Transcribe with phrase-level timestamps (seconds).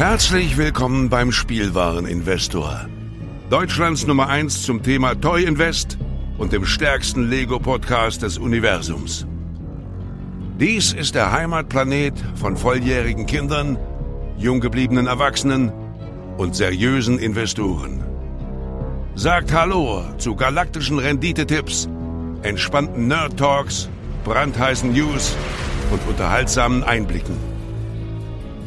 [0.00, 2.88] Herzlich willkommen beim Spielwareninvestor.
[3.50, 5.98] Deutschlands Nummer 1 zum Thema Toy Invest
[6.38, 9.26] und dem stärksten Lego-Podcast des Universums.
[10.58, 13.76] Dies ist der Heimatplanet von volljährigen Kindern,
[14.38, 15.70] jung gebliebenen Erwachsenen
[16.38, 18.02] und seriösen Investoren.
[19.16, 21.90] Sagt Hallo zu galaktischen Renditetipps,
[22.40, 23.90] entspannten Nerd Talks,
[24.24, 25.36] brandheißen News
[25.90, 27.49] und unterhaltsamen Einblicken.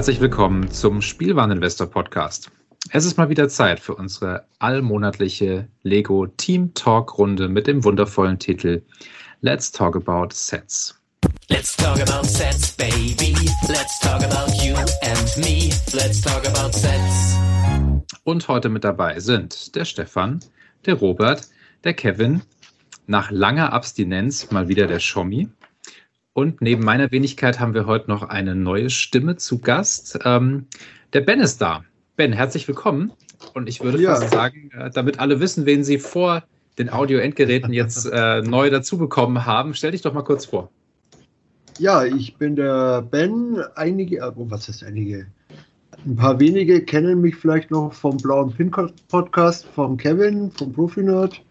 [0.00, 2.50] Herzlich willkommen zum Spielwareninvestor Podcast.
[2.90, 8.38] Es ist mal wieder Zeit für unsere allmonatliche Lego Team Talk Runde mit dem wundervollen
[8.38, 8.80] Titel
[9.42, 10.98] Let's Talk About Sets.
[11.50, 13.34] Let's talk about sets, baby.
[13.68, 15.68] Let's talk about you and me.
[15.92, 17.36] Let's talk about sets.
[18.24, 20.40] Und heute mit dabei sind der Stefan,
[20.86, 21.46] der Robert,
[21.84, 22.40] der Kevin,
[23.06, 25.50] nach langer Abstinenz mal wieder der Schommi
[26.32, 30.18] und neben meiner Wenigkeit haben wir heute noch eine neue Stimme zu Gast.
[30.24, 30.66] Ähm,
[31.12, 31.84] der Ben ist da.
[32.16, 33.12] Ben, herzlich willkommen.
[33.54, 34.14] Und ich würde ja.
[34.14, 36.44] fast sagen, äh, damit alle wissen, wen Sie vor
[36.78, 40.70] den Audio-Endgeräten jetzt äh, neu dazu bekommen haben, stell dich doch mal kurz vor.
[41.78, 43.62] Ja, ich bin der Ben.
[43.74, 45.26] Einige, äh, oh, was ist einige?
[46.06, 48.70] Ein paar wenige kennen mich vielleicht noch vom Blauen Pin
[49.08, 51.42] Podcast, vom Kevin, vom Profi Nerd.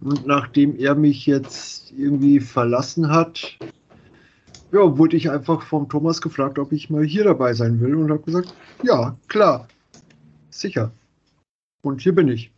[0.00, 3.56] Und nachdem er mich jetzt irgendwie verlassen hat,
[4.72, 8.10] ja, wurde ich einfach vom Thomas gefragt, ob ich mal hier dabei sein will und
[8.10, 9.68] habe gesagt, ja, klar,
[10.50, 10.90] sicher.
[11.82, 12.50] Und hier bin ich.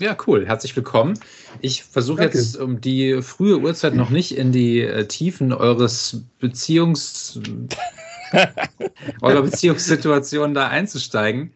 [0.00, 0.46] Ja, cool.
[0.46, 1.18] Herzlich willkommen.
[1.60, 7.40] Ich versuche jetzt um die frühe Uhrzeit noch nicht in die äh, Tiefen eures Beziehungs
[9.22, 11.52] eurer Beziehungssituation da einzusteigen.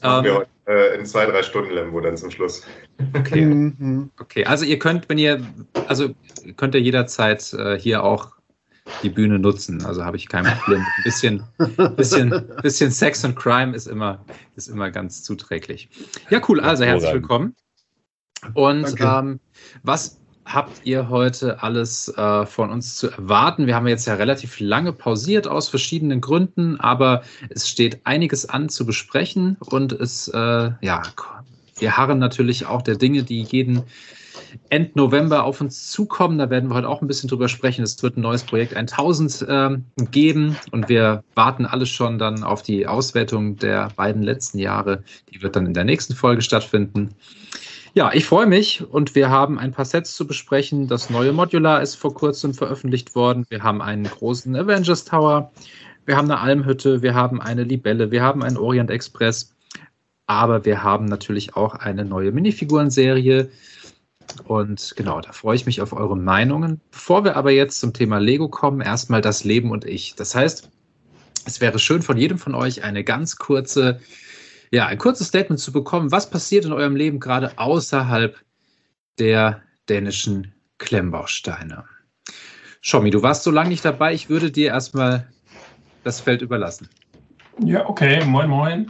[0.00, 2.62] Das ähm, heute äh, in zwei, drei Stunden Lembo dann zum Schluss.
[3.14, 3.44] Okay.
[3.44, 4.10] Mhm.
[4.18, 5.40] Okay, also ihr könnt, wenn ihr,
[5.86, 6.10] also
[6.56, 8.35] könnt ihr jederzeit äh, hier auch
[9.02, 9.84] die Bühne nutzen.
[9.84, 10.80] Also habe ich kein Problem.
[10.80, 11.42] Ein bisschen,
[11.96, 14.24] bisschen, bisschen Sex und Crime ist immer,
[14.54, 15.88] ist immer ganz zuträglich.
[16.30, 16.60] Ja, cool.
[16.60, 17.54] Also herzlich willkommen.
[18.54, 19.40] Und ähm,
[19.82, 23.66] was habt ihr heute alles äh, von uns zu erwarten?
[23.66, 28.68] Wir haben jetzt ja relativ lange pausiert aus verschiedenen Gründen, aber es steht einiges an
[28.68, 31.02] zu besprechen und es, äh, ja,
[31.78, 33.82] wir harren natürlich auch der Dinge, die jeden
[34.68, 36.38] End November auf uns zukommen.
[36.38, 37.82] Da werden wir heute auch ein bisschen drüber sprechen.
[37.82, 39.76] Es wird ein neues Projekt 1000 äh,
[40.10, 45.02] geben und wir warten alle schon dann auf die Auswertung der beiden letzten Jahre.
[45.32, 47.14] Die wird dann in der nächsten Folge stattfinden.
[47.96, 50.86] Ja, ich freue mich und wir haben ein paar Sets zu besprechen.
[50.86, 53.46] Das neue Modular ist vor kurzem veröffentlicht worden.
[53.48, 55.50] Wir haben einen großen Avengers Tower.
[56.04, 57.00] Wir haben eine Almhütte.
[57.00, 58.10] Wir haben eine Libelle.
[58.10, 59.54] Wir haben einen Orient Express.
[60.26, 63.48] Aber wir haben natürlich auch eine neue Minifigurenserie.
[64.44, 66.80] Und genau, da freue ich mich auf eure Meinungen.
[66.90, 70.14] Bevor wir aber jetzt zum Thema Lego kommen, erstmal das Leben und ich.
[70.14, 70.70] Das heißt,
[71.46, 74.00] es wäre schön von jedem von euch eine ganz kurze,
[74.70, 76.12] ja, ein kurzes Statement zu bekommen.
[76.12, 78.36] Was passiert in eurem Leben gerade außerhalb
[79.18, 81.84] der dänischen Klemmbausteine?
[82.80, 84.14] Schommi, du warst so lange nicht dabei.
[84.14, 85.26] Ich würde dir erstmal
[86.04, 86.88] das Feld überlassen.
[87.64, 88.24] Ja, okay.
[88.24, 88.88] Moin, moin.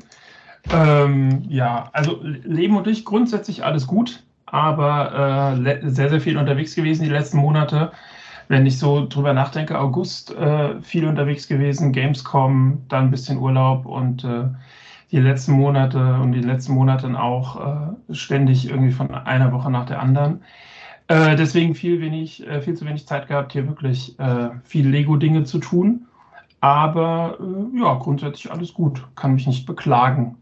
[0.70, 6.74] Ähm, ja, also Leben und ich grundsätzlich alles gut aber äh, sehr, sehr viel unterwegs
[6.74, 7.92] gewesen die letzten Monate.
[8.48, 13.86] Wenn ich so drüber nachdenke, August äh, viel unterwegs gewesen, Gamescom, dann ein bisschen Urlaub
[13.86, 14.44] und äh,
[15.10, 17.60] die letzten Monate und die letzten Monate auch
[18.08, 20.42] äh, ständig irgendwie von einer Woche nach der anderen.
[21.08, 24.16] Äh, deswegen viel, wenig, äh, viel zu wenig Zeit gehabt, hier wirklich
[24.64, 26.06] viel Lego-Dinge zu tun.
[26.60, 27.38] Aber
[27.74, 30.36] ja, grundsätzlich alles gut, kann mich nicht beklagen.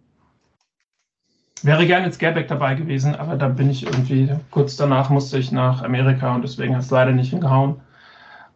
[1.64, 5.50] Wäre gerne jetzt Scareback dabei gewesen, aber da bin ich irgendwie, kurz danach musste ich
[5.50, 7.81] nach Amerika und deswegen hat es leider nicht hingehauen.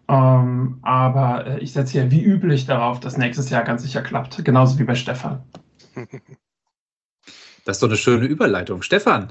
[0.09, 4.45] Ähm, aber äh, ich setze hier wie üblich darauf, dass nächstes Jahr ganz sicher klappt,
[4.45, 5.43] genauso wie bei Stefan.
[7.65, 8.81] Das ist doch eine schöne Überleitung.
[8.81, 9.31] Stefan.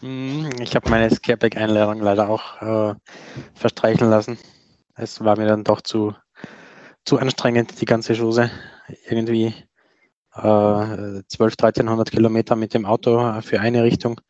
[0.00, 2.94] Hm, ich habe meine Scareback-Einladung leider auch äh,
[3.54, 4.38] verstreichen lassen.
[4.94, 6.14] Es war mir dann doch zu,
[7.04, 8.48] zu anstrengend, die ganze Chose.
[9.08, 9.52] Irgendwie
[10.40, 14.20] 12, 1300 Kilometer mit dem Auto für eine Richtung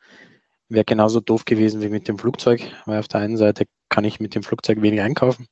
[0.68, 4.20] wäre genauso doof gewesen wie mit dem Flugzeug, weil auf der einen Seite kann ich
[4.20, 5.46] mit dem Flugzeug wenig einkaufen,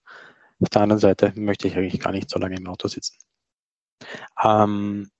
[0.60, 3.16] auf der anderen Seite möchte ich eigentlich gar nicht so lange im Auto sitzen.
[4.42, 5.10] Ähm,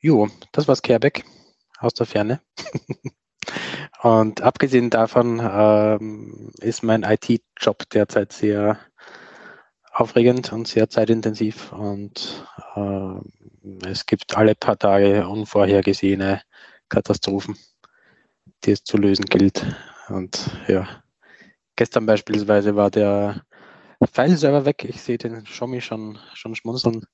[0.00, 1.24] Jo, das war Scareback
[1.78, 2.40] aus der Ferne.
[4.02, 8.78] Und abgesehen davon ähm, ist mein IT-Job derzeit sehr
[9.98, 12.46] aufregend und sehr zeitintensiv und
[12.76, 16.40] äh, es gibt alle paar Tage unvorhergesehene
[16.88, 17.56] Katastrophen,
[18.64, 19.66] die es zu lösen gilt.
[20.08, 20.86] Und ja,
[21.74, 23.42] gestern beispielsweise war der
[24.12, 24.84] File-Server weg.
[24.84, 27.04] Ich sehe den Xiaomi schon, schon schmunzeln.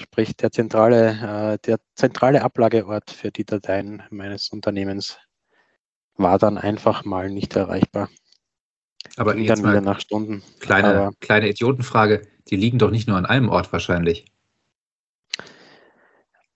[0.00, 5.18] Sprich, der zentrale, äh, der zentrale Ablageort für die Dateien meines Unternehmens
[6.14, 8.08] war dann einfach mal nicht erreichbar.
[9.16, 10.42] Aber Ging jetzt dann wieder nach Stunden.
[10.60, 12.22] kleine, Aber kleine Idiotenfrage.
[12.48, 14.24] Die liegen doch nicht nur an einem Ort wahrscheinlich.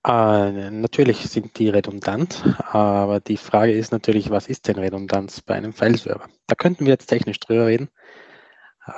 [0.05, 2.43] äh, natürlich sind die redundant,
[2.73, 6.29] aber die Frage ist natürlich, was ist denn Redundanz bei einem File-Server?
[6.47, 7.89] Da könnten wir jetzt technisch drüber reden.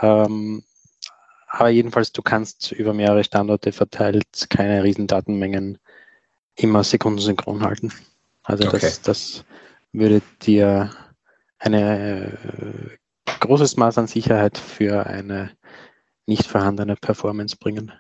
[0.00, 0.62] Ähm,
[1.48, 5.78] aber jedenfalls, du kannst über mehrere Standorte verteilt keine Riesendatenmengen
[6.56, 7.92] immer sekundensynchron halten.
[8.42, 8.78] Also Okay.
[8.80, 9.44] das, das
[9.92, 10.90] würde dir
[11.58, 12.96] eine äh,
[13.40, 15.50] großes Maß an Sicherheit für eine
[16.26, 17.92] nicht vorhandene Performance bringen.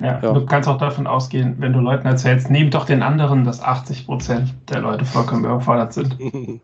[0.00, 0.32] Ja, Ja.
[0.32, 4.06] Du kannst auch davon ausgehen, wenn du Leuten erzählst, nehmt doch den anderen, dass 80
[4.06, 6.18] Prozent der Leute vollkommen überfordert sind.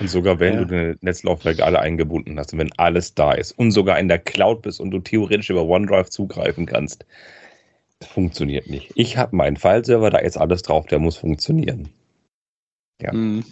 [0.00, 0.60] Und sogar wenn Ja.
[0.60, 4.18] du deine Netzlaufwerke alle eingebunden hast und wenn alles da ist und sogar in der
[4.18, 7.04] Cloud bist und du theoretisch über OneDrive zugreifen kannst,
[8.02, 8.92] funktioniert nicht.
[8.94, 11.90] Ich habe meinen File-Server, da ist alles drauf, der muss funktionieren.
[13.02, 13.12] Ja.
[13.12, 13.44] Mhm.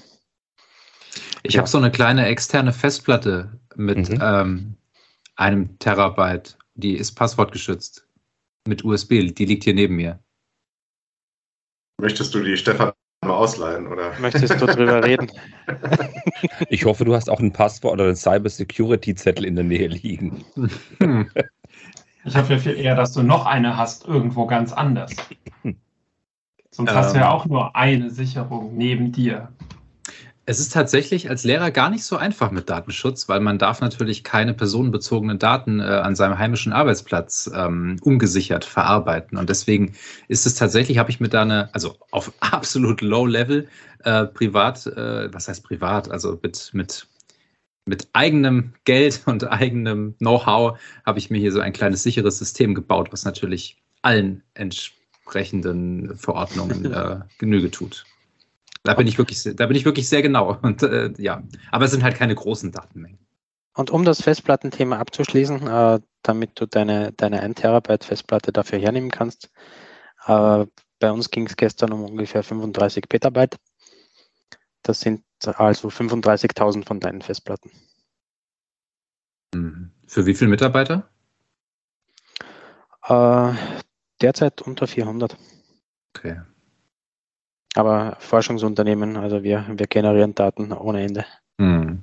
[1.46, 1.60] Ich Ja.
[1.60, 4.18] habe so eine kleine externe Festplatte mit Mhm.
[4.20, 4.74] ähm,
[5.36, 6.56] einem Terabyte.
[6.74, 8.06] Die ist passwortgeschützt.
[8.66, 9.32] Mit USB.
[9.32, 10.18] Die liegt hier neben mir.
[12.00, 12.92] Möchtest du die Stefan
[13.24, 14.12] mal ausleihen, oder?
[14.20, 15.30] Möchtest du drüber reden?
[16.68, 20.44] Ich hoffe, du hast auch ein Passwort oder einen Cyber-Security-Zettel in der Nähe liegen.
[21.00, 21.30] Hm.
[22.28, 25.12] Ich hoffe viel eher, dass du noch eine hast, irgendwo ganz anders.
[26.72, 27.22] Sonst hast du Ähm.
[27.22, 29.52] ja auch nur eine Sicherung neben dir.
[30.48, 34.22] Es ist tatsächlich als Lehrer gar nicht so einfach mit Datenschutz, weil man darf natürlich
[34.22, 39.38] keine personenbezogenen Daten äh, an seinem heimischen Arbeitsplatz ähm, ungesichert verarbeiten.
[39.38, 39.96] Und deswegen
[40.28, 43.66] ist es tatsächlich, habe ich mir da eine, also auf absolut low level,
[44.04, 47.08] äh, privat, äh, was heißt privat, also mit, mit,
[47.84, 52.76] mit eigenem Geld und eigenem Know-how habe ich mir hier so ein kleines sicheres System
[52.76, 58.04] gebaut, was natürlich allen entsprechenden Verordnungen äh, Genüge tut.
[58.86, 60.58] Da bin ich wirklich, sehr- da bin ich wirklich sehr genau.
[60.62, 63.18] Und äh, ja, aber es sind halt keine großen Datenmengen.
[63.74, 69.10] Und um das Festplattenthema abzuschließen, äh, damit du deine, deine 1 Terabyte Festplatte dafür hernehmen
[69.10, 69.50] kannst,
[70.26, 70.66] äh,
[70.98, 73.58] bei uns ging es gestern um ungefähr 35 Petabyte.
[74.82, 77.70] Das sind also 35.000 von deinen Festplatten.
[79.54, 79.90] Mhm.
[80.06, 81.08] Für wie viele Mitarbeiter?
[83.06, 83.52] Äh,
[84.20, 85.36] derzeit unter 400.
[86.16, 86.40] Okay.
[87.76, 91.26] Aber Forschungsunternehmen, also wir, wir generieren Daten ohne Ende.
[91.58, 92.02] Mhm.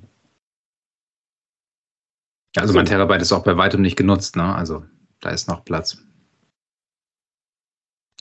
[2.54, 4.54] Ja, Also mein Terabyte ist auch bei weitem nicht genutzt, ne?
[4.54, 4.84] Also
[5.20, 5.98] da ist noch Platz.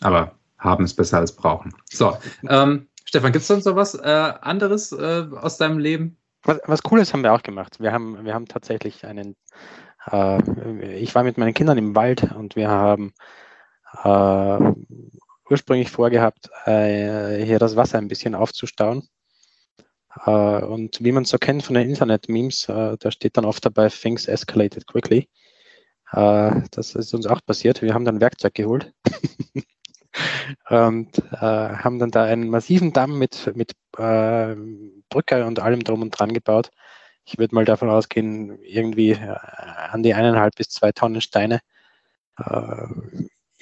[0.02, 1.76] Aber haben ist besser als brauchen.
[1.92, 2.18] So,
[2.50, 6.18] ähm, Stefan, gibt es sonst noch was äh, anderes äh, aus deinem Leben?
[6.42, 7.80] Was, was Cooles haben wir auch gemacht.
[7.80, 9.36] Wir haben, wir haben tatsächlich einen,
[10.10, 13.14] äh, ich war mit meinen Kindern im Wald und wir haben
[14.04, 14.74] äh,
[15.50, 19.08] ursprünglich vorgehabt, äh, hier das Wasser ein bisschen aufzustauen.
[20.26, 23.66] Äh, und wie man es so kennt von den Internet-Memes, äh, da steht dann oft
[23.66, 25.30] dabei, things escalated quickly.
[26.12, 27.82] Das ist uns auch passiert.
[27.82, 28.94] Wir haben dann Werkzeug geholt.
[30.70, 36.32] und haben dann da einen massiven Damm mit, mit Brücke und allem drum und dran
[36.32, 36.70] gebaut.
[37.26, 41.62] Ich würde mal davon ausgehen, irgendwie an die eineinhalb bis zwei Tonnen Steine,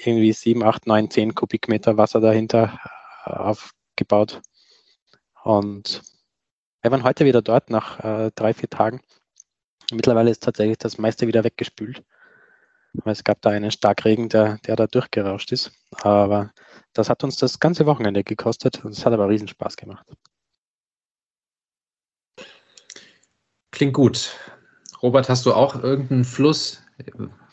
[0.05, 2.79] irgendwie sieben, acht, neun, zehn Kubikmeter Wasser dahinter
[3.25, 4.41] äh, aufgebaut.
[5.43, 6.01] Und
[6.81, 9.01] wir waren heute wieder dort nach äh, drei, vier Tagen.
[9.91, 12.03] Mittlerweile ist tatsächlich das meiste wieder weggespült.
[12.93, 15.71] Weil es gab da einen Starkregen, der, der da durchgerauscht ist.
[16.01, 16.51] Aber
[16.93, 20.05] das hat uns das ganze Wochenende gekostet und es hat aber riesen Spaß gemacht.
[23.71, 24.37] Klingt gut.
[25.01, 26.83] Robert, hast du auch irgendeinen Fluss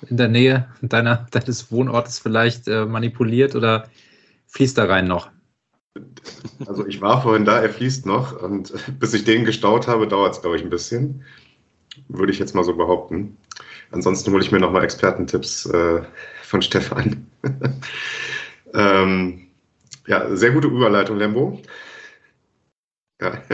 [0.06, 3.88] in der Nähe deiner, deines Wohnortes vielleicht äh, manipuliert oder
[4.46, 5.30] fließt da rein noch?
[6.66, 10.34] Also ich war vorhin da, er fließt noch und bis ich den gestaut habe, dauert
[10.34, 11.24] es, glaube ich, ein bisschen.
[12.08, 13.36] Würde ich jetzt mal so behaupten.
[13.90, 16.02] Ansonsten hole ich mir nochmal Expertentipps äh,
[16.42, 17.26] von Stefan.
[18.74, 19.48] ähm,
[20.06, 21.60] ja, sehr gute Überleitung, Lembo.
[23.20, 23.32] Ja.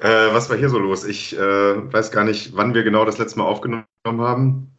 [0.00, 1.04] äh, was war hier so los?
[1.04, 4.70] Ich äh, weiß gar nicht, wann wir genau das letzte Mal aufgenommen haben.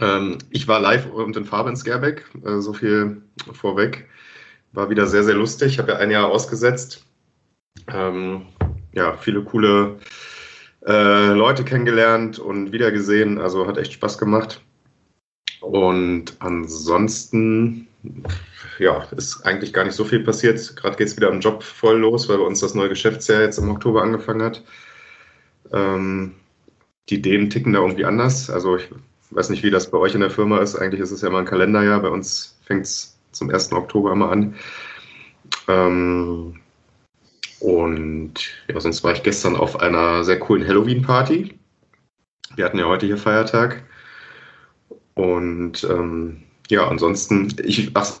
[0.00, 3.22] Ähm, ich war live und in Farbe in Scareback, äh, so viel
[3.52, 4.08] vorweg.
[4.72, 5.72] war wieder sehr, sehr lustig.
[5.72, 7.04] Ich habe ja ein Jahr ausgesetzt.
[7.88, 8.46] Ähm,
[8.92, 9.98] ja, viele coole
[10.86, 13.38] äh, Leute kennengelernt und wiedergesehen.
[13.38, 14.60] Also hat echt Spaß gemacht.
[15.60, 17.86] Und ansonsten,
[18.78, 20.74] ja, ist eigentlich gar nicht so viel passiert.
[20.76, 23.58] Gerade geht es wieder im Job voll los, weil bei uns das neue Geschäftsjahr jetzt
[23.58, 24.62] im Oktober angefangen hat.
[25.72, 26.34] Ähm,
[27.08, 28.50] die Ideen ticken da irgendwie anders.
[28.50, 28.88] Also ich
[29.34, 30.76] weiß nicht, wie das bei euch in der Firma ist.
[30.76, 32.00] Eigentlich ist es ja mal ein Kalenderjahr.
[32.00, 33.72] Bei uns fängt es zum 1.
[33.72, 34.54] Oktober immer an.
[35.68, 36.60] Ähm,
[37.60, 38.34] und
[38.68, 41.58] ja, sonst war ich gestern auf einer sehr coolen Halloween-Party.
[42.56, 43.84] Wir hatten ja heute hier Feiertag.
[45.14, 47.90] Und ähm, ja, ansonsten, ich.
[47.94, 48.20] Ach,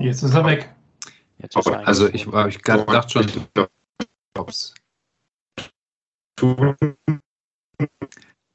[0.00, 0.74] Jetzt ist er weg.
[1.84, 3.26] also ich, ich dachte schon,
[4.38, 4.74] Ups.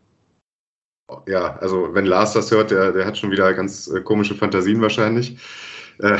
[1.27, 4.81] ja, also wenn Lars das hört, der, der hat schon wieder ganz äh, komische Fantasien
[4.81, 5.37] wahrscheinlich.
[5.99, 6.17] Äh,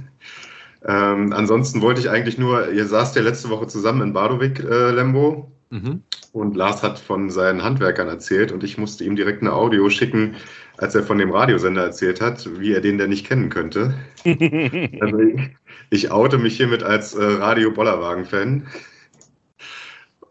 [0.86, 4.90] ähm, ansonsten wollte ich eigentlich nur, ihr saßt ja letzte Woche zusammen in Badowik, äh,
[4.90, 6.02] Lembo, Mhm.
[6.32, 10.34] und Lars hat von seinen Handwerkern erzählt und ich musste ihm direkt eine Audio schicken,
[10.76, 13.94] als er von dem Radiosender erzählt hat, wie er den denn nicht kennen könnte.
[15.00, 15.56] Also ich,
[15.90, 18.66] ich oute mich hiermit als äh, Radio-Bollerwagen-Fan.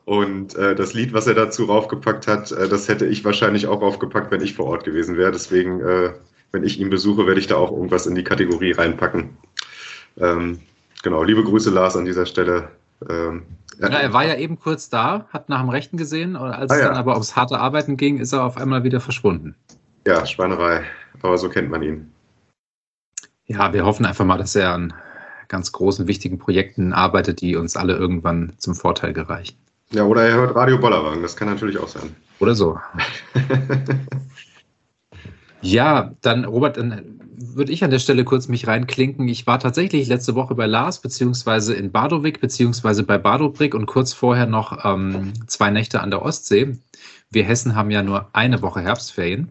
[0.05, 3.81] Und äh, das Lied, was er dazu raufgepackt hat, äh, das hätte ich wahrscheinlich auch
[3.81, 5.31] raufgepackt, wenn ich vor Ort gewesen wäre.
[5.31, 6.11] Deswegen, äh,
[6.51, 9.38] wenn ich ihn besuche, werde ich da auch irgendwas in die Kategorie reinpacken.
[10.18, 10.60] Ähm,
[11.03, 12.70] genau, liebe Grüße, Lars, an dieser Stelle.
[13.10, 13.44] Ähm,
[13.79, 16.75] Ja, er war ja eben kurz da, hat nach dem Rechten gesehen, und als Ah,
[16.75, 16.88] es ja.
[16.89, 19.56] dann aber aufs harte Arbeiten ging, ist er auf einmal wieder verschwunden.
[20.06, 20.84] ja, Schweinerei.
[21.22, 22.12] Aber so kennt man ihn.
[23.46, 24.94] Ja, wir hoffen einfach mal, dass er an
[25.48, 29.58] ganz großen, wichtigen Projekten arbeitet, die uns alle irgendwann zum Vorteil gereichen.
[29.91, 32.15] Ja, oder er hört Radio Bollerwagen, das kann natürlich auch sein.
[32.39, 32.79] Oder so.
[35.62, 39.28] Ja, dann, Robert, dann würde ich an der Stelle kurz mich reinklinken.
[39.28, 44.13] Ich war tatsächlich letzte Woche bei Lars, beziehungsweise in Badowik, beziehungsweise bei Badobrick und kurz
[44.13, 46.78] vorher noch ähm, zwei Nächte an der Ostsee.
[47.30, 49.50] Wir Hessen haben ja nur eine Woche Herbstferien.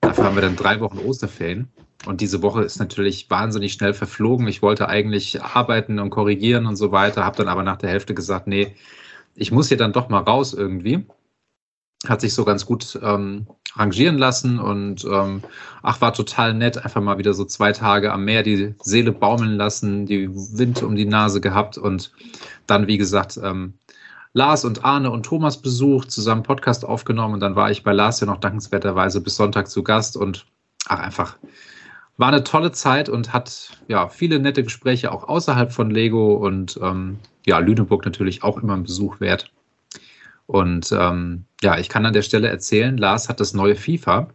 [0.00, 1.68] Dafür haben wir dann drei Wochen Osterferien.
[2.06, 4.48] Und diese Woche ist natürlich wahnsinnig schnell verflogen.
[4.48, 8.14] Ich wollte eigentlich arbeiten und korrigieren und so weiter, habe dann aber nach der Hälfte
[8.14, 8.74] gesagt, nee,
[9.34, 11.06] ich muss hier dann doch mal raus irgendwie
[12.08, 15.42] hat sich so ganz gut ähm, rangieren lassen und ähm,
[15.82, 19.56] ach, war total nett, einfach mal wieder so zwei Tage am Meer die Seele baumeln
[19.56, 22.12] lassen, die Wind um die Nase gehabt und
[22.66, 23.74] dann, wie gesagt, ähm,
[24.34, 28.20] Lars und Arne und Thomas besucht, zusammen Podcast aufgenommen und dann war ich bei Lars
[28.20, 30.46] ja noch dankenswerterweise bis Sonntag zu Gast und
[30.86, 31.36] ach, einfach
[32.18, 36.78] war eine tolle Zeit und hat ja viele nette Gespräche auch außerhalb von Lego und
[36.82, 39.50] ähm, ja, Lüneburg natürlich auch immer ein Besuch wert.
[40.46, 44.28] Und ähm, ja, ich kann an der Stelle erzählen, Lars hat das neue FIFA.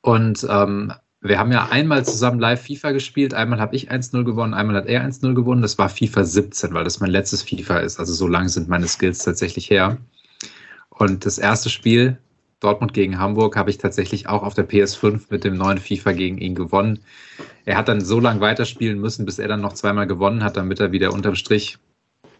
[0.00, 3.34] Und ähm, wir haben ja einmal zusammen live FIFA gespielt.
[3.34, 5.62] Einmal habe ich 1-0 gewonnen, einmal hat er 1-0 gewonnen.
[5.62, 7.98] Das war FIFA 17, weil das mein letztes FIFA ist.
[7.98, 9.98] Also so lange sind meine Skills tatsächlich her.
[10.90, 12.18] Und das erste Spiel,
[12.60, 16.38] Dortmund gegen Hamburg, habe ich tatsächlich auch auf der PS5 mit dem neuen FIFA gegen
[16.38, 17.00] ihn gewonnen.
[17.64, 20.80] Er hat dann so lange weiterspielen müssen, bis er dann noch zweimal gewonnen hat, damit
[20.80, 21.78] er wieder unterm Strich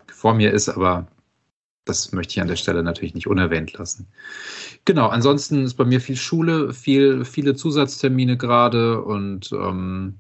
[0.07, 0.69] vor mir ist.
[0.69, 1.07] Aber
[1.89, 4.07] das möchte ich an der Stelle natürlich nicht unerwähnt lassen.
[4.85, 10.19] Genau, ansonsten ist bei mir viel Schule, viel, viele Zusatztermine gerade und ähm,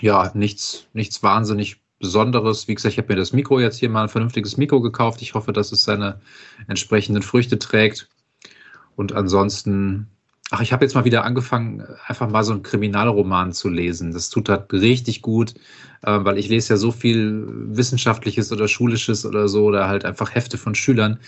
[0.00, 2.68] ja, nichts, nichts wahnsinnig Besonderes.
[2.68, 5.22] Wie gesagt, ich habe mir das Mikro jetzt hier mal ein vernünftiges Mikro gekauft.
[5.22, 6.20] Ich hoffe, dass es seine
[6.68, 8.08] entsprechenden Früchte trägt.
[8.96, 10.08] Und ansonsten,
[10.50, 14.12] ach, ich habe jetzt mal wieder angefangen, einfach mal so einen Kriminalroman zu lesen.
[14.12, 15.54] Das tut halt richtig gut,
[16.02, 20.34] äh, weil ich lese ja so viel Wissenschaftliches oder Schulisches oder so oder halt einfach
[20.34, 21.18] Hefte von Schülern.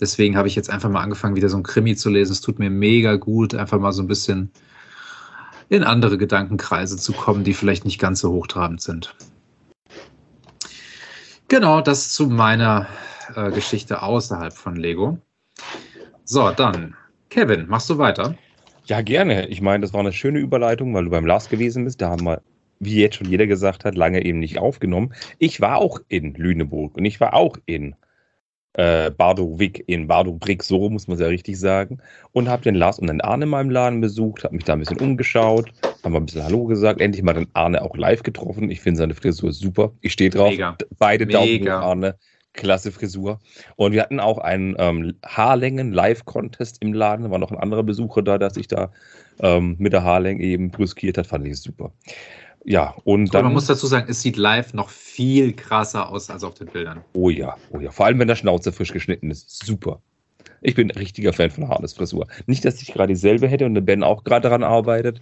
[0.00, 2.32] Deswegen habe ich jetzt einfach mal angefangen, wieder so ein Krimi zu lesen.
[2.32, 4.50] Es tut mir mega gut, einfach mal so ein bisschen
[5.68, 9.14] in andere Gedankenkreise zu kommen, die vielleicht nicht ganz so hochtrabend sind.
[11.48, 12.86] Genau, das zu meiner
[13.36, 15.18] äh, Geschichte außerhalb von Lego.
[16.24, 16.96] So, dann,
[17.28, 18.36] Kevin, machst du weiter?
[18.86, 19.46] Ja, gerne.
[19.48, 22.02] Ich meine, das war eine schöne Überleitung, weil du beim Lars gewesen bist.
[22.02, 22.42] Da haben wir,
[22.80, 25.14] wie jetzt schon jeder gesagt hat, lange eben nicht aufgenommen.
[25.38, 27.96] Ich war auch in Lüneburg und ich war auch in
[28.74, 31.98] äh, Bardowik in Bardow-Brick, so muss man es ja richtig sagen.
[32.32, 34.80] Und habe den Lars und den Arne in meinem Laden besucht, habe mich da ein
[34.80, 35.72] bisschen umgeschaut,
[36.02, 38.70] haben mal ein bisschen Hallo gesagt, endlich mal den Arne auch live getroffen.
[38.70, 39.92] Ich finde seine Frisur super.
[40.00, 40.50] Ich stehe drauf.
[40.50, 40.76] Mega.
[40.98, 41.38] Beide Mega.
[41.38, 42.16] Daumen hoch, Arne.
[42.54, 43.40] Klasse Frisur.
[43.76, 47.24] Und wir hatten auch einen ähm, Haarlängen-Live-Contest im Laden.
[47.24, 48.90] Da war noch ein anderer Besucher da, der sich da
[49.40, 51.26] ähm, mit der Haarlänge eben brüskiert hat.
[51.26, 51.92] Fand ich super.
[52.64, 53.40] Ja, und dann.
[53.40, 56.68] Aber man muss dazu sagen, es sieht live noch viel krasser aus als auf den
[56.68, 57.04] Bildern.
[57.12, 57.90] Oh ja, oh ja.
[57.90, 59.64] Vor allem, wenn der Schnauze frisch geschnitten ist.
[59.64, 60.00] Super.
[60.62, 62.26] Ich bin ein richtiger Fan von Harnes Frisur.
[62.46, 65.20] Nicht, dass ich gerade dieselbe hätte und der Ben auch gerade daran arbeitet.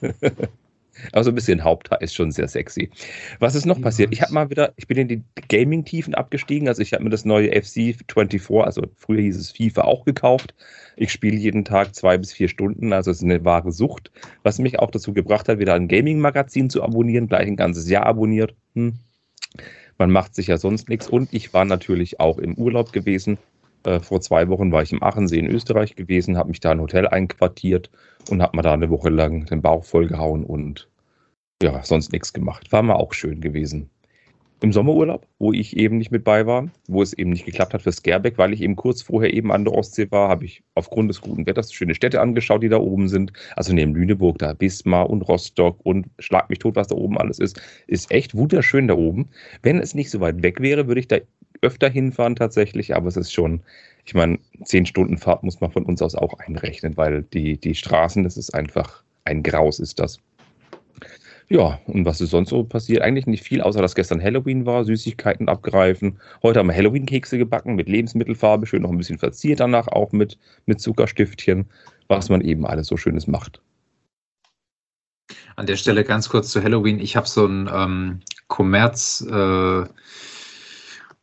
[1.12, 2.90] Aber so ein bisschen Haupthaar ist schon sehr sexy.
[3.38, 4.12] Was ist noch passiert?
[4.12, 6.68] Ich habe mal wieder, ich bin in die Gaming-Tiefen abgestiegen.
[6.68, 10.54] Also ich habe mir das neue FC 24, also früher hieß es FIFA, auch gekauft.
[10.96, 14.10] Ich spiele jeden Tag zwei bis vier Stunden, also es ist eine wahre Sucht,
[14.42, 18.06] was mich auch dazu gebracht hat, wieder ein Gaming-Magazin zu abonnieren, gleich ein ganzes Jahr
[18.06, 18.54] abonniert.
[18.74, 18.94] Hm.
[19.98, 21.08] Man macht sich ja sonst nichts.
[21.08, 23.38] Und ich war natürlich auch im Urlaub gewesen.
[23.84, 26.78] Äh, vor zwei Wochen war ich im Achensee in Österreich gewesen, habe mich da in
[26.78, 27.90] ein Hotel einquartiert
[28.30, 30.88] und habe mir da eine Woche lang den Bauch vollgehauen und
[31.62, 32.70] ja, sonst nichts gemacht.
[32.72, 33.90] War mal auch schön gewesen
[34.60, 37.82] im Sommerurlaub, wo ich eben nicht mit bei war, wo es eben nicht geklappt hat
[37.82, 41.10] für Skerbeck, weil ich eben kurz vorher eben an der Ostsee war, habe ich aufgrund
[41.10, 43.32] des guten Wetters schöne Städte angeschaut, die da oben sind.
[43.54, 47.38] Also neben Lüneburg, da Bismar und Rostock und Schlag mich tot, was da oben alles
[47.38, 47.60] ist.
[47.86, 49.28] Ist echt wunderschön da oben.
[49.62, 51.18] Wenn es nicht so weit weg wäre, würde ich da
[51.62, 53.60] öfter hinfahren tatsächlich, aber es ist schon,
[54.04, 57.74] ich meine, zehn Stunden Fahrt muss man von uns aus auch einrechnen, weil die, die
[57.74, 60.18] Straßen, das ist einfach ein Graus ist das.
[61.50, 63.00] Ja, und was ist sonst so passiert?
[63.00, 66.20] Eigentlich nicht viel, außer dass gestern Halloween war, Süßigkeiten abgreifen.
[66.42, 70.36] Heute haben wir Halloween-Kekse gebacken mit Lebensmittelfarbe, schön noch ein bisschen verziert danach auch mit,
[70.66, 71.66] mit Zuckerstiftchen,
[72.06, 73.62] was man eben alles so Schönes macht.
[75.56, 77.00] An der Stelle ganz kurz zu Halloween.
[77.00, 79.84] Ich habe so ein ähm, Kommerz äh,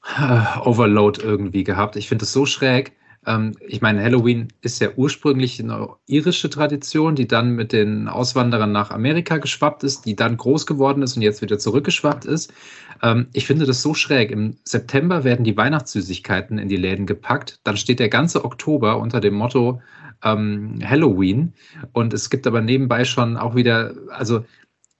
[0.64, 1.96] Overload irgendwie gehabt.
[1.96, 2.94] Ich finde es so schräg
[3.28, 8.72] ähm, ich meine, Halloween ist ja ursprünglich eine irische Tradition, die dann mit den Auswanderern
[8.72, 12.54] nach Amerika geschwappt ist, die dann groß geworden ist und jetzt wieder zurückgeschwappt ist.
[13.02, 14.32] Ähm, ich finde das so schräg.
[14.32, 17.60] Im September werden die Weihnachtssüßigkeiten in die Läden gepackt.
[17.64, 19.82] Dann steht der ganze Oktober unter dem Motto
[20.24, 21.54] ähm, Halloween.
[21.94, 24.46] Und es gibt aber nebenbei schon auch wieder, also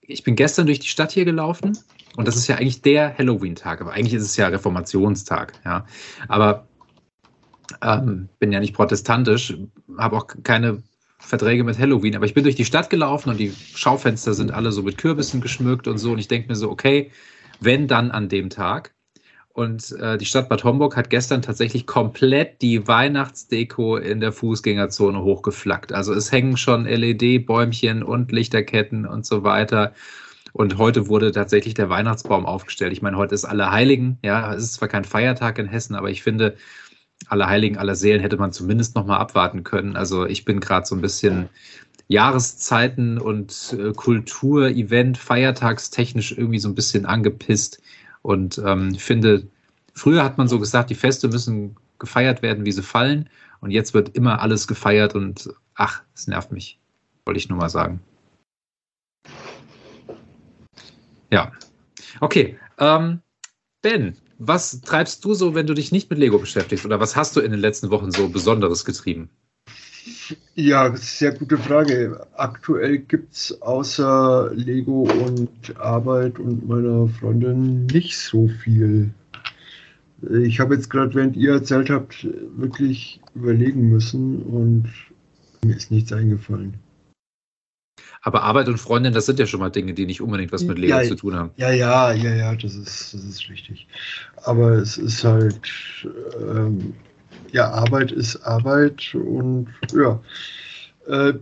[0.02, 1.78] ich bin gestern durch die Stadt hier gelaufen
[2.18, 5.86] und das ist ja eigentlich der Halloween-Tag, aber eigentlich ist es ja Reformationstag, ja.
[6.28, 6.68] Aber
[7.82, 9.58] ähm, bin ja nicht protestantisch,
[9.98, 10.84] habe auch keine
[11.20, 14.72] Verträge mit Halloween, aber ich bin durch die Stadt gelaufen und die Schaufenster sind alle
[14.72, 16.12] so mit Kürbissen geschmückt und so.
[16.12, 17.12] Und ich denke mir so, okay,
[17.60, 18.94] wenn dann an dem Tag.
[19.54, 25.24] Und äh, die Stadt Bad Homburg hat gestern tatsächlich komplett die Weihnachtsdeko in der Fußgängerzone
[25.24, 25.94] hochgeflackt.
[25.94, 29.94] Also es hängen schon LED-Bäumchen und Lichterketten und so weiter.
[30.56, 32.94] Und heute wurde tatsächlich der Weihnachtsbaum aufgestellt.
[32.94, 34.20] Ich meine, heute ist Allerheiligen.
[34.24, 36.56] Ja, es ist zwar kein Feiertag in Hessen, aber ich finde,
[37.28, 39.98] aller Heiligen, aller Seelen hätte man zumindest noch mal abwarten können.
[39.98, 41.50] Also ich bin gerade so ein bisschen
[42.08, 47.82] Jahreszeiten und äh, Kultur, Event, feiertagstechnisch irgendwie so ein bisschen angepisst
[48.22, 49.48] und ähm, finde,
[49.94, 53.30] früher hat man so gesagt, die Feste müssen gefeiert werden, wie sie fallen.
[53.60, 56.80] Und jetzt wird immer alles gefeiert und ach, es nervt mich.
[57.26, 58.00] Wollte ich nur mal sagen.
[61.32, 61.52] Ja.
[62.20, 62.58] Okay.
[62.78, 63.22] Ähm,
[63.82, 66.86] Ben, was treibst du so, wenn du dich nicht mit Lego beschäftigst?
[66.86, 69.30] Oder was hast du in den letzten Wochen so Besonderes getrieben?
[70.56, 72.26] Ja, sehr gute Frage.
[72.34, 79.12] Aktuell gibt es außer Lego und Arbeit und meiner Freundin nicht so viel.
[80.32, 84.92] Ich habe jetzt gerade, während ihr erzählt habt, wirklich überlegen müssen und
[85.64, 86.76] mir ist nichts eingefallen.
[88.26, 90.80] Aber Arbeit und Freundin, das sind ja schon mal Dinge, die nicht unbedingt was mit
[90.80, 91.52] Lego ja, zu tun haben.
[91.58, 93.88] Ja, ja, ja, ja, das ist, das ist richtig.
[94.46, 95.62] Aber es ist halt,
[96.42, 96.96] ähm,
[97.52, 100.20] ja, Arbeit ist Arbeit und ja,
[101.06, 101.34] äh,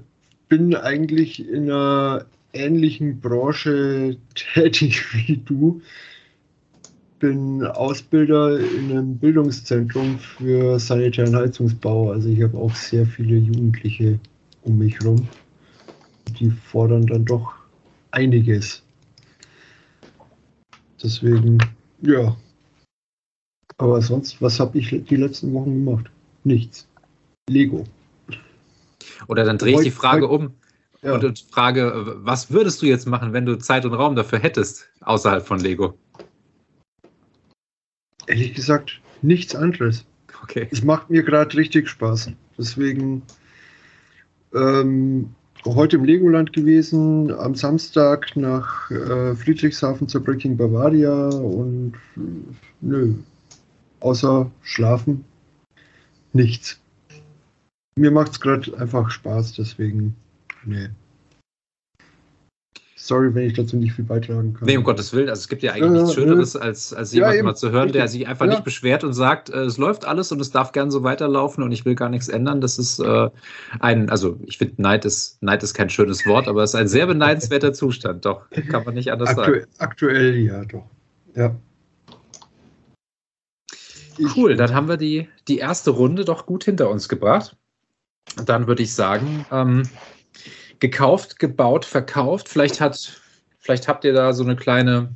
[0.49, 4.17] bin eigentlich in einer ähnlichen Branche
[4.53, 5.81] tätig wie du.
[7.19, 12.11] Bin Ausbilder in einem Bildungszentrum für sanitären Heizungsbau.
[12.11, 14.19] Also ich habe auch sehr viele Jugendliche
[14.63, 15.25] um mich herum.
[16.39, 17.53] Die fordern dann doch
[18.11, 18.83] einiges.
[21.01, 21.57] Deswegen,
[22.01, 22.35] ja.
[23.77, 26.09] Aber sonst, was habe ich die letzten Wochen gemacht?
[26.43, 26.87] Nichts.
[27.49, 27.85] Lego.
[29.27, 30.53] Oder dann drehe ich die Frage um
[31.01, 31.15] ja.
[31.15, 35.45] und frage, was würdest du jetzt machen, wenn du Zeit und Raum dafür hättest, außerhalb
[35.45, 35.97] von Lego?
[38.27, 40.05] Ehrlich gesagt, nichts anderes.
[40.43, 40.67] Okay.
[40.71, 42.31] Es macht mir gerade richtig Spaß.
[42.57, 43.21] Deswegen
[44.53, 45.33] ähm,
[45.65, 52.19] heute im Legoland gewesen, am Samstag nach äh, Friedrichshafen zur Breaking Bavaria und äh,
[52.81, 53.13] nö,
[53.99, 55.25] außer schlafen
[56.33, 56.79] nichts.
[57.95, 60.15] Mir macht es gerade einfach Spaß, deswegen,
[60.65, 60.89] nee.
[63.05, 64.65] Sorry, wenn ich dazu nicht viel beitragen kann.
[64.65, 65.27] Nee, um Gottes Willen.
[65.27, 67.91] Also es gibt ja eigentlich ja, nichts Schöneres, als, als jemanden ja, mal zu hören,
[67.91, 68.51] der sich einfach ja.
[68.51, 71.73] nicht beschwert und sagt, äh, es läuft alles und es darf gern so weiterlaufen und
[71.73, 72.61] ich will gar nichts ändern.
[72.61, 73.29] Das ist äh,
[73.81, 76.87] ein, also ich finde, Neid ist, Neid ist kein schönes Wort, aber es ist ein
[76.87, 78.23] sehr beneidenswerter Zustand.
[78.23, 79.65] Doch, kann man nicht anders Aktu sagen.
[79.79, 80.85] Aktuell ja, doch.
[81.35, 81.53] Ja.
[84.33, 87.57] Cool, dann haben wir die, die erste Runde doch gut hinter uns gebracht.
[88.45, 89.83] Dann würde ich sagen, ähm,
[90.83, 92.49] gekauft, gebaut, verkauft.
[92.49, 93.21] Vielleicht hat,
[93.57, 95.15] vielleicht habt ihr da so eine kleine,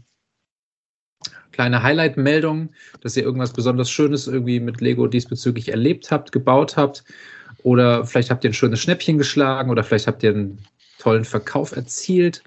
[1.52, 2.70] kleine Highlight-Meldung,
[3.02, 7.04] dass ihr irgendwas besonders Schönes irgendwie mit Lego diesbezüglich erlebt habt, gebaut habt.
[7.64, 10.66] Oder vielleicht habt ihr ein schönes Schnäppchen geschlagen oder vielleicht habt ihr einen
[11.00, 12.44] tollen Verkauf erzielt.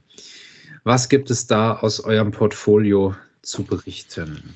[0.85, 4.54] Was gibt es da aus eurem Portfolio zu berichten?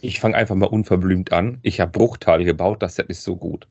[0.00, 1.58] Ich fange einfach mal unverblümt an.
[1.60, 3.68] Ich habe Bruchtal gebaut, das Set ist so gut.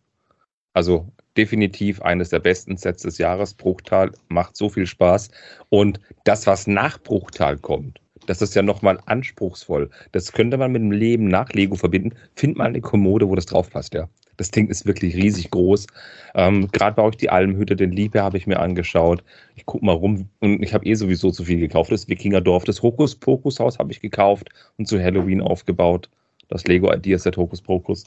[0.73, 3.53] Also definitiv eines der besten Sets des Jahres.
[3.53, 5.29] Bruchtal macht so viel Spaß.
[5.69, 9.89] Und das, was nach Bruchtal kommt, das ist ja nochmal anspruchsvoll.
[10.11, 12.15] Das könnte man mit dem Leben nach Lego verbinden.
[12.35, 14.07] Find mal eine Kommode, wo das drauf passt, ja.
[14.37, 15.87] Das Ding ist wirklich riesig groß.
[16.35, 19.23] Ähm, Gerade bei euch die Almhütte, den Liebe habe ich mir angeschaut.
[19.55, 21.91] Ich gucke mal rum und ich habe eh sowieso zu viel gekauft.
[21.91, 26.09] Das Wikingerdorf, das Hokus Pokus Haus habe ich gekauft und zu Halloween aufgebaut.
[26.47, 28.05] Das Lego Ideas Set Hokus Pokus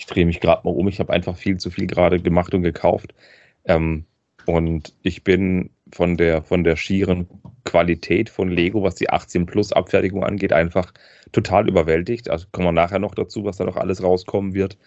[0.00, 0.88] ich drehe mich gerade mal um.
[0.88, 3.12] Ich habe einfach viel zu viel gerade gemacht und gekauft.
[3.66, 4.06] Ähm,
[4.46, 7.28] und ich bin von der, von der schieren
[7.66, 10.94] Qualität von Lego, was die 18 Plus Abfertigung angeht, einfach
[11.32, 12.30] total überwältigt.
[12.30, 14.78] Also kommen wir nachher noch dazu, was da noch alles rauskommen wird.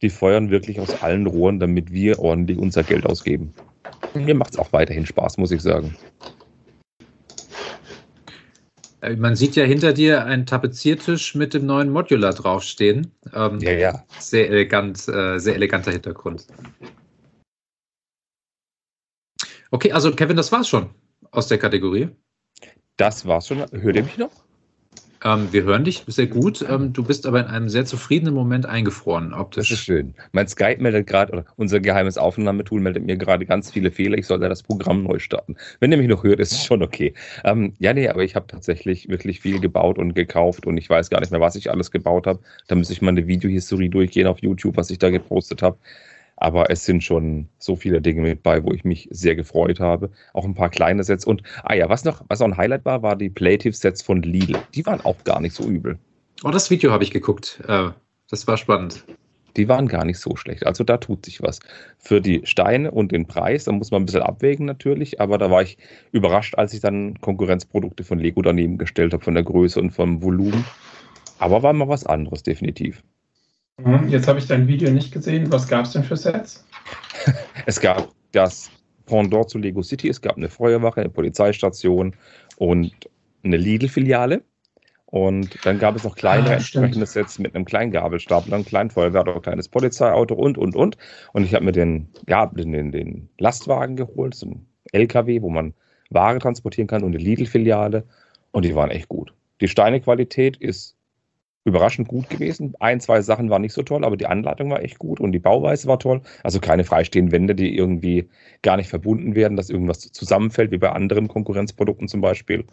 [0.00, 3.52] Die feuern wirklich aus allen Rohren, damit wir ordentlich unser Geld ausgeben.
[4.14, 5.94] mir macht es auch weiterhin Spaß, muss ich sagen.
[9.00, 13.12] Äh, man sieht ja hinter dir einen Tapeziertisch mit dem neuen Modular draufstehen.
[13.34, 14.04] Ähm, ja, ja.
[14.18, 16.46] Sehr elegant, äh, sehr eleganter Hintergrund.
[19.70, 20.90] Okay, also Kevin, das war's schon
[21.32, 22.08] aus der Kategorie.
[22.96, 23.58] Das war's schon.
[23.58, 24.45] Hört ihr mich noch?
[25.26, 26.64] Ähm, wir hören dich sehr gut.
[26.68, 29.34] Ähm, du bist aber in einem sehr zufriedenen Moment eingefroren.
[29.34, 29.70] Optisch.
[29.70, 30.14] Das ist schön.
[30.30, 34.16] Mein Skype meldet gerade, oder unser geheimes Aufnahmetool meldet mir gerade ganz viele Fehler.
[34.18, 35.56] Ich sollte das Programm neu starten.
[35.80, 37.12] Wenn ihr mich noch hört, ist es schon okay.
[37.44, 41.10] Ähm, ja, nee, aber ich habe tatsächlich wirklich viel gebaut und gekauft und ich weiß
[41.10, 42.38] gar nicht mehr, was ich alles gebaut habe.
[42.68, 45.76] Da müsste ich mal eine Videohistorie durchgehen auf YouTube, was ich da gepostet habe.
[46.36, 50.10] Aber es sind schon so viele Dinge mit bei, wo ich mich sehr gefreut habe.
[50.34, 51.24] Auch ein paar kleine Sets.
[51.24, 54.58] Und, ah ja, was noch, was auch ein Highlight war, war die Playtive-Sets von Lidl.
[54.74, 55.98] Die waren auch gar nicht so übel.
[56.44, 57.62] Oh, das Video habe ich geguckt.
[57.66, 57.88] Äh,
[58.28, 59.04] das war spannend.
[59.56, 60.66] Die waren gar nicht so schlecht.
[60.66, 61.60] Also da tut sich was.
[61.98, 65.50] Für die Steine und den Preis, da muss man ein bisschen abwägen natürlich, aber da
[65.50, 65.78] war ich
[66.12, 70.22] überrascht, als ich dann Konkurrenzprodukte von Lego daneben gestellt habe, von der Größe und vom
[70.22, 70.64] Volumen.
[71.38, 73.02] Aber war mal was anderes, definitiv.
[73.82, 75.52] Mhm, jetzt habe ich dein Video nicht gesehen.
[75.52, 76.64] Was gab es denn für Sets?
[77.66, 78.70] es gab das
[79.04, 80.08] Pendant zu Lego City.
[80.08, 82.14] Es gab eine Feuerwache, eine Polizeistation
[82.56, 82.92] und
[83.44, 84.42] eine Lidl-Filiale.
[85.06, 88.90] Und dann gab es noch kleinere ah, entsprechende Sets mit einem kleinen Gabelstapler, einem kleinen
[88.90, 90.98] Feuerwehr, ein kleines Polizeiauto und, und, und.
[91.32, 95.74] Und ich habe mir den, ja, den, den Lastwagen geholt, so ein LKW, wo man
[96.10, 98.04] Ware transportieren kann und eine Lidl-Filiale.
[98.50, 99.32] Und die waren echt gut.
[99.60, 100.95] Die Steinequalität ist
[101.66, 102.74] überraschend gut gewesen.
[102.78, 105.40] Ein, zwei Sachen waren nicht so toll, aber die Anleitung war echt gut und die
[105.40, 106.22] Bauweise war toll.
[106.44, 108.28] Also keine freistehenden Wände, die irgendwie
[108.62, 112.64] gar nicht verbunden werden, dass irgendwas zusammenfällt, wie bei anderen Konkurrenzprodukten zum Beispiel.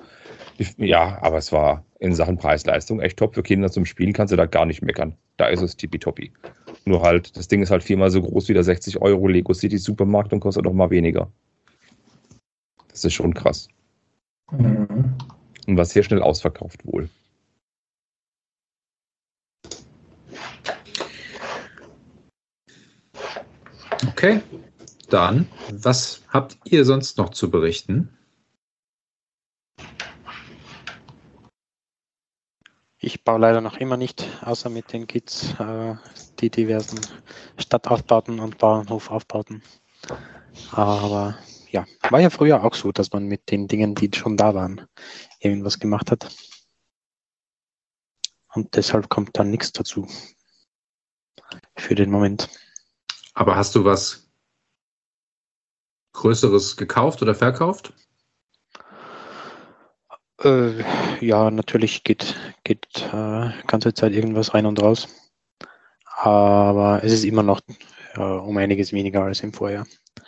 [0.78, 3.34] Ja, aber es war in Sachen Preis-Leistung echt top.
[3.34, 5.16] Für Kinder zum Spielen kannst du da gar nicht meckern.
[5.38, 6.32] Da ist es tippitoppi.
[6.86, 9.80] Nur halt, das Ding ist halt viermal so groß wie der 60 Euro Lego City
[9.80, 11.32] Supermarkt und kostet doch mal weniger.
[12.90, 13.70] Das ist schon krass.
[14.52, 15.16] Mhm.
[15.66, 17.10] Und was sehr schnell ausverkauft wohl.
[24.08, 24.42] Okay,
[25.10, 28.10] dann, was habt ihr sonst noch zu berichten?
[32.98, 35.96] Ich baue leider noch immer nicht, außer mit den Kids, äh,
[36.40, 37.02] die diversen
[37.58, 39.62] Stadtaufbauten und Bauernhofaufbauten.
[40.72, 41.38] Aber
[41.70, 44.88] ja, war ja früher auch so, dass man mit den Dingen, die schon da waren,
[45.40, 46.34] irgendwas gemacht hat.
[48.54, 50.08] Und deshalb kommt dann nichts dazu.
[51.76, 52.50] Für den Moment.
[53.34, 54.30] Aber hast du was
[56.14, 57.94] Größeres gekauft oder verkauft?
[60.44, 60.84] Äh,
[61.26, 65.08] ja, natürlich geht, geht äh, ganze Zeit irgendwas rein und raus.
[66.06, 67.62] Aber es ist immer noch
[68.16, 69.86] äh, um einiges weniger als im Vorjahr.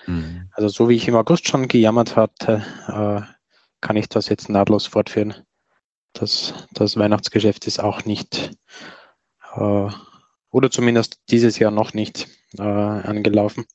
[0.07, 0.49] Mhm.
[0.53, 3.21] Also so wie ich im August schon gejammert hatte, äh,
[3.81, 5.35] kann ich das jetzt nahtlos fortführen.
[6.13, 8.51] Das, das Weihnachtsgeschäft ist auch nicht,
[9.55, 9.89] äh,
[10.55, 13.65] oder zumindest dieses Jahr noch nicht äh, angelaufen.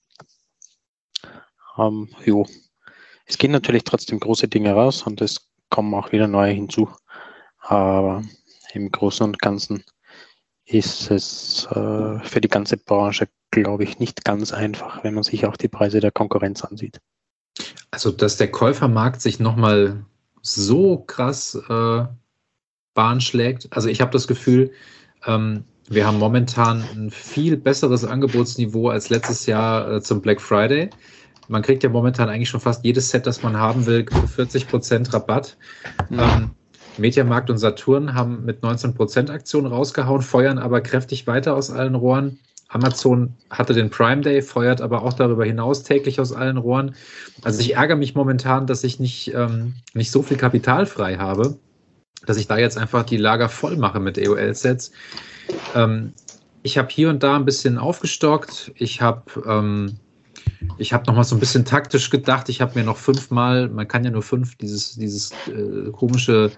[1.76, 2.46] Ähm, jo.
[3.26, 6.88] Es gehen natürlich trotzdem große Dinge raus und es kommen auch wieder neue hinzu.
[7.58, 8.24] Aber
[8.72, 9.84] im Großen und Ganzen
[10.64, 15.44] ist es äh, für die ganze Branche, glaube ich, nicht ganz einfach, wenn man sich
[15.44, 16.98] auch die Preise der Konkurrenz ansieht.
[17.90, 20.06] Also, dass der Käufermarkt sich nochmal
[20.40, 22.06] so krass äh,
[22.94, 23.68] Bahn schlägt.
[23.70, 24.72] Also, ich habe das Gefühl,
[25.26, 30.88] ähm, wir haben momentan ein viel besseres Angebotsniveau als letztes Jahr äh, zum Black Friday.
[31.48, 35.12] Man kriegt ja momentan eigentlich schon fast jedes Set, das man haben will, für 40%
[35.12, 35.56] Rabatt.
[36.08, 36.18] Mhm.
[36.20, 36.50] Ähm,
[36.96, 42.38] Mediamarkt und Saturn haben mit 19% Aktion rausgehauen, feuern aber kräftig weiter aus allen Rohren.
[42.68, 46.94] Amazon hatte den Prime Day, feuert aber auch darüber hinaus täglich aus allen Rohren.
[47.42, 51.58] Also ich ärgere mich momentan, dass ich nicht, ähm, nicht so viel Kapital frei habe,
[52.26, 54.92] dass ich da jetzt einfach die Lager voll mache mit EOL-Sets.
[55.74, 56.12] Ähm,
[56.62, 58.72] ich habe hier und da ein bisschen aufgestockt.
[58.74, 59.98] Ich habe ähm,
[60.78, 62.48] ich habe noch mal so ein bisschen taktisch gedacht.
[62.48, 66.50] Ich habe mir noch fünfmal, man kann ja nur fünf, dieses, dieses äh, komische,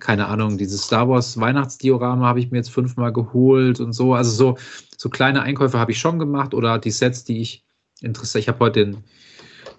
[0.00, 4.14] keine Ahnung, dieses Star Wars Weihnachtsdiorama habe ich mir jetzt fünfmal geholt und so.
[4.14, 4.58] Also so,
[4.96, 7.64] so kleine Einkäufe habe ich schon gemacht oder die Sets, die ich
[8.00, 8.40] interessiere.
[8.40, 9.04] Ich habe heute den,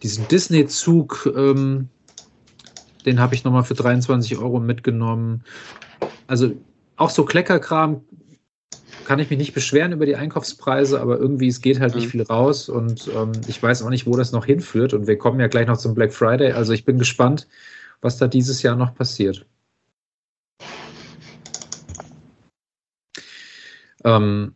[0.03, 1.89] diesen Disney-Zug, ähm,
[3.09, 5.43] den habe ich nochmal für 23 Euro mitgenommen.
[6.27, 6.51] Also
[6.95, 8.01] auch so Kleckerkram
[9.05, 12.11] kann ich mich nicht beschweren über die Einkaufspreise, aber irgendwie es geht halt nicht mhm.
[12.11, 14.93] viel raus und ähm, ich weiß auch nicht, wo das noch hinführt.
[14.93, 16.51] Und wir kommen ja gleich noch zum Black Friday.
[16.51, 17.47] Also ich bin gespannt,
[18.01, 19.47] was da dieses Jahr noch passiert.
[24.03, 24.53] Ähm,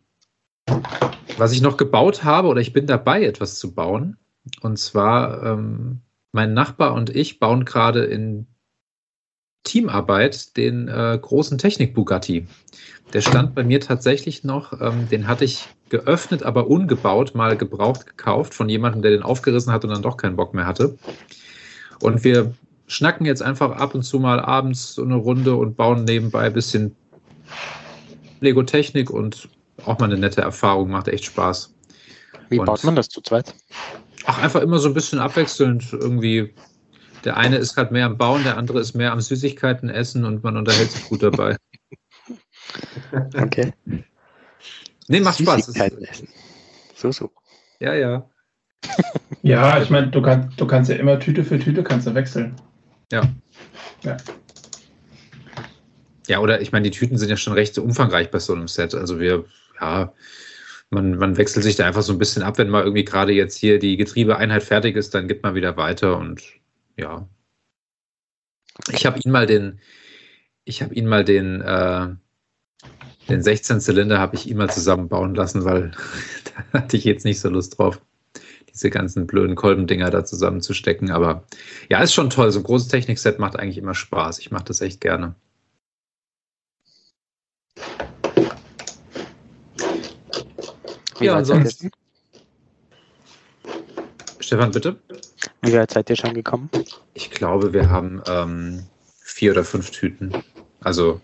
[1.36, 4.16] was ich noch gebaut habe, oder ich bin dabei, etwas zu bauen.
[4.60, 6.02] Und zwar, ähm,
[6.34, 8.46] mein Nachbar und ich bauen gerade in
[9.62, 12.46] Teamarbeit den äh, großen Technik-Bugatti.
[13.12, 18.06] Der stand bei mir tatsächlich noch, ähm, den hatte ich geöffnet, aber ungebaut, mal gebraucht
[18.06, 20.98] gekauft von jemandem, der den aufgerissen hat und dann doch keinen Bock mehr hatte.
[22.00, 22.52] Und wir
[22.88, 26.52] schnacken jetzt einfach ab und zu mal abends so eine Runde und bauen nebenbei ein
[26.52, 26.96] bisschen
[28.40, 29.48] Lego-Technik und
[29.86, 31.72] auch mal eine nette Erfahrung, macht echt Spaß.
[32.48, 33.54] Wie und, baut man das zu zweit?
[34.26, 36.54] Ach, einfach immer so ein bisschen abwechselnd irgendwie.
[37.24, 40.42] Der eine ist halt mehr am Bauen, der andere ist mehr am Süßigkeiten essen und
[40.42, 41.56] man unterhält sich gut dabei.
[43.36, 43.72] Okay.
[45.06, 45.72] Nee, macht Spaß.
[46.94, 47.30] So, so.
[47.78, 48.28] Ja, ja.
[49.42, 52.56] ja, ich meine, du, kann, du kannst ja immer Tüte für Tüte kannst du wechseln.
[53.12, 53.22] Ja.
[54.02, 54.16] Ja.
[56.26, 58.94] Ja, oder ich meine, die Tüten sind ja schon recht umfangreich bei so einem Set.
[58.94, 59.44] Also wir,
[59.80, 60.12] ja,
[60.90, 63.56] man, man wechselt sich da einfach so ein bisschen ab, wenn mal irgendwie gerade jetzt
[63.56, 66.42] hier die Getriebeeinheit fertig ist, dann geht man wieder weiter und
[66.96, 67.28] ja.
[68.90, 69.80] Ich habe ihn mal den,
[70.64, 72.08] ich habe ihn mal den, äh,
[73.28, 75.92] den 16 Zylinder habe ich immer zusammenbauen lassen, weil
[76.72, 78.00] da hatte ich jetzt nicht so Lust drauf,
[78.72, 81.10] diese ganzen blöden Kolbendinger da zusammenzustecken.
[81.10, 81.44] Aber
[81.88, 82.50] ja, ist schon toll.
[82.50, 84.40] So ein großes Technikset macht eigentlich immer Spaß.
[84.40, 85.34] Ich mache das echt gerne.
[91.24, 91.90] Wie ja, ansonsten.
[94.40, 95.00] Stefan, bitte.
[95.62, 96.68] Wie weit seid ihr schon gekommen?
[97.14, 98.86] Ich glaube, wir haben ähm,
[99.22, 100.34] vier oder fünf Tüten.
[100.80, 101.22] Also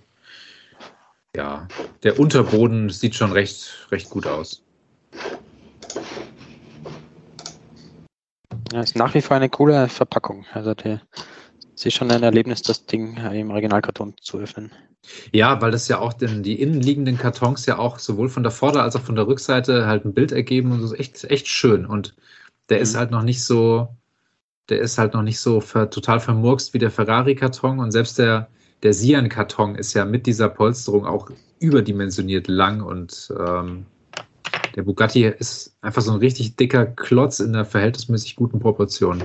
[1.37, 1.69] ja,
[2.03, 4.63] der Unterboden sieht schon recht, recht gut aus.
[8.73, 10.47] Ja, ist nach wie vor eine coole Verpackung.
[10.55, 11.03] Also der,
[11.81, 14.71] es ist schon ein Erlebnis, das Ding im Originalkarton zu öffnen.
[15.33, 18.83] Ja, weil das ja auch den, die innenliegenden Kartons ja auch sowohl von der Vorder-
[18.83, 21.87] als auch von der Rückseite halt ein Bild ergeben und so ist echt, echt schön.
[21.87, 22.15] Und
[22.69, 22.83] der mhm.
[22.83, 23.89] ist halt noch nicht so,
[24.69, 28.49] der ist halt noch nicht so ver, total vermurkst wie der Ferrari-Karton und selbst der,
[28.83, 33.87] der Sian-Karton ist ja mit dieser Polsterung auch überdimensioniert lang und ähm,
[34.77, 39.23] der Bugatti ist einfach so ein richtig dicker Klotz in der verhältnismäßig guten Proportion.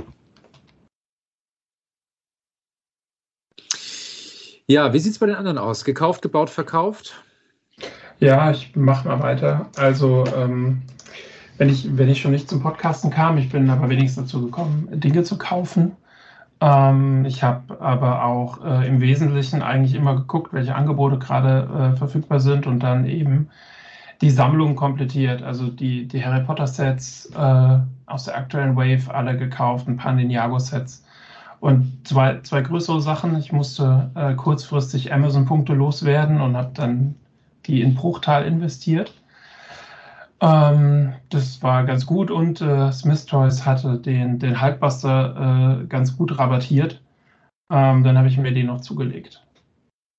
[4.67, 5.85] Ja, wie sieht es bei den anderen aus?
[5.85, 7.21] Gekauft, gebaut, verkauft?
[8.19, 9.67] Ja, ich mache mal weiter.
[9.77, 10.81] Also, ähm,
[11.57, 14.87] wenn, ich, wenn ich schon nicht zum Podcasten kam, ich bin aber wenigstens dazu gekommen,
[14.91, 15.95] Dinge zu kaufen.
[16.61, 21.97] Ähm, ich habe aber auch äh, im Wesentlichen eigentlich immer geguckt, welche Angebote gerade äh,
[21.97, 23.49] verfügbar sind und dann eben
[24.21, 25.43] die Sammlung komplettiert.
[25.43, 30.13] Also die, die Harry Potter Sets äh, aus der aktuellen Wave alle gekauft, ein paar
[30.13, 31.04] Ninjago Sets
[31.59, 33.37] und zwei, zwei größere Sachen.
[33.37, 37.15] Ich musste äh, kurzfristig Amazon-Punkte loswerden und habe dann
[37.65, 39.13] die in Bruchtal investiert.
[40.41, 46.17] Ähm, das war ganz gut und äh, Smith Toys hatte den, den Hulkbuster äh, ganz
[46.17, 47.01] gut rabattiert.
[47.71, 49.41] Ähm, dann habe ich mir den noch zugelegt.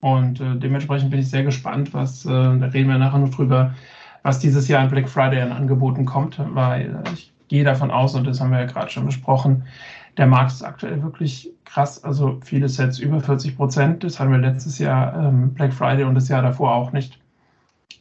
[0.00, 3.74] Und äh, dementsprechend bin ich sehr gespannt, was, äh, da reden wir nachher noch drüber,
[4.22, 8.14] was dieses Jahr an Black Friday an Angeboten kommt, weil äh, ich gehe davon aus,
[8.14, 9.64] und das haben wir ja gerade schon besprochen,
[10.16, 12.02] der Markt ist aktuell wirklich krass.
[12.02, 14.04] Also viele Sets über 40 Prozent.
[14.04, 17.18] Das hatten wir letztes Jahr ähm, Black Friday und das Jahr davor auch nicht.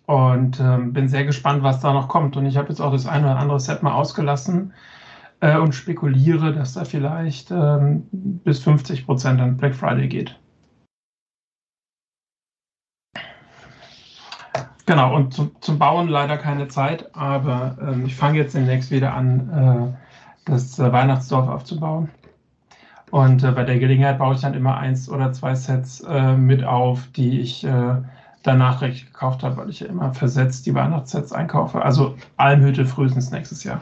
[0.05, 2.37] Und ähm, bin sehr gespannt, was da noch kommt.
[2.37, 4.73] Und ich habe jetzt auch das eine oder andere Set mal ausgelassen
[5.41, 10.39] äh, und spekuliere, dass da vielleicht ähm, bis 50 Prozent an Black Friday geht.
[14.85, 19.15] Genau, und zum, zum Bauen leider keine Zeit, aber ähm, ich fange jetzt demnächst wieder
[19.15, 20.04] an, äh,
[20.45, 22.09] das äh, Weihnachtsdorf aufzubauen.
[23.11, 26.63] Und äh, bei der Gelegenheit baue ich dann immer eins oder zwei Sets äh, mit
[26.63, 27.95] auf, die ich äh,
[28.43, 31.81] danach recht gekauft habe, weil ich ja immer versetzt die Weihnachtssets einkaufe.
[31.81, 33.81] Also Almhütte frühestens nächstes Jahr.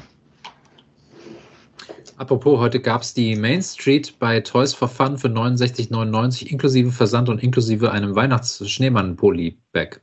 [2.17, 7.27] Apropos, heute gab es die Main Street bei Toys for Fun für 69,99 inklusive Versand
[7.27, 10.01] und inklusive einem Weihnachts-Schneemann-Poly-Bag.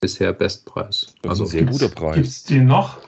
[0.00, 1.14] Bisher Bestpreis.
[1.28, 2.14] Also sehr guter Preis.
[2.14, 2.98] Gibt es den noch?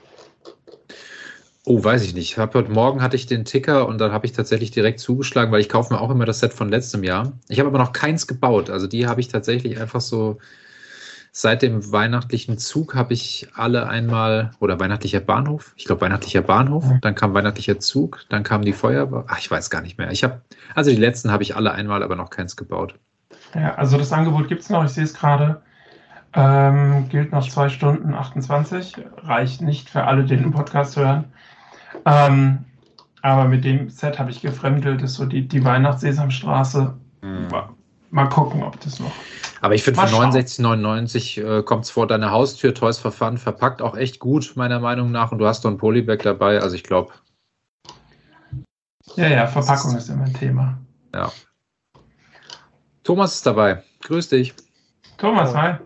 [1.65, 2.39] Oh, weiß ich nicht.
[2.39, 5.61] Hab, heute Morgen hatte ich den Ticker und dann habe ich tatsächlich direkt zugeschlagen, weil
[5.61, 7.33] ich kaufe mir auch immer das Set von letztem Jahr.
[7.49, 8.69] Ich habe aber noch keins gebaut.
[8.69, 10.39] Also die habe ich tatsächlich einfach so
[11.33, 16.85] seit dem weihnachtlichen Zug habe ich alle einmal, oder weihnachtlicher Bahnhof, ich glaube weihnachtlicher Bahnhof,
[17.01, 20.11] dann kam weihnachtlicher Zug, dann kam die Feuerwehr, ach, ich weiß gar nicht mehr.
[20.11, 20.43] Ich habe,
[20.75, 22.97] also die letzten habe ich alle einmal, aber noch keins gebaut.
[23.55, 25.63] Ja, also das Angebot gibt es noch, ich sehe es gerade.
[26.35, 31.25] Ähm, gilt noch zwei Stunden 28, reicht nicht für alle, die den Podcast hören.
[32.05, 32.65] Ähm,
[33.23, 36.95] aber mit dem Set habe ich gefremdelt, ist so die, die Weihnachtssesamstraße.
[37.23, 37.49] Mhm.
[38.11, 39.13] Mal gucken, ob das noch.
[39.63, 43.81] Aber ich finde, für 69,99 äh, kommt es vor deiner Haustür, Toys for Fun, verpackt
[43.81, 45.31] auch echt gut, meiner Meinung nach.
[45.31, 47.13] Und du hast doch ein Polybag dabei, also ich glaube.
[49.15, 50.79] Ja, ja, Verpackung ist immer ein Thema.
[51.15, 51.33] Ja.
[53.05, 53.83] Thomas ist dabei.
[54.03, 54.53] Grüß dich.
[55.17, 55.77] Thomas, hi.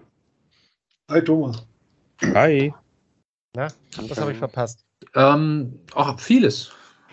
[1.10, 1.66] Hi, Thomas.
[2.22, 2.74] Hi.
[3.54, 3.68] Na,
[4.08, 4.85] was habe ich verpasst?
[5.14, 6.72] Ähm, oh, vieles.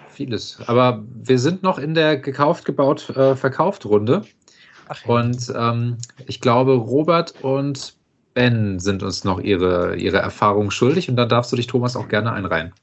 [0.10, 0.60] Vieles.
[0.68, 4.24] Aber wir sind noch in der gekauft, gebaut, äh, verkauft Runde.
[4.88, 5.16] Ach, ja.
[5.16, 7.96] Und ähm, ich glaube, Robert und
[8.34, 11.10] Ben sind uns noch ihre, ihre Erfahrung schuldig.
[11.10, 12.74] Und da darfst du dich, Thomas, auch gerne einreihen.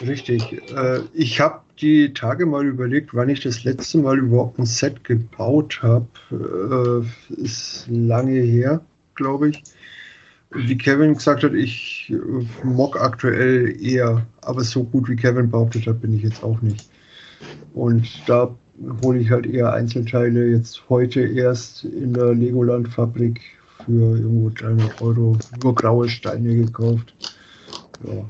[0.00, 0.52] Richtig.
[0.74, 5.04] Äh, ich habe die Tage mal überlegt, wann ich das letzte Mal überhaupt ein Set
[5.04, 6.06] gebaut habe.
[6.30, 8.80] Äh, ist lange her,
[9.14, 9.62] glaube ich
[10.50, 15.86] wie Kevin gesagt hat, ich äh, mock aktuell eher, aber so gut wie Kevin behauptet
[15.86, 16.88] hat, bin ich jetzt auch nicht.
[17.74, 18.54] Und da
[19.02, 23.40] hole ich halt eher Einzelteile jetzt heute erst in der Legoland-Fabrik
[23.84, 27.14] für irgendwo 300 Euro nur graue Steine gekauft.
[28.06, 28.26] Ja.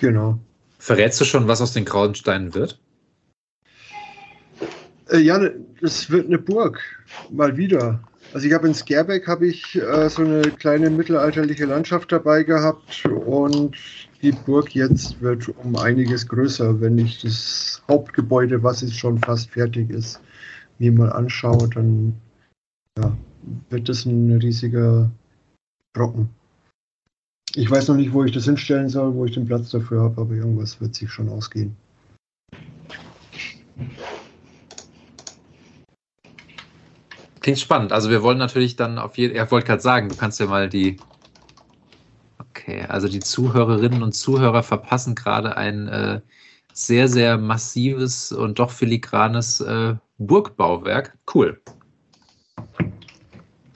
[0.00, 0.38] Genau.
[0.78, 2.80] Verrätst du schon, was aus den grauen Steinen wird?
[5.10, 5.40] Äh, ja,
[5.82, 6.80] es wird eine Burg.
[7.30, 8.00] Mal wieder.
[8.32, 13.04] Also ich habe in Scareback habe ich äh, so eine kleine mittelalterliche Landschaft dabei gehabt
[13.06, 13.76] und
[14.22, 16.80] die Burg jetzt wird um einiges größer.
[16.80, 20.20] Wenn ich das Hauptgebäude, was jetzt schon fast fertig ist,
[20.78, 22.14] mir mal anschaue, dann
[22.98, 23.16] ja,
[23.68, 25.10] wird das ein riesiger
[25.92, 26.28] Brocken.
[27.56, 30.20] Ich weiß noch nicht, wo ich das hinstellen soll, wo ich den Platz dafür habe,
[30.20, 31.74] aber irgendwas wird sich schon ausgehen.
[37.40, 37.92] Klingt spannend.
[37.92, 40.46] Also wir wollen natürlich dann auf jeden Fall, ich wollte gerade sagen, du kannst ja
[40.46, 40.98] mal die.
[42.50, 46.20] Okay, also die Zuhörerinnen und Zuhörer verpassen gerade ein äh,
[46.74, 51.16] sehr, sehr massives und doch filigranes äh, Burgbauwerk.
[51.32, 51.60] Cool.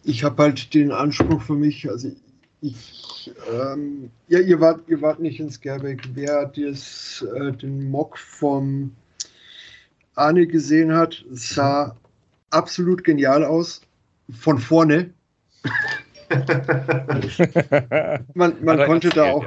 [0.05, 2.13] Ich habe halt den Anspruch für mich, also
[2.61, 6.03] ich, ähm, ja, ihr wart, ihr wart nicht in Scareback.
[6.13, 8.95] Wer das, äh, den Mock vom
[10.15, 11.97] Arne gesehen hat, sah
[12.55, 13.83] absolut genial aus.
[14.39, 15.11] Von vorne.
[18.35, 19.47] man man konnte da auch,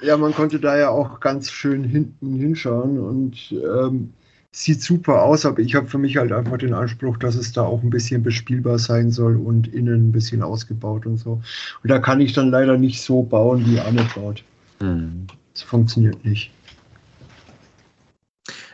[0.00, 0.16] ja.
[0.16, 4.12] man konnte da ja auch ganz schön hinten hinschauen und ähm,
[4.52, 7.62] sieht super aus, aber ich habe für mich halt einfach den Anspruch, dass es da
[7.62, 11.42] auch ein bisschen bespielbar sein soll und innen ein bisschen ausgebaut und so.
[11.82, 14.44] Und da kann ich dann leider nicht so bauen, wie Arne baut.
[14.80, 15.26] Hm.
[15.54, 16.50] Das funktioniert nicht.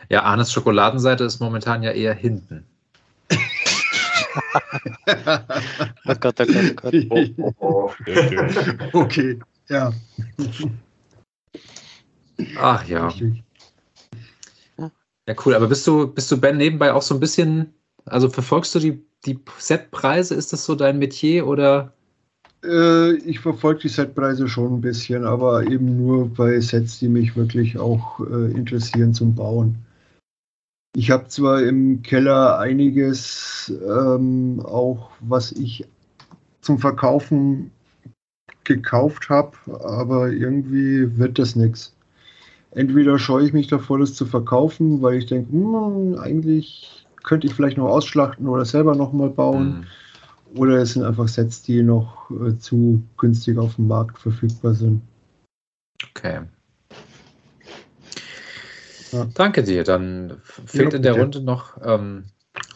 [0.09, 2.65] Ja, Arnes Schokoladenseite ist momentan ja eher hinten.
[6.05, 6.93] Oh Gott, oh Gott, oh Gott.
[7.09, 7.91] Oh, oh,
[8.93, 8.99] oh.
[8.99, 9.93] okay, ja.
[12.57, 13.09] Ach ja.
[15.27, 15.53] Ja, cool.
[15.53, 17.73] Aber bist du, bist du Ben nebenbei auch so ein bisschen,
[18.05, 20.33] also verfolgst du die, die Setpreise?
[20.33, 21.93] Ist das so dein Metier oder?
[22.63, 27.35] Äh, ich verfolge die Setpreise schon ein bisschen, aber eben nur bei Sets, die mich
[27.35, 29.77] wirklich auch äh, interessieren zum Bauen.
[30.95, 35.85] Ich habe zwar im Keller einiges ähm, auch, was ich
[36.61, 37.71] zum Verkaufen
[38.63, 39.51] gekauft habe,
[39.83, 41.95] aber irgendwie wird das nichts.
[42.71, 47.53] Entweder scheue ich mich davor, das zu verkaufen, weil ich denke, hm, eigentlich könnte ich
[47.53, 49.79] vielleicht noch ausschlachten oder selber nochmal bauen.
[49.79, 50.59] Mhm.
[50.59, 55.01] Oder es sind einfach Sets, die noch äh, zu günstig auf dem Markt verfügbar sind.
[56.09, 56.41] Okay.
[59.11, 59.27] Ja.
[59.33, 59.83] Danke dir.
[59.83, 62.25] Dann fehlt ja, in der Runde noch ähm,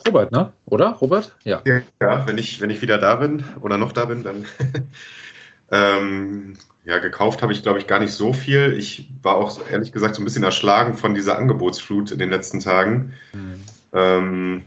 [0.05, 0.53] Robert, ne?
[0.65, 0.89] Oder?
[1.01, 1.35] Robert?
[1.43, 1.61] Ja.
[1.65, 4.45] Ja, wenn ich, wenn ich wieder da bin oder noch da bin, dann.
[5.71, 6.53] ähm,
[6.85, 8.73] ja, gekauft habe ich, glaube ich, gar nicht so viel.
[8.77, 12.59] Ich war auch ehrlich gesagt so ein bisschen erschlagen von dieser Angebotsflut in den letzten
[12.59, 13.13] Tagen.
[13.33, 13.61] Mhm.
[13.93, 14.63] Ähm,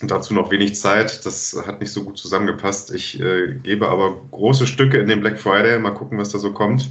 [0.00, 1.24] und dazu noch wenig Zeit.
[1.26, 2.94] Das hat nicht so gut zusammengepasst.
[2.94, 5.78] Ich äh, gebe aber große Stücke in den Black Friday.
[5.78, 6.90] Mal gucken, was da so kommt.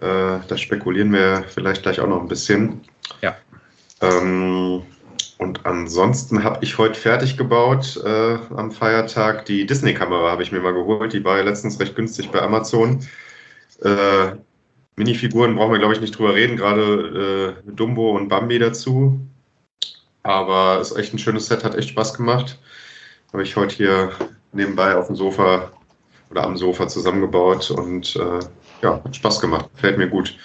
[0.00, 2.80] Äh, da spekulieren wir vielleicht gleich auch noch ein bisschen.
[3.20, 3.36] Ja.
[4.00, 4.82] Ähm,
[5.38, 9.44] und ansonsten habe ich heute fertig gebaut äh, am Feiertag.
[9.46, 11.12] Die Disney-Kamera habe ich mir mal geholt.
[11.12, 13.06] Die war ja letztens recht günstig bei Amazon.
[13.82, 14.36] Äh,
[14.96, 16.56] Minifiguren brauchen wir, glaube ich, nicht drüber reden.
[16.56, 19.18] Gerade äh, Dumbo und Bambi dazu.
[20.22, 22.58] Aber es ist echt ein schönes Set, hat echt Spaß gemacht.
[23.32, 24.12] Habe ich heute hier
[24.52, 25.72] nebenbei auf dem Sofa
[26.30, 28.40] oder am Sofa zusammengebaut und äh,
[28.82, 30.36] ja, hat Spaß gemacht, fällt mir gut.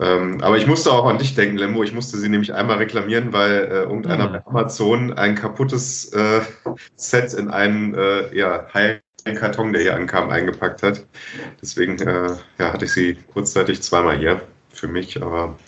[0.00, 1.82] Ähm, aber ich musste auch an dich denken, Lembo.
[1.82, 4.32] Ich musste sie nämlich einmal reklamieren, weil äh, irgendeiner mhm.
[4.32, 6.40] bei Amazon ein kaputtes äh,
[6.96, 9.00] Set in einen äh, ja, heilen
[9.36, 11.04] Karton, der hier ankam, eingepackt hat.
[11.60, 14.40] Deswegen äh, ja, hatte ich sie kurzzeitig zweimal hier
[14.70, 15.22] für mich.
[15.22, 15.58] Aber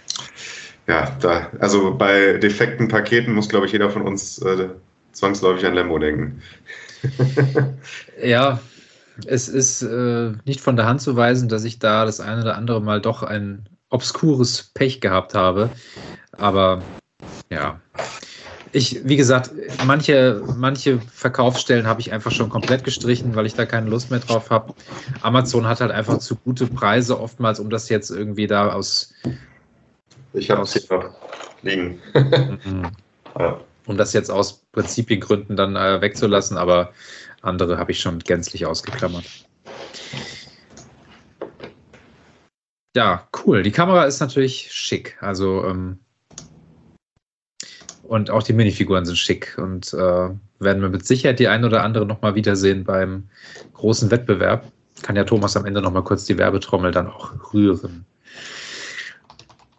[0.86, 4.68] ja, da, also bei defekten Paketen muss, glaube ich, jeder von uns äh,
[5.12, 6.42] zwangsläufig an Lembo denken.
[8.22, 8.58] ja,
[9.26, 12.56] es ist äh, nicht von der Hand zu weisen, dass ich da das eine oder
[12.56, 15.70] andere Mal doch ein obskures Pech gehabt habe.
[16.32, 16.82] Aber
[17.50, 17.80] ja.
[18.72, 19.52] Ich, wie gesagt,
[19.86, 24.18] manche, manche Verkaufsstellen habe ich einfach schon komplett gestrichen, weil ich da keine Lust mehr
[24.18, 24.74] drauf habe.
[25.22, 29.14] Amazon hat halt einfach zu gute Preise oftmals, um das jetzt irgendwie da aus.
[30.32, 31.14] Ich habe es hier noch
[31.62, 32.00] liegen.
[33.36, 33.60] Ja.
[33.86, 36.92] Um das jetzt aus Prinzipiengründen dann äh, wegzulassen, aber
[37.44, 39.24] andere habe ich schon gänzlich ausgeklammert.
[42.96, 43.62] Ja, cool.
[43.62, 45.16] Die Kamera ist natürlich schick.
[45.20, 45.98] Also ähm,
[48.04, 51.82] und auch die Minifiguren sind schick und äh, werden wir mit Sicherheit die ein oder
[51.82, 53.28] andere nochmal wiedersehen beim
[53.72, 54.70] großen Wettbewerb.
[55.02, 58.04] Kann ja Thomas am Ende nochmal kurz die Werbetrommel dann auch rühren.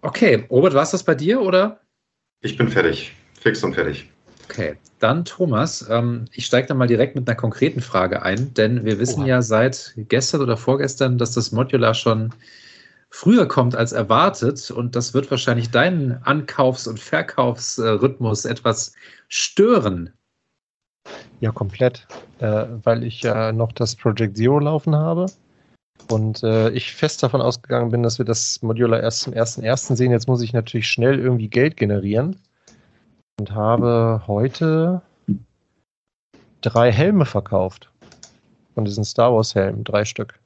[0.01, 1.79] Okay, Robert, war es das bei dir oder?
[2.41, 3.13] Ich bin fertig.
[3.39, 4.09] Fix und fertig.
[4.47, 8.85] Okay, dann Thomas, ähm, ich steige dann mal direkt mit einer konkreten Frage ein, denn
[8.85, 9.27] wir wissen Oha.
[9.27, 12.33] ja seit gestern oder vorgestern, dass das Modular schon
[13.09, 18.93] früher kommt als erwartet und das wird wahrscheinlich deinen Ankaufs- und Verkaufsrhythmus etwas
[19.27, 20.11] stören.
[21.39, 22.07] Ja, komplett,
[22.39, 25.27] äh, weil ich ja noch das Project Zero laufen habe
[26.09, 29.95] und äh, ich fest davon ausgegangen bin, dass wir das Modular erst zum 1.1.
[29.95, 30.11] sehen.
[30.11, 32.37] Jetzt muss ich natürlich schnell irgendwie Geld generieren
[33.39, 35.01] und habe heute
[36.61, 37.91] drei Helme verkauft.
[38.73, 40.39] Von diesen Star Wars Helmen, drei Stück.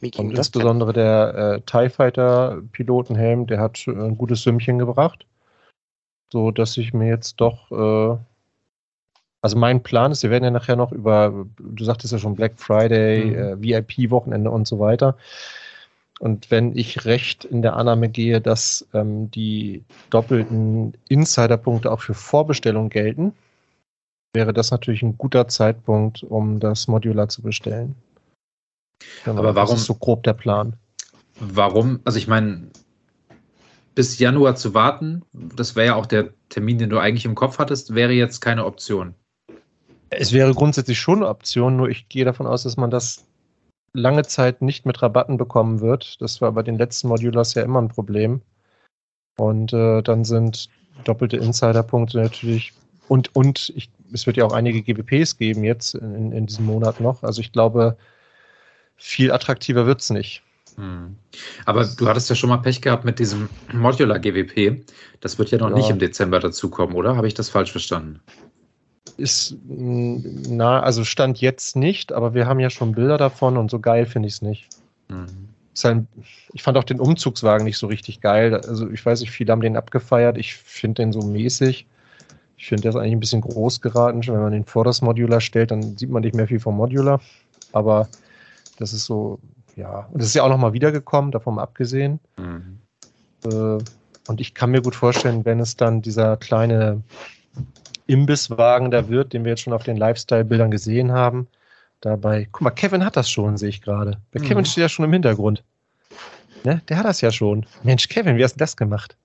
[0.00, 5.26] und insbesondere der äh, TIE Fighter Pilotenhelm, der hat ein gutes Sümmchen gebracht.
[6.32, 8.18] So dass ich mir jetzt doch, äh,
[9.40, 12.52] also mein Plan ist, wir werden ja nachher noch über, du sagtest ja schon Black
[12.56, 13.34] Friday, mhm.
[13.34, 15.16] äh, VIP-Wochenende und so weiter.
[16.18, 22.14] Und wenn ich recht in der Annahme gehe, dass ähm, die doppelten Insiderpunkte auch für
[22.14, 23.34] Vorbestellungen gelten,
[24.32, 27.94] wäre das natürlich ein guter Zeitpunkt, um das Modular zu bestellen.
[29.24, 29.74] Genau, Aber warum?
[29.74, 30.74] Das ist so grob der Plan.
[31.38, 32.00] Warum?
[32.04, 32.70] Also ich meine,
[33.94, 37.58] bis Januar zu warten, das wäre ja auch der Termin, den du eigentlich im Kopf
[37.58, 39.14] hattest, wäre jetzt keine Option.
[40.10, 43.25] Es wäre grundsätzlich schon eine Option, nur ich gehe davon aus, dass man das
[43.92, 46.20] lange Zeit nicht mit Rabatten bekommen wird.
[46.20, 48.42] Das war bei den letzten Modulars ja immer ein Problem.
[49.38, 50.68] Und äh, dann sind
[51.04, 52.72] doppelte Insider-Punkte natürlich.
[53.08, 57.00] Und, und ich, es wird ja auch einige GWPs geben jetzt in, in diesem Monat
[57.00, 57.22] noch.
[57.22, 57.96] Also ich glaube,
[58.96, 60.42] viel attraktiver wird es nicht.
[60.76, 61.16] Hm.
[61.64, 64.84] Aber du hattest ja schon mal Pech gehabt mit diesem Modular GWP.
[65.20, 65.76] Das wird ja noch ja.
[65.76, 67.16] nicht im Dezember dazukommen, oder?
[67.16, 68.20] Habe ich das falsch verstanden?
[69.16, 73.80] Ist, na, also Stand jetzt nicht, aber wir haben ja schon Bilder davon und so
[73.80, 74.68] geil finde ich es nicht.
[75.08, 75.48] Mhm.
[75.82, 76.06] Halt,
[76.52, 78.54] ich fand auch den Umzugswagen nicht so richtig geil.
[78.54, 80.38] Also ich weiß nicht, viele haben den abgefeiert.
[80.38, 81.86] Ich finde den so mäßig.
[82.56, 84.26] Ich finde, der ist eigentlich ein bisschen groß geraten.
[84.26, 87.20] Wenn man den vor das Modular stellt, dann sieht man nicht mehr viel vom Modular.
[87.72, 88.08] Aber
[88.78, 89.38] das ist so,
[89.76, 90.08] ja.
[90.10, 92.20] Und das ist ja auch nochmal wiedergekommen, davon abgesehen.
[92.38, 92.78] Mhm.
[93.44, 93.78] Äh,
[94.28, 97.02] und ich kann mir gut vorstellen, wenn es dann dieser kleine
[98.06, 101.48] Imbisswagen da wird, den wir jetzt schon auf den Lifestyle-Bildern gesehen haben.
[102.00, 104.20] Dabei, guck mal, Kevin hat das schon, sehe ich gerade.
[104.32, 104.44] Bei mhm.
[104.44, 105.64] Kevin steht ja schon im Hintergrund.
[106.64, 106.82] Ne?
[106.88, 107.66] Der hat das ja schon.
[107.82, 109.16] Mensch, Kevin, wie hast du das gemacht?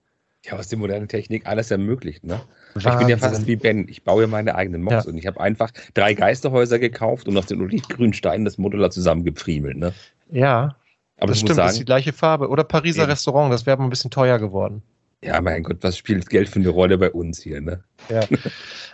[0.45, 2.41] Ja, was die moderne Technik alles ermöglicht, ne?
[2.73, 2.91] Wahnsinn.
[2.91, 3.87] Ich bin ja fast wie Ben.
[3.87, 5.11] Ich baue ja meine eigenen Mods ja.
[5.11, 9.77] und ich habe einfach drei Geisterhäuser gekauft und aus den olivgrünen Steinen das Modular zusammengepfriemelt,
[9.77, 9.93] ne?
[10.31, 10.75] Ja.
[11.17, 12.49] Aber das stimmt, sagen, das ist die gleiche Farbe.
[12.49, 13.09] Oder Pariser ja.
[13.09, 14.81] Restaurant, das wäre aber ein bisschen teuer geworden.
[15.23, 17.83] Ja, mein Gott, was spielt Geld für eine Rolle bei uns hier, ne?
[18.09, 18.21] Ja.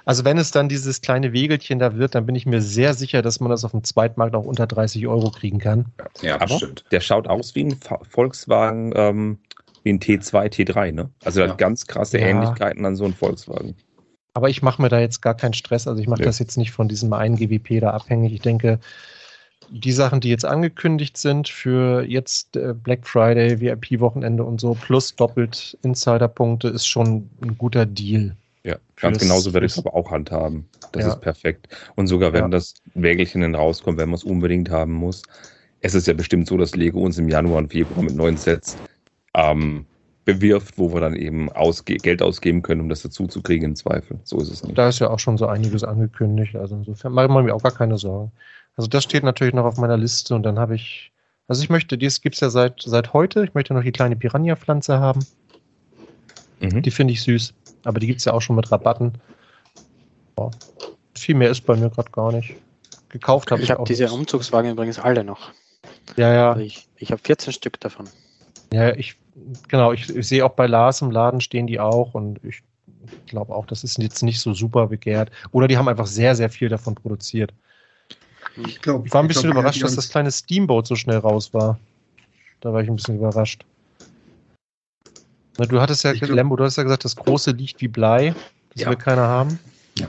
[0.03, 3.21] Also wenn es dann dieses kleine Wegelchen da wird, dann bin ich mir sehr sicher,
[3.21, 5.87] dass man das auf dem Zweitmarkt auch unter 30 Euro kriegen kann.
[6.21, 6.85] Ja, aber stimmt.
[6.91, 7.77] Der schaut aus wie ein
[8.09, 9.37] Volkswagen, ähm,
[9.83, 11.09] wie ein T2, T3, ne?
[11.25, 11.49] Also ja.
[11.49, 12.27] hat ganz krasse ja.
[12.27, 13.75] Ähnlichkeiten an so einem Volkswagen.
[14.33, 15.87] Aber ich mache mir da jetzt gar keinen Stress.
[15.87, 16.27] Also ich mache ja.
[16.27, 18.33] das jetzt nicht von diesem einen GWP da abhängig.
[18.33, 18.79] Ich denke,
[19.69, 25.15] die Sachen, die jetzt angekündigt sind für jetzt äh, Black Friday, VIP-Wochenende und so, plus
[25.15, 28.35] doppelt Insider-Punkte, ist schon ein guter Deal.
[28.63, 30.67] Ja, ganz genauso werde ich es aber auch handhaben.
[30.91, 31.09] Das ja.
[31.09, 31.69] ist perfekt.
[31.95, 32.47] Und sogar wenn ja.
[32.49, 35.23] das Wägelchen dann rauskommt, wenn man es unbedingt haben muss,
[35.81, 38.77] es ist ja bestimmt so, dass Lego uns im Januar und Februar mit neuen Sets
[39.35, 39.85] ähm,
[40.25, 43.75] bewirft, wo wir dann eben ausge Geld ausgeben können, um das dazu zu kriegen im
[43.75, 44.19] Zweifel.
[44.23, 44.77] So ist es nicht.
[44.77, 46.55] Da ist ja auch schon so einiges angekündigt.
[46.55, 48.31] Also insofern machen wir mir auch gar keine Sorgen.
[48.77, 51.11] Also das steht natürlich noch auf meiner Liste und dann habe ich,
[51.47, 54.15] also ich möchte, dies gibt es ja seit, seit heute, ich möchte noch die kleine
[54.15, 55.25] Piranha-Pflanze haben.
[56.59, 56.81] Mhm.
[56.81, 57.53] Die finde ich süß,
[57.83, 59.13] aber die gibt es ja auch schon mit Rabatten.
[60.37, 60.51] Ja.
[61.15, 62.55] Viel mehr ist bei mir gerade gar nicht.
[63.09, 63.85] Gekauft habe ich, ich hab auch.
[63.85, 65.51] Ich habe diese Umzugswagen übrigens alle noch.
[66.15, 66.51] Ja, ja.
[66.51, 68.07] Also ich ich habe 14 Stück davon.
[68.73, 69.15] Ja, ich,
[69.67, 72.63] genau, ich, ich sehe auch bei Lars im Laden stehen die auch und ich
[73.27, 75.31] glaube auch, das ist jetzt nicht so super begehrt.
[75.51, 77.53] Oder die haben einfach sehr, sehr viel davon produziert.
[78.65, 81.53] Ich, glaub, ich war ein bisschen glaub, überrascht, dass das kleine Steamboat so schnell raus
[81.53, 81.79] war.
[82.61, 83.65] Da war ich ein bisschen überrascht.
[85.57, 88.33] Na, du hattest ja, glaub, Lembo, du hast ja gesagt, das große liegt wie Blei.
[88.73, 88.89] Das ja.
[88.89, 89.59] will keiner haben.
[89.97, 90.07] Ja.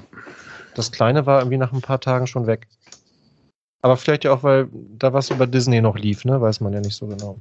[0.75, 2.69] Das kleine war irgendwie nach ein paar Tagen schon weg.
[3.81, 4.69] Aber vielleicht ja auch, weil
[4.99, 6.41] da was über Disney noch lief, ne?
[6.41, 7.39] Weiß man ja nicht so genau.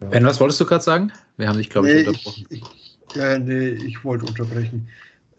[0.00, 0.08] Ja.
[0.08, 1.12] Ben, was wolltest du gerade sagen?
[1.36, 2.46] Wir haben dich, glaube nee, ich, unterbrochen.
[2.48, 4.88] Ich, ich, ja, nee, ich wollte unterbrechen.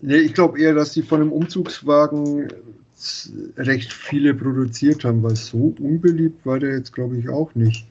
[0.02, 2.50] Nee, ich glaube eher, dass die von dem Umzugswagen
[3.58, 7.88] recht viele produziert haben, weil so unbeliebt war der jetzt, glaube ich, auch nicht.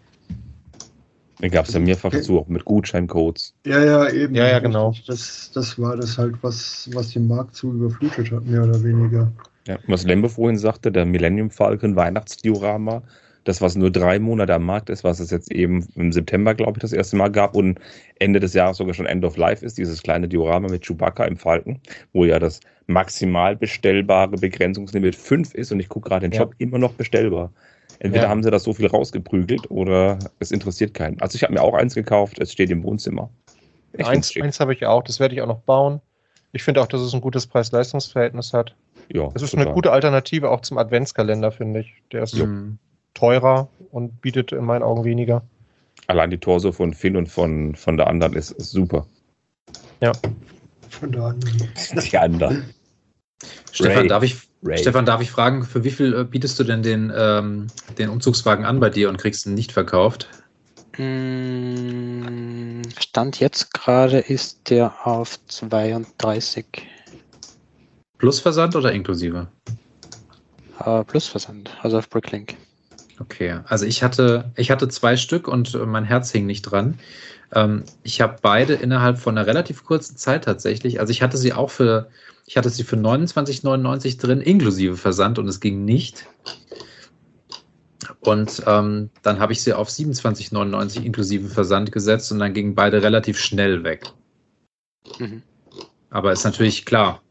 [1.41, 3.53] Da gab es ja mehrfach so, auch mit Gutscheincodes.
[3.67, 4.35] Ja, ja, eben.
[4.35, 4.95] Ja, ja, genau.
[5.09, 9.33] Das, das war das halt, was, was den Markt so überflutet hat, mehr oder weniger.
[9.67, 13.03] Ja, was Lembe vorhin sagte, der Millennium Falcon Weihnachtsdiorama,
[13.45, 16.73] das, was nur drei Monate am Markt ist, was es jetzt eben im September, glaube
[16.77, 17.81] ich, das erste Mal gab und
[18.19, 21.37] Ende des Jahres sogar schon End of Life ist, dieses kleine Diorama mit Chewbacca im
[21.37, 21.81] Falken,
[22.13, 26.67] wo ja das maximal bestellbare Begrenzungslimit 5 ist und ich gucke gerade den Shop ja.
[26.67, 27.53] immer noch bestellbar.
[27.99, 28.29] Entweder ja.
[28.29, 31.21] haben sie das so viel rausgeprügelt oder es interessiert keinen.
[31.21, 33.31] Also ich habe mir auch eins gekauft, es steht im Wohnzimmer.
[33.93, 36.01] Echt eins eins habe ich auch, das werde ich auch noch bauen.
[36.53, 38.75] Ich finde auch, dass es ein gutes Preis-Leistungs-Verhältnis hat.
[39.13, 39.67] Ja, es ist total.
[39.67, 41.95] eine gute Alternative auch zum Adventskalender, finde ich.
[42.13, 42.79] Der ist mhm.
[43.15, 45.43] Teurer und bietet in meinen Augen weniger.
[46.07, 49.07] Allein die Torso von Finn und von, von der anderen ist, ist super.
[50.01, 50.13] Ja.
[50.89, 51.69] Von der anderen.
[52.11, 52.75] Die anderen.
[53.73, 54.37] Stefan, darf ich,
[54.75, 58.65] Stefan, darf ich fragen, für wie viel äh, bietest du denn den, ähm, den Umzugswagen
[58.65, 60.29] an bei dir und kriegst ihn nicht verkauft?
[60.99, 66.67] Mm, Stand jetzt gerade ist der auf 32.
[68.19, 69.49] Plus Versand oder inklusive?
[70.85, 72.57] Uh, plus Versand, also auf Bricklink.
[73.23, 76.99] Okay, also ich hatte, ich hatte zwei Stück und äh, mein Herz hing nicht dran.
[77.55, 80.99] Ähm, ich habe beide innerhalb von einer relativ kurzen Zeit tatsächlich.
[80.99, 82.09] Also ich hatte sie auch für,
[82.47, 86.27] ich hatte sie für 29,99 drin, inklusive Versand und es ging nicht.
[88.21, 93.03] Und ähm, dann habe ich sie auf 27,99 inklusive Versand gesetzt und dann gingen beide
[93.03, 94.05] relativ schnell weg.
[95.19, 95.43] Mhm.
[96.11, 97.23] Aber ist natürlich klar,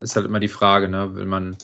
[0.00, 1.14] ist halt immer die Frage, ne?
[1.14, 1.56] will man,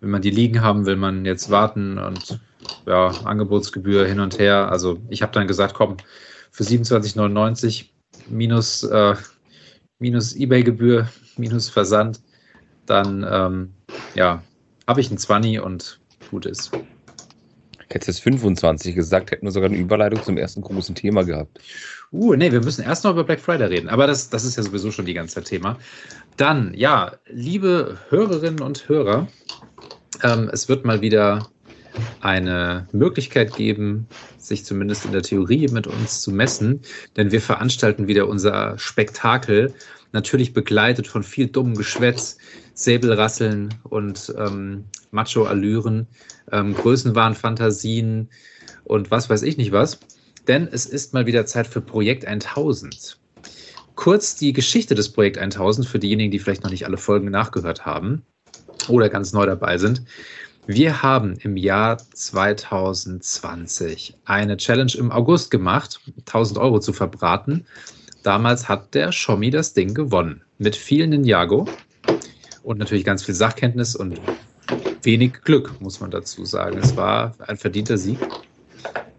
[0.00, 2.38] will man die liegen haben, will man jetzt warten und
[2.86, 4.70] ja, Angebotsgebühr hin und her.
[4.70, 5.96] Also ich habe dann gesagt, komm,
[6.50, 7.86] für 27,99
[8.28, 9.14] minus, äh,
[9.98, 12.20] minus Ebay-Gebühr, minus Versand,
[12.86, 13.74] dann ähm,
[14.14, 14.42] ja,
[14.86, 16.00] habe ich einen 20 und
[16.30, 16.70] gut ist.
[17.88, 21.60] Hättest jetzt 25 gesagt, hätten wir sogar eine Überleitung zum ersten großen Thema gehabt.
[22.12, 24.62] Uh, nee, wir müssen erst noch über Black Friday reden, aber das, das ist ja
[24.62, 25.78] sowieso schon die ganze Zeit Thema.
[26.36, 29.28] Dann, ja, liebe Hörerinnen und Hörer,
[30.22, 31.48] ähm, es wird mal wieder
[32.20, 34.06] eine Möglichkeit geben,
[34.38, 36.80] sich zumindest in der Theorie mit uns zu messen,
[37.16, 39.74] denn wir veranstalten wieder unser Spektakel,
[40.12, 42.38] natürlich begleitet von viel dummem Geschwätz,
[42.74, 46.06] Säbelrasseln und ähm, Macho-Allüren,
[46.52, 48.28] ähm, Größenwahnfantasien
[48.84, 49.98] und was weiß ich nicht was.
[50.46, 53.18] Denn es ist mal wieder Zeit für Projekt 1000.
[53.96, 57.84] Kurz die Geschichte des Projekt 1000 für diejenigen, die vielleicht noch nicht alle Folgen nachgehört
[57.84, 58.22] haben
[58.88, 60.02] oder ganz neu dabei sind.
[60.68, 67.64] Wir haben im Jahr 2020 eine Challenge im August gemacht, 1000 Euro zu verbraten.
[68.24, 70.42] Damals hat der Schommi das Ding gewonnen.
[70.58, 71.68] Mit vielen Ninjago
[72.64, 74.20] und natürlich ganz viel Sachkenntnis und
[75.02, 76.78] wenig Glück, muss man dazu sagen.
[76.78, 78.18] Es war ein verdienter Sieg.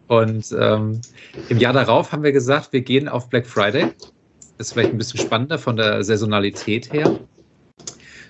[0.08, 1.00] Und ähm,
[1.48, 3.94] im Jahr darauf haben wir gesagt, wir gehen auf Black Friday.
[4.58, 7.18] Das ist vielleicht ein bisschen spannender von der Saisonalität her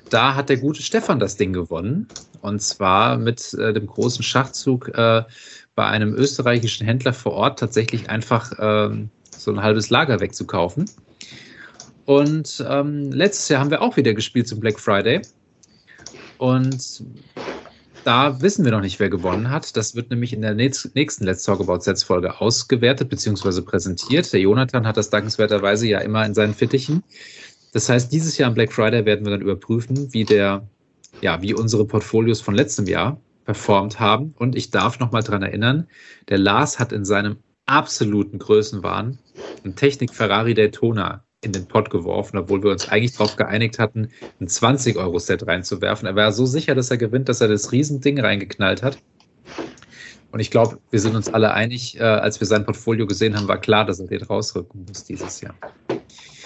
[0.10, 2.08] da hat der gute Stefan das Ding gewonnen.
[2.42, 5.24] Und zwar mit äh, dem großen Schachzug äh,
[5.76, 10.86] bei einem österreichischen Händler vor Ort tatsächlich einfach ähm, so ein halbes Lager wegzukaufen.
[12.06, 15.22] Und ähm, letztes Jahr haben wir auch wieder gespielt zum Black Friday.
[16.38, 17.04] Und
[18.08, 19.76] da wissen wir noch nicht, wer gewonnen hat.
[19.76, 23.62] Das wird nämlich in der nächsten Let's Talk About Sets Folge ausgewertet bzw.
[23.62, 24.32] präsentiert.
[24.32, 27.04] Der Jonathan hat das dankenswerterweise ja immer in seinen Fittichen.
[27.74, 30.66] Das heißt, dieses Jahr am Black Friday werden wir dann überprüfen, wie der,
[31.22, 34.34] ja, wie unsere Portfolios von letztem Jahr performt haben.
[34.38, 35.88] Und ich darf nochmal dran erinnern,
[36.30, 39.20] der Lars hat in seinem absoluten Größenwahn
[39.64, 44.10] einen Technik Ferrari Daytona in den Pott geworfen, obwohl wir uns eigentlich darauf geeinigt hatten,
[44.40, 46.08] ein 20-Euro-Set reinzuwerfen.
[46.08, 48.98] Er war so sicher, dass er gewinnt, dass er das Riesending reingeknallt hat.
[50.32, 53.48] Und ich glaube, wir sind uns alle einig, äh, als wir sein Portfolio gesehen haben,
[53.48, 55.56] war klar, dass er den rausrücken muss dieses Jahr.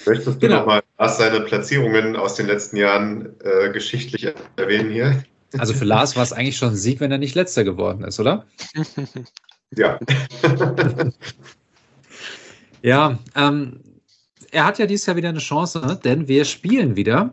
[0.05, 0.59] Möchtest du genau.
[0.59, 5.23] nochmal seine Platzierungen aus den letzten Jahren äh, geschichtlich erwähnen hier?
[5.57, 8.19] Also für Lars war es eigentlich schon ein Sieg, wenn er nicht letzter geworden ist,
[8.19, 8.45] oder?
[9.77, 9.99] Ja.
[12.81, 13.79] ja, ähm,
[14.51, 17.31] er hat ja dieses Jahr wieder eine Chance, denn wir spielen wieder.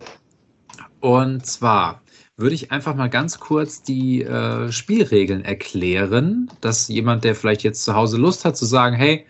[1.01, 2.03] Und zwar
[2.37, 7.83] würde ich einfach mal ganz kurz die äh, Spielregeln erklären, dass jemand, der vielleicht jetzt
[7.85, 9.27] zu Hause Lust hat, zu sagen, hey,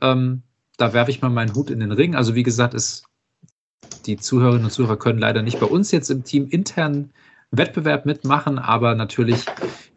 [0.00, 0.42] ähm,
[0.76, 2.14] da werfe ich mal meinen Hut in den Ring.
[2.14, 3.04] Also wie gesagt, ist,
[4.06, 7.10] die Zuhörerinnen und Zuhörer können leider nicht bei uns jetzt im Team intern
[7.50, 9.44] Wettbewerb mitmachen, aber natürlich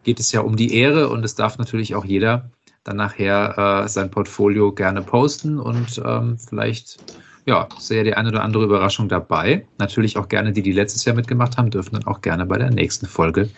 [0.04, 2.52] geht es ja um die Ehre und es darf natürlich auch jeder
[2.84, 6.98] dann nachher äh, sein Portfolio gerne posten und ähm, vielleicht
[7.46, 9.66] ja, sehr die eine oder andere Überraschung dabei.
[9.78, 12.70] Natürlich auch gerne die, die letztes Jahr mitgemacht haben, dürfen dann auch gerne bei der
[12.70, 13.50] nächsten Folge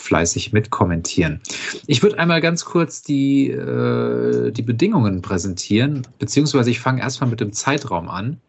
[0.00, 1.40] fleißig mitkommentieren.
[1.86, 7.40] Ich würde einmal ganz kurz die, äh, die Bedingungen präsentieren, beziehungsweise ich fange erstmal mit
[7.40, 8.40] dem Zeitraum an.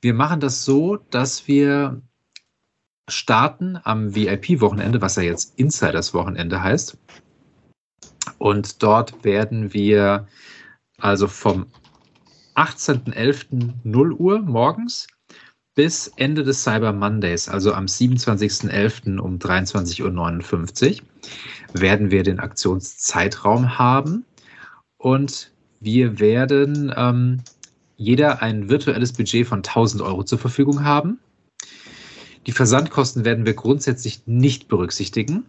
[0.00, 2.02] Wir machen das so, dass wir
[3.08, 6.98] starten am VIP-Wochenende, was ja jetzt Insiders-Wochenende heißt.
[8.38, 10.26] Und dort werden wir
[10.98, 11.66] also vom
[12.54, 13.74] 18.11.
[13.84, 15.06] 0 Uhr morgens
[15.74, 19.18] bis Ende des Cyber Mondays, also am 27.11.
[19.18, 24.24] um 23.59 Uhr, werden wir den Aktionszeitraum haben
[24.98, 25.50] und
[25.80, 27.42] wir werden ähm,
[27.96, 31.18] jeder ein virtuelles Budget von 1000 Euro zur Verfügung haben.
[32.46, 35.46] Die Versandkosten werden wir grundsätzlich nicht berücksichtigen.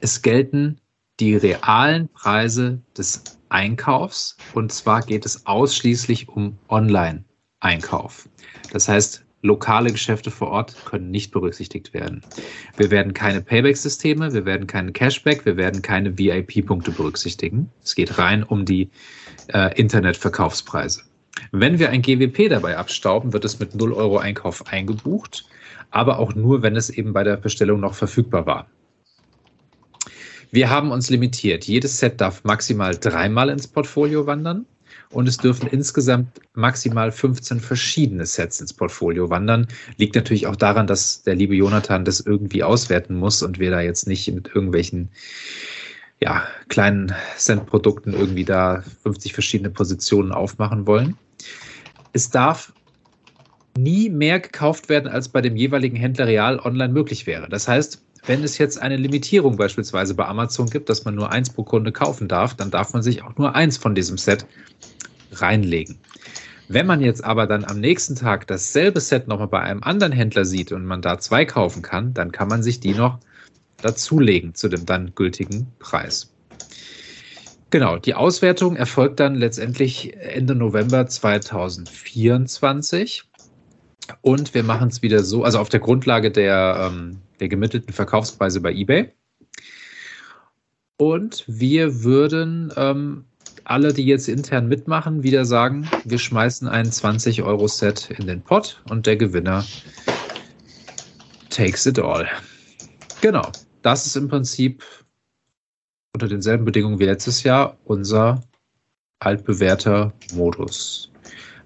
[0.00, 0.78] Es gelten
[1.18, 8.28] die realen Preise des Einkaufs und zwar geht es ausschließlich um Online-Einkauf.
[8.72, 12.22] Das heißt, lokale Geschäfte vor Ort können nicht berücksichtigt werden.
[12.76, 17.70] Wir werden keine Payback-Systeme, wir werden keinen Cashback, wir werden keine VIP-Punkte berücksichtigen.
[17.82, 18.90] Es geht rein um die
[19.48, 21.02] äh, Internetverkaufspreise.
[21.52, 25.44] Wenn wir ein GWP dabei abstauben, wird es mit 0 Euro Einkauf eingebucht,
[25.90, 28.66] aber auch nur, wenn es eben bei der Bestellung noch verfügbar war.
[30.50, 31.64] Wir haben uns limitiert.
[31.64, 34.64] Jedes Set darf maximal dreimal ins Portfolio wandern
[35.10, 39.68] und es dürfen insgesamt maximal 15 verschiedene Sets ins Portfolio wandern.
[39.96, 43.80] Liegt natürlich auch daran, dass der liebe Jonathan das irgendwie auswerten muss und wir da
[43.80, 45.10] jetzt nicht mit irgendwelchen
[46.20, 51.16] ja, kleinen Cent-Produkten irgendwie da 50 verschiedene Positionen aufmachen wollen.
[52.12, 52.72] Es darf
[53.76, 57.48] nie mehr gekauft werden, als bei dem jeweiligen Händler real online möglich wäre.
[57.48, 61.50] Das heißt, wenn es jetzt eine Limitierung beispielsweise bei Amazon gibt, dass man nur eins
[61.50, 64.46] pro Kunde kaufen darf, dann darf man sich auch nur eins von diesem Set
[65.32, 65.98] reinlegen.
[66.68, 70.44] Wenn man jetzt aber dann am nächsten Tag dasselbe Set nochmal bei einem anderen Händler
[70.44, 73.20] sieht und man da zwei kaufen kann, dann kann man sich die noch
[73.82, 76.32] dazulegen zu dem dann gültigen Preis.
[77.70, 83.24] Genau, die Auswertung erfolgt dann letztendlich Ende November 2024.
[84.22, 88.60] Und wir machen es wieder so, also auf der Grundlage der, ähm, der gemittelten Verkaufspreise
[88.60, 89.12] bei eBay.
[90.96, 93.24] Und wir würden ähm,
[93.68, 99.06] alle, die jetzt intern mitmachen, wieder sagen, wir schmeißen ein 20-Euro-Set in den Pot und
[99.06, 99.64] der Gewinner
[101.50, 102.28] takes it all.
[103.20, 103.50] Genau,
[103.82, 104.84] das ist im Prinzip
[106.14, 108.40] unter denselben Bedingungen wie letztes Jahr unser
[109.18, 111.10] altbewährter Modus.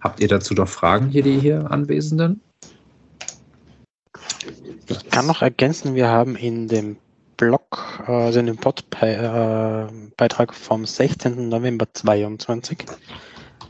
[0.01, 2.41] Habt ihr dazu noch Fragen hier, die hier Anwesenden?
[4.89, 6.97] Ich kann noch ergänzen, wir haben in dem
[7.71, 11.49] Blog, also in dem Pod-Beitrag vom 16.
[11.49, 12.79] November 22,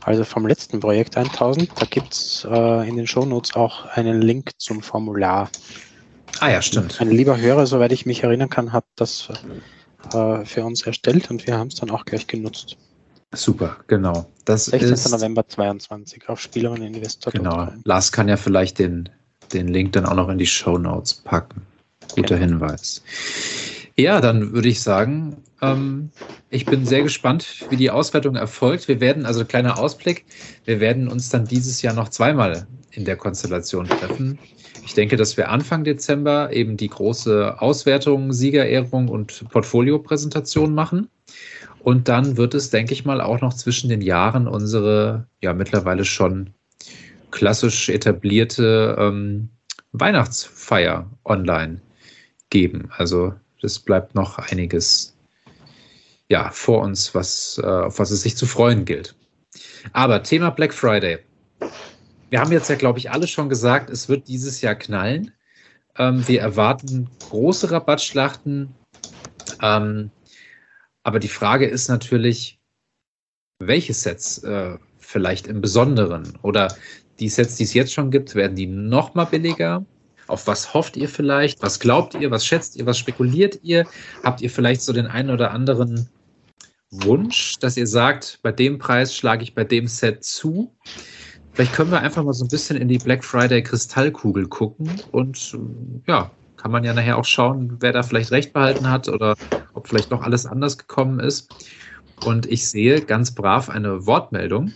[0.01, 4.51] also vom letzten Projekt 1000, da gibt es äh, in den Shownotes auch einen Link
[4.57, 5.49] zum Formular.
[6.39, 6.99] Ah ja, stimmt.
[6.99, 9.29] Ein lieber Hörer, soweit ich mich erinnern kann, hat das
[10.13, 12.77] äh, für uns erstellt und wir haben es dann auch gleich genutzt.
[13.33, 14.25] Super, genau.
[14.45, 14.93] Das 16.
[14.93, 17.31] Ist, November 22 auf Spieler und Investor.
[17.31, 17.69] Genau.
[17.85, 19.09] Lars kann ja vielleicht den,
[19.53, 21.61] den Link dann auch noch in die Show Notes packen.
[22.15, 22.59] Guter genau.
[22.59, 23.01] Hinweis.
[24.01, 26.09] Ja, dann würde ich sagen, ähm,
[26.49, 28.87] ich bin sehr gespannt, wie die Auswertung erfolgt.
[28.87, 30.25] Wir werden, also kleiner Ausblick,
[30.65, 34.39] wir werden uns dann dieses Jahr noch zweimal in der Konstellation treffen.
[34.83, 41.07] Ich denke, dass wir Anfang Dezember eben die große Auswertung, Siegerehrung und Portfoliopräsentation machen.
[41.83, 46.05] Und dann wird es, denke ich mal, auch noch zwischen den Jahren unsere ja mittlerweile
[46.05, 46.49] schon
[47.29, 49.49] klassisch etablierte ähm,
[49.91, 51.81] Weihnachtsfeier online
[52.49, 52.89] geben.
[52.97, 55.15] Also es bleibt noch einiges
[56.29, 59.15] ja, vor uns, was, äh, auf was es sich zu freuen gilt.
[59.91, 61.19] Aber Thema Black Friday.
[62.29, 65.31] Wir haben jetzt ja, glaube ich, alle schon gesagt, es wird dieses Jahr knallen.
[65.97, 68.73] Ähm, wir erwarten große Rabattschlachten.
[69.61, 70.09] Ähm,
[71.03, 72.59] aber die Frage ist natürlich,
[73.59, 76.73] welche Sets äh, vielleicht im Besonderen oder
[77.19, 79.85] die Sets, die es jetzt schon gibt, werden die noch mal billiger?
[80.31, 81.61] Auf was hofft ihr vielleicht?
[81.61, 82.31] Was glaubt ihr?
[82.31, 82.85] Was schätzt ihr?
[82.85, 83.85] Was spekuliert ihr?
[84.23, 86.07] Habt ihr vielleicht so den einen oder anderen
[86.89, 90.73] Wunsch, dass ihr sagt, bei dem Preis schlage ich bei dem Set zu?
[91.51, 95.57] Vielleicht können wir einfach mal so ein bisschen in die Black Friday Kristallkugel gucken und
[96.07, 99.35] ja, kann man ja nachher auch schauen, wer da vielleicht recht behalten hat oder
[99.73, 101.53] ob vielleicht noch alles anders gekommen ist.
[102.23, 104.71] Und ich sehe ganz brav eine Wortmeldung.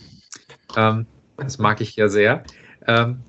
[0.76, 1.06] Ähm,
[1.38, 2.43] das mag ich ja sehr.
[2.88, 3.20] Ähm,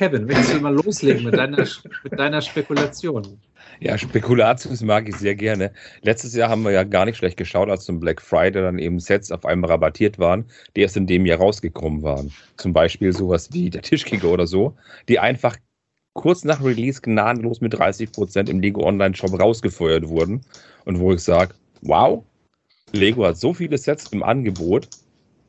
[0.00, 1.58] Kevin, möchtest du mal loslegen mit deiner,
[2.04, 3.38] mit deiner Spekulation?
[3.80, 5.72] Ja, Spekulatius mag ich sehr gerne.
[6.00, 8.98] Letztes Jahr haben wir ja gar nicht schlecht geschaut, als zum Black Friday dann eben
[8.98, 12.32] Sets auf einmal rabattiert waren, die erst in dem Jahr rausgekommen waren.
[12.56, 14.74] Zum Beispiel sowas wie der Tischkicker oder so,
[15.06, 15.58] die einfach
[16.14, 20.40] kurz nach Release gnadenlos mit 30% im Lego Online Shop rausgefeuert wurden.
[20.86, 22.24] Und wo ich sage, wow,
[22.92, 24.88] Lego hat so viele Sets im Angebot,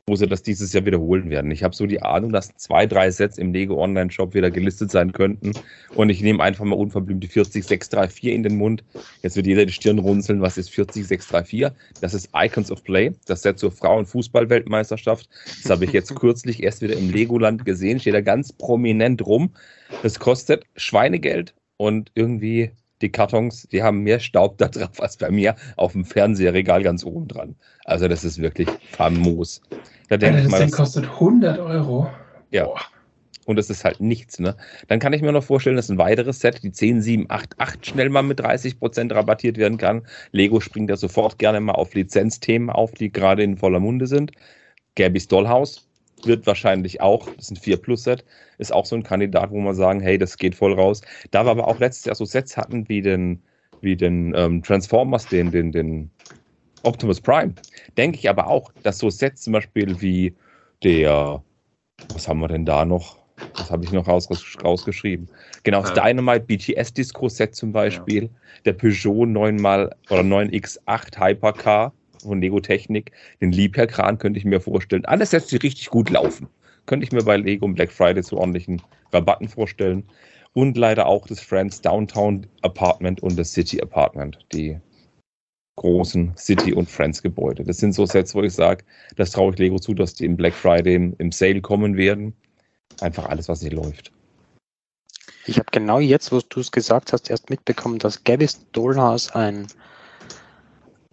[0.08, 1.52] wo sie das dieses Jahr wiederholen werden.
[1.52, 4.90] Ich habe so die Ahnung, dass zwei, drei Sets im Lego Online Shop wieder gelistet
[4.90, 5.52] sein könnten.
[5.94, 8.82] Und ich nehme einfach mal unverblümt die 40634 in den Mund.
[9.22, 10.40] Jetzt wird jeder die Stirn runzeln.
[10.40, 11.68] Was ist 40634?
[12.00, 15.28] Das ist Icons of Play, das Set zur Frauen-Fußball-Weltmeisterschaft.
[15.62, 18.00] Das habe ich jetzt kürzlich erst wieder im Legoland gesehen.
[18.00, 19.54] Steht da ganz prominent rum.
[20.02, 22.72] Das kostet Schweinegeld und irgendwie
[23.02, 27.04] die Kartons, die haben mehr Staub da drauf als bei mir auf dem Fernseherregal ganz
[27.04, 27.56] oben dran.
[27.84, 29.60] Also das ist wirklich famos.
[30.08, 32.08] Da denke mal, das Ding kostet 100 Euro.
[32.50, 32.64] Ja.
[32.64, 32.80] Boah.
[33.44, 34.56] Und das ist halt nichts, ne?
[34.86, 37.84] Dann kann ich mir noch vorstellen, dass ein weiteres Set, die 10, 7, 8, 8
[37.84, 40.06] schnell mal mit 30% rabattiert werden kann.
[40.30, 44.30] Lego springt da sofort gerne mal auf Lizenzthemen auf, die gerade in voller Munde sind.
[44.94, 45.88] Gabby's Dollhouse
[46.26, 48.24] wird wahrscheinlich auch, das ist ein 4 Plus Set,
[48.58, 51.00] ist auch so ein Kandidat, wo man sagen, hey, das geht voll raus.
[51.30, 53.42] Da wir aber auch letztes Jahr so Sets hatten wie den,
[53.80, 56.10] wie den ähm, Transformers, den, den, den
[56.82, 57.54] Optimus Prime,
[57.96, 60.34] denke ich aber auch, dass so Sets zum Beispiel wie
[60.82, 61.42] der,
[62.12, 63.22] was haben wir denn da noch?
[63.56, 64.28] Das habe ich noch raus,
[64.62, 65.28] rausgeschrieben.
[65.64, 68.28] Genau, das Dynamite BTS Disco Set zum Beispiel, ja.
[68.64, 71.92] der Peugeot 9 mal oder 9X8 Hypercar
[72.28, 75.04] von Lego Technik, den Liebherr-Kran könnte ich mir vorstellen.
[75.04, 76.48] Alles Sets, die richtig gut laufen.
[76.86, 80.04] Könnte ich mir bei Lego und Black Friday zu ordentlichen Rabatten vorstellen.
[80.54, 84.78] Und leider auch das Friends Downtown Apartment und das City Apartment, die
[85.76, 87.64] großen City- und Friends-Gebäude.
[87.64, 88.84] Das sind so Sets, wo ich sage,
[89.16, 92.34] das traue ich Lego zu, dass die im Black Friday im, im Sale kommen werden.
[93.00, 94.12] Einfach alles, was nicht läuft.
[95.46, 99.66] Ich habe genau jetzt, wo du es gesagt hast, erst mitbekommen, dass Gabby's Dollhouse ein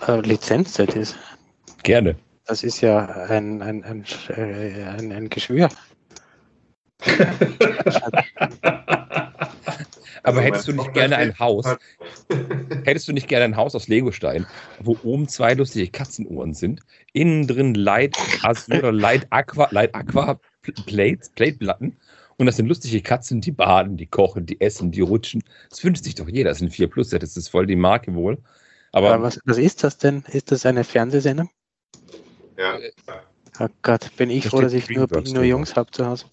[0.07, 1.15] äh, Lizenzset ist.
[1.83, 2.15] Gerne.
[2.45, 5.69] das ist ja ein, ein, ein, äh, ein, ein Geschwür.
[10.23, 11.65] Aber hättest du nicht gerne ein Haus,
[12.83, 14.45] hättest du nicht gerne ein Haus aus Legostein,
[14.81, 16.81] wo oben zwei lustige Katzenuhren sind,
[17.13, 20.37] innen drin Light Azur oder Light Aqua, Light Aqua
[20.85, 21.95] Plates, Plateplatten
[22.39, 25.43] und das sind lustige Katzen, die baden, die kochen, die essen, die rutschen.
[25.69, 26.51] Das wünscht sich doch jeder.
[26.51, 28.37] Das sind 4 Plus, das ist voll die Marke wohl.
[28.91, 30.23] Aber Aber was, was ist das denn?
[30.31, 31.49] Ist das eine Fernsehsendung?
[32.57, 32.77] Ja.
[33.59, 35.43] Oh Gott, bin ich Da froh, dass ich nur, nur.
[35.43, 36.25] Jungs habe zu Hause.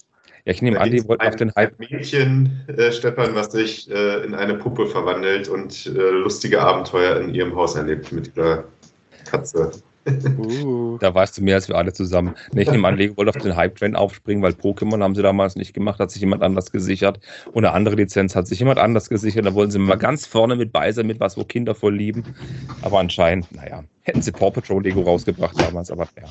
[0.45, 1.73] ja, ich nehme Da an, die wollten auf den Hype.
[1.81, 7.21] ein Mädchen, äh, Stefan, was sich äh, in eine Puppe verwandelt und äh, lustige Abenteuer
[7.21, 8.65] in ihrem Haus erlebt mit ihrer
[9.25, 9.73] Katze.
[10.39, 12.35] Uh, Da weißt du mehr als wir alle zusammen.
[12.53, 15.57] Nee, ich nehme an, Lego wollte auf den Hype-Train aufspringen, weil Pokémon haben sie damals
[15.57, 17.21] nicht gemacht, hat sich jemand anders gesichert.
[17.53, 19.47] Und eine andere Lizenz hat sich jemand anders gesichert.
[19.47, 22.23] Da wollen sie mal ganz vorne mit bei sein, mit was, wo Kinder voll lieben.
[22.83, 26.29] Aber anscheinend, naja, hätten sie Paw Patrol Lego rausgebracht damals, aber ja.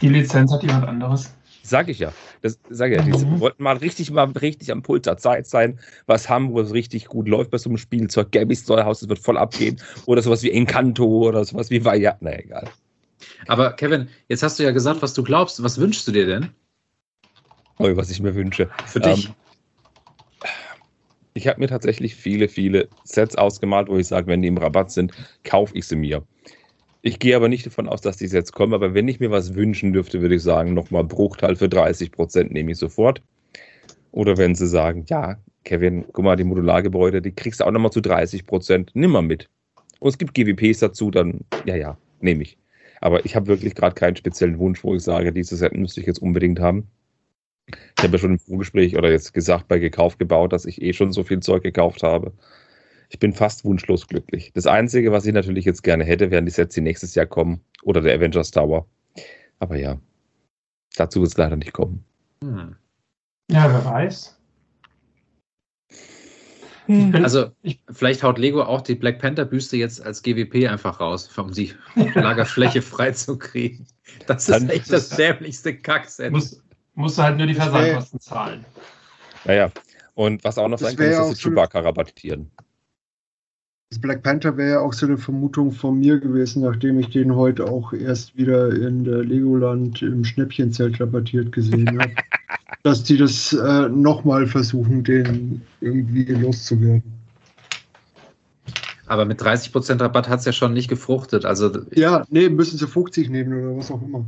[0.00, 1.34] Die Lizenz hat jemand anderes.
[1.62, 2.12] Sag ich ja.
[2.42, 3.02] Das sag ich ja.
[3.02, 3.40] Die Mhm.
[3.40, 7.50] wollten mal richtig, mal richtig am Puls der Zeit sein, was es richtig gut läuft
[7.50, 8.32] bei so einem Spielzeug.
[8.32, 9.80] Gabby's Steuerhaus, das wird voll abgehen.
[10.06, 12.16] Oder sowas wie Encanto oder sowas wie Vaya.
[12.20, 12.68] Na egal.
[13.46, 15.62] Aber Kevin, jetzt hast du ja gesagt, was du glaubst.
[15.62, 16.50] Was wünschst du dir denn
[17.78, 18.68] Oh, was ich mir wünsche.
[18.86, 19.26] für dich?
[19.26, 19.34] Ähm,
[21.32, 24.90] Ich habe mir tatsächlich viele, viele Sets ausgemalt, wo ich sage, wenn die im Rabatt
[24.90, 25.12] sind,
[25.44, 26.22] kaufe ich sie mir.
[27.02, 29.54] Ich gehe aber nicht davon aus, dass die jetzt kommen, aber wenn ich mir was
[29.54, 33.22] wünschen dürfte, würde ich sagen, nochmal Bruchteil für 30 Prozent nehme ich sofort.
[34.12, 37.92] Oder wenn sie sagen, ja, Kevin, guck mal, die Modulargebäude, die kriegst du auch nochmal
[37.92, 39.48] zu 30 Prozent, nimm mal mit.
[39.98, 42.58] Und es gibt GWPs dazu, dann, ja, ja, nehme ich.
[43.00, 46.06] Aber ich habe wirklich gerade keinen speziellen Wunsch, wo ich sage, dieses Set müsste ich
[46.06, 46.86] jetzt unbedingt haben.
[47.68, 50.92] Ich habe ja schon im Vorgespräch oder jetzt gesagt bei gekauft gebaut, dass ich eh
[50.92, 52.32] schon so viel Zeug gekauft habe.
[53.12, 54.52] Ich bin fast wunschlos glücklich.
[54.54, 57.60] Das Einzige, was ich natürlich jetzt gerne hätte, wären die Sets, die nächstes Jahr kommen
[57.82, 58.86] oder der Avengers Tower.
[59.58, 59.98] Aber ja,
[60.96, 62.04] dazu wird es leider nicht kommen.
[62.42, 62.76] Hm.
[63.50, 64.36] Ja, wer weiß.
[66.86, 70.98] Ich bin, Also, ich- vielleicht haut Lego auch die Black Panther-Büste jetzt als GWP einfach
[71.00, 71.72] raus, um die
[72.14, 73.86] Lagerfläche freizukriegen.
[74.26, 76.32] Das ist Dann- echt das dämlichste Kackset.
[76.32, 76.62] muss,
[76.94, 78.64] musst du halt nur die Versandkosten zahlen.
[79.44, 79.70] Naja,
[80.14, 82.50] und was auch noch Das sein kann, ist, dass sie Chewbacca rabattieren.
[83.90, 87.34] Das Black Panther wäre ja auch so eine Vermutung von mir gewesen, nachdem ich den
[87.34, 92.12] heute auch erst wieder in der Legoland im Schnäppchenzelt rabattiert gesehen habe.
[92.84, 97.02] dass die das äh, nochmal versuchen, den irgendwie loszuwerden.
[99.06, 101.44] Aber mit 30% Rabatt hat es ja schon nicht gefruchtet.
[101.44, 104.24] Also, Ja, nee, müssen sie 50 nehmen oder was auch immer.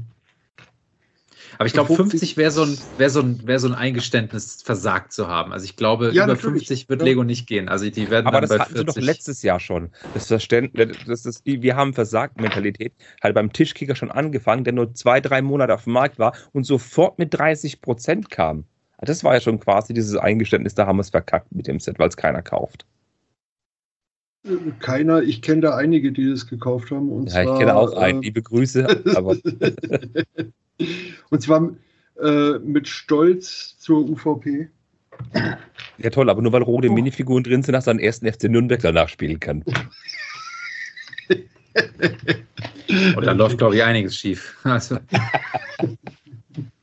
[1.58, 4.62] Aber ich glaube, 50 50 wäre so, ein, wär so, ein, wär so ein Eingeständnis,
[4.62, 5.52] versagt zu haben.
[5.52, 6.68] Also ich glaube, Ja, über natürlich.
[6.68, 7.04] 50 wird Ja.
[7.06, 7.68] Lego nicht gehen.
[7.68, 9.04] Also die werden Aber dann das bei hatten sie doch 40.
[9.06, 9.90] letztes Jahr schon.
[10.12, 15.20] Das Verständnis, das ist, wir haben Versagt-Mentalität halt beim Tischkicker schon angefangen, der nur zwei,
[15.20, 18.64] drei Monate auf dem Markt war und sofort mit 30 Prozent kam.
[19.00, 21.98] Das war ja schon quasi dieses Eingeständnis, da haben wir es verkackt mit dem Set,
[21.98, 22.86] weil es keiner kauft.
[24.80, 27.10] Keiner, ich kenne da einige, die das gekauft haben.
[27.12, 28.22] Und Ja, zwar, ich kenne auch einen.
[28.22, 28.86] äh, Liebe Grüße,
[29.16, 29.36] aber
[31.30, 31.70] und zwar
[32.22, 34.68] äh, mit Stolz zur UVP.
[35.98, 36.92] ja toll, aber nur weil rote Oh.
[36.92, 39.64] Minifiguren drin sind, dass er den ersten FC Nürnberg danach spielen kann.
[43.16, 44.54] Und da läuft, glaube ich, einiges schief.
[44.64, 44.98] Also,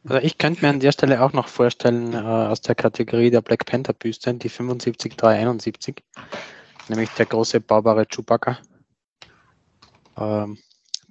[0.04, 3.42] Also ich könnte mir an der Stelle auch noch vorstellen, äh, aus der Kategorie der
[3.42, 6.04] Black Panther Büste, die 75371,
[6.88, 8.58] nämlich der große baubare Chewbacca.
[10.18, 10.58] Ähm,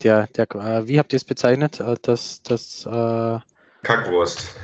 [0.03, 1.81] der, der, äh, wie habt ihr es bezeichnet?
[1.81, 2.91] Äh, das, das, äh,
[3.37, 3.41] äh,
[3.83, 4.55] Kackwurst.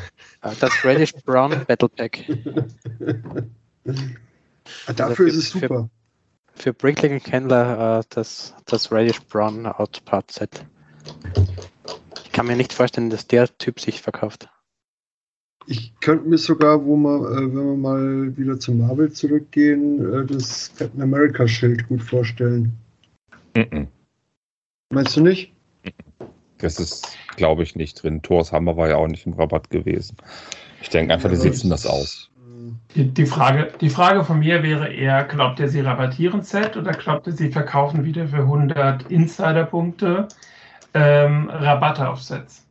[0.60, 2.24] das Reddish Brown Battle Pack.
[4.86, 5.90] Ah, Dafür ist für- es super.
[6.56, 10.64] Für Brickling Kendler äh, das, das Reddish Brown Outpart Set.
[12.24, 14.48] Ich kann mir nicht vorstellen, dass der Typ sich verkauft.
[15.66, 20.26] Ich könnte mir sogar, wo man, äh, wenn wir mal wieder zu Marvel zurückgehen, äh,
[20.26, 22.76] das Captain America Schild gut vorstellen.
[23.56, 23.88] Mhm.
[24.94, 25.52] Meinst du nicht?
[26.58, 28.22] Das ist, glaube ich, nicht drin.
[28.22, 30.16] Thors Hammer war ja auch nicht im Rabatt gewesen.
[30.80, 32.30] Ich denke einfach, die Ja, sitzen das aus.
[32.94, 36.92] Die, die, Frage, die Frage von mir wäre eher, glaubt ihr, sie rabattieren Set oder
[36.92, 40.28] glaubt ihr, sie verkaufen wieder für 100 Insider-Punkte
[40.94, 42.64] ähm, Rabatte auf Sets?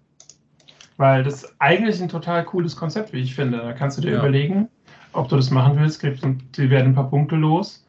[0.98, 3.58] Weil das ist eigentlich ein total cooles Konzept, wie ich finde.
[3.58, 4.20] Da kannst du dir Ja.
[4.20, 4.70] überlegen,
[5.12, 7.83] ob du das machen willst, kriegst und sie werden ein paar Punkte los.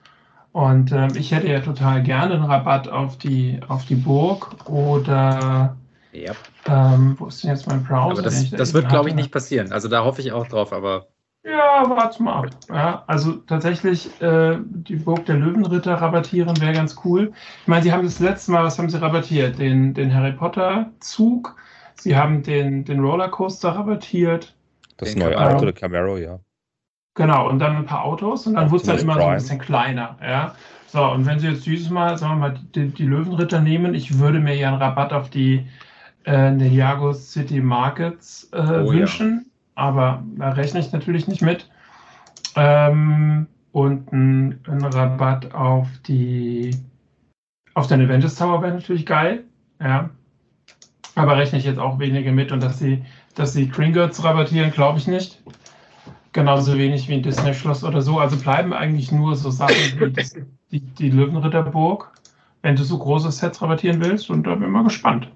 [0.54, 5.76] Und ähm, ich hätte ja total gerne einen Rabatt auf die, auf die Burg oder
[6.12, 6.32] ja.
[6.66, 8.12] ähm, wo ist denn jetzt mein Browser?
[8.12, 9.72] Aber das, da das wird, glaube ich, nicht passieren.
[9.72, 11.08] Also da hoffe ich auch drauf, aber
[11.44, 12.50] Ja, warte mal ab.
[12.68, 17.32] Ja, also tatsächlich, äh, die Burg der Löwenritter rabattieren wäre ganz cool.
[17.62, 19.58] Ich meine, sie haben das letzte Mal, was haben sie rabattiert?
[19.58, 21.56] Den, den Harry Potter Zug.
[21.96, 24.54] Sie haben den, den Rollercoaster rabattiert.
[24.98, 25.36] Das Den neue.
[25.36, 26.38] Auto, der Camaro, ja.
[27.14, 29.36] Genau, und dann ein paar Autos und dann wurde es dann immer so ein Prime.
[29.36, 30.16] bisschen kleiner.
[30.20, 30.54] Ja.
[30.88, 34.18] So, und wenn Sie jetzt dieses Mal, sagen wir mal, die, die Löwenritter nehmen, ich
[34.18, 35.66] würde mir ja einen Rabatt auf die
[36.24, 38.92] äh, Ninjago City Markets äh, Oh, ja.
[38.92, 41.68] wünschen, aber da rechne ich natürlich nicht mit.
[42.56, 46.70] Ähm, und ein, ein Rabatt auf die
[47.74, 49.44] auf den Avengers Tower wäre natürlich geil,
[49.80, 50.10] ja.
[51.16, 53.04] Aber rechne ich jetzt auch weniger mit und dass sie,
[53.34, 55.42] dass sie Gringotts rabattieren, glaube ich nicht.
[56.34, 58.18] Genauso wenig wie ein Disney-Schloss oder so.
[58.18, 60.34] Also bleiben eigentlich nur so Sachen wie das,
[60.72, 62.10] die, die Löwenritterburg,
[62.62, 64.28] wenn du so große Sets rabattieren willst.
[64.28, 65.24] Und da bin ich mal gespannt.
[65.26, 65.32] Wäre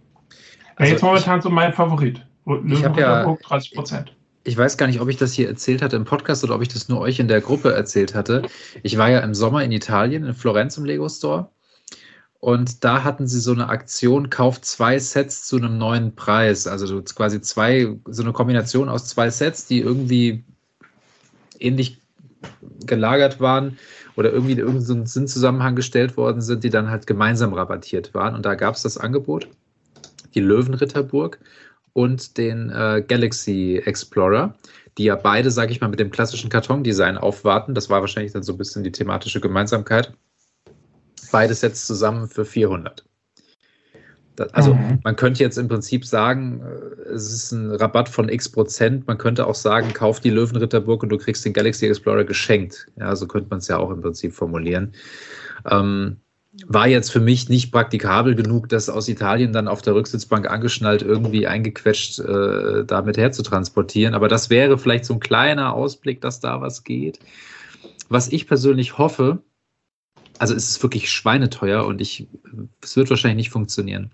[0.76, 2.26] Also jetzt momentan so mein Favorit.
[2.46, 4.14] Ich hab ja- Löwenritterburg 30 Prozent.
[4.42, 6.68] Ich weiß gar nicht, ob ich das hier erzählt hatte im Podcast oder ob ich
[6.68, 8.42] das nur euch in der Gruppe erzählt hatte.
[8.82, 11.50] Ich war ja im Sommer in Italien, in Florenz im Lego Store.
[12.40, 16.66] Und da hatten sie so eine Aktion, kauft zwei Sets zu einem neuen Preis.
[16.66, 20.44] Also so quasi zwei, so eine Kombination aus zwei Sets, die irgendwie
[21.60, 22.00] ähnlich
[22.86, 23.78] gelagert waren
[24.16, 28.34] oder irgendwie in irgendeinen Sinnzusammenhang gestellt worden sind, die dann halt gemeinsam rabattiert waren.
[28.34, 29.48] Und da gab es das Angebot,
[30.34, 31.38] die Löwenritterburg
[31.92, 34.54] und den äh, Galaxy Explorer,
[34.98, 37.74] die ja beide, sage ich mal, mit dem klassischen Kartondesign aufwarten.
[37.74, 40.12] Das war wahrscheinlich dann so ein bisschen die thematische Gemeinsamkeit.
[41.30, 43.04] Beide Sets zusammen für 400.
[44.52, 45.00] Also Mhm.
[45.04, 49.06] man könnte jetzt im Prinzip sagen, äh, es ist ein Rabatt von x Prozent.
[49.06, 52.86] Man könnte auch sagen, kauf die Löwenritterburg und du kriegst den Galaxy Explorer geschenkt.
[52.98, 54.92] Ja, so könnte man es ja auch im Prinzip formulieren.
[55.70, 56.18] Ähm,
[56.66, 61.02] war jetzt für mich nicht praktikabel genug, das aus Italien dann auf der Rücksitzbank angeschnallt
[61.02, 64.14] irgendwie eingequetscht äh, damit herzutransportieren.
[64.14, 67.20] Aber das wäre vielleicht so ein kleiner Ausblick, dass da was geht.
[68.08, 69.38] Was ich persönlich hoffe,
[70.38, 72.26] also es ist wirklich schweineteuer und ich,
[72.82, 74.10] es wird wahrscheinlich nicht funktionieren.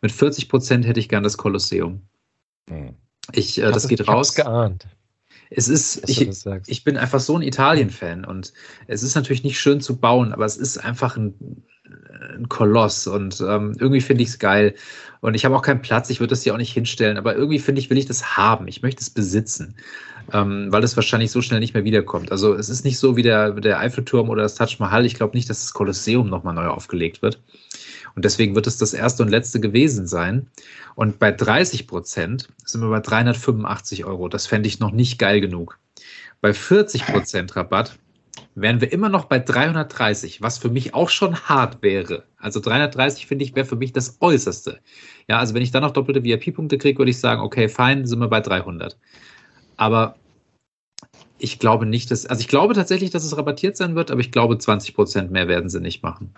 [0.00, 2.02] Mit 40 Prozent hätte ich gern das Kolosseum.
[2.68, 2.94] Hm.
[3.32, 4.34] Ich, äh, Ich das geht ich raus.
[4.34, 4.86] geahnt.
[5.50, 6.28] Es ist, ich,
[6.66, 8.52] ich bin einfach so ein Italien-Fan und
[8.86, 11.62] es ist natürlich nicht schön zu bauen, aber es ist einfach ein,
[12.36, 14.74] ein Koloss und ähm, irgendwie finde ich es geil.
[15.20, 17.58] Und ich habe auch keinen Platz, ich würde das hier auch nicht hinstellen, aber irgendwie
[17.58, 18.68] finde ich, will ich das haben.
[18.68, 19.74] Ich möchte es besitzen,
[20.32, 22.32] ähm, weil es wahrscheinlich so schnell nicht mehr wiederkommt.
[22.32, 25.06] Also es ist nicht so wie der, der Eiffelturm oder das Taj Mahal.
[25.06, 27.40] Ich glaube nicht, dass das Kolosseum nochmal neu aufgelegt wird.
[28.14, 30.48] Und deswegen wird es das erste und letzte gewesen sein.
[30.94, 34.28] Und bei 30 Prozent sind wir bei 385 Euro.
[34.28, 35.78] Das fände ich noch nicht geil genug.
[36.40, 37.98] Bei 40 Prozent Rabatt
[38.54, 42.24] wären wir immer noch bei 330, was für mich auch schon hart wäre.
[42.38, 44.80] Also 330 finde ich wäre für mich das Äußerste.
[45.28, 48.20] Ja, also wenn ich dann noch doppelte VIP-Punkte kriege, würde ich sagen, okay, fein, sind
[48.20, 48.96] wir bei 300.
[49.78, 50.16] Aber
[51.38, 54.32] ich glaube nicht, dass, also ich glaube tatsächlich, dass es rabattiert sein wird, aber ich
[54.32, 56.34] glaube 20 Prozent mehr werden sie nicht machen.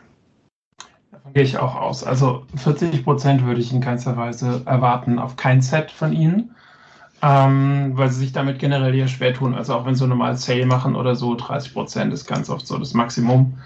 [1.11, 2.05] Davon gehe ich auch aus.
[2.05, 6.55] Also 40 Prozent würde ich in keinster Weise erwarten auf kein Set von ihnen,
[7.23, 9.55] ähm, weil sie sich damit generell eher schwer tun.
[9.55, 12.79] Also auch wenn sie normal Sale machen oder so, 30 Prozent ist ganz oft so
[12.79, 13.59] das Maximum.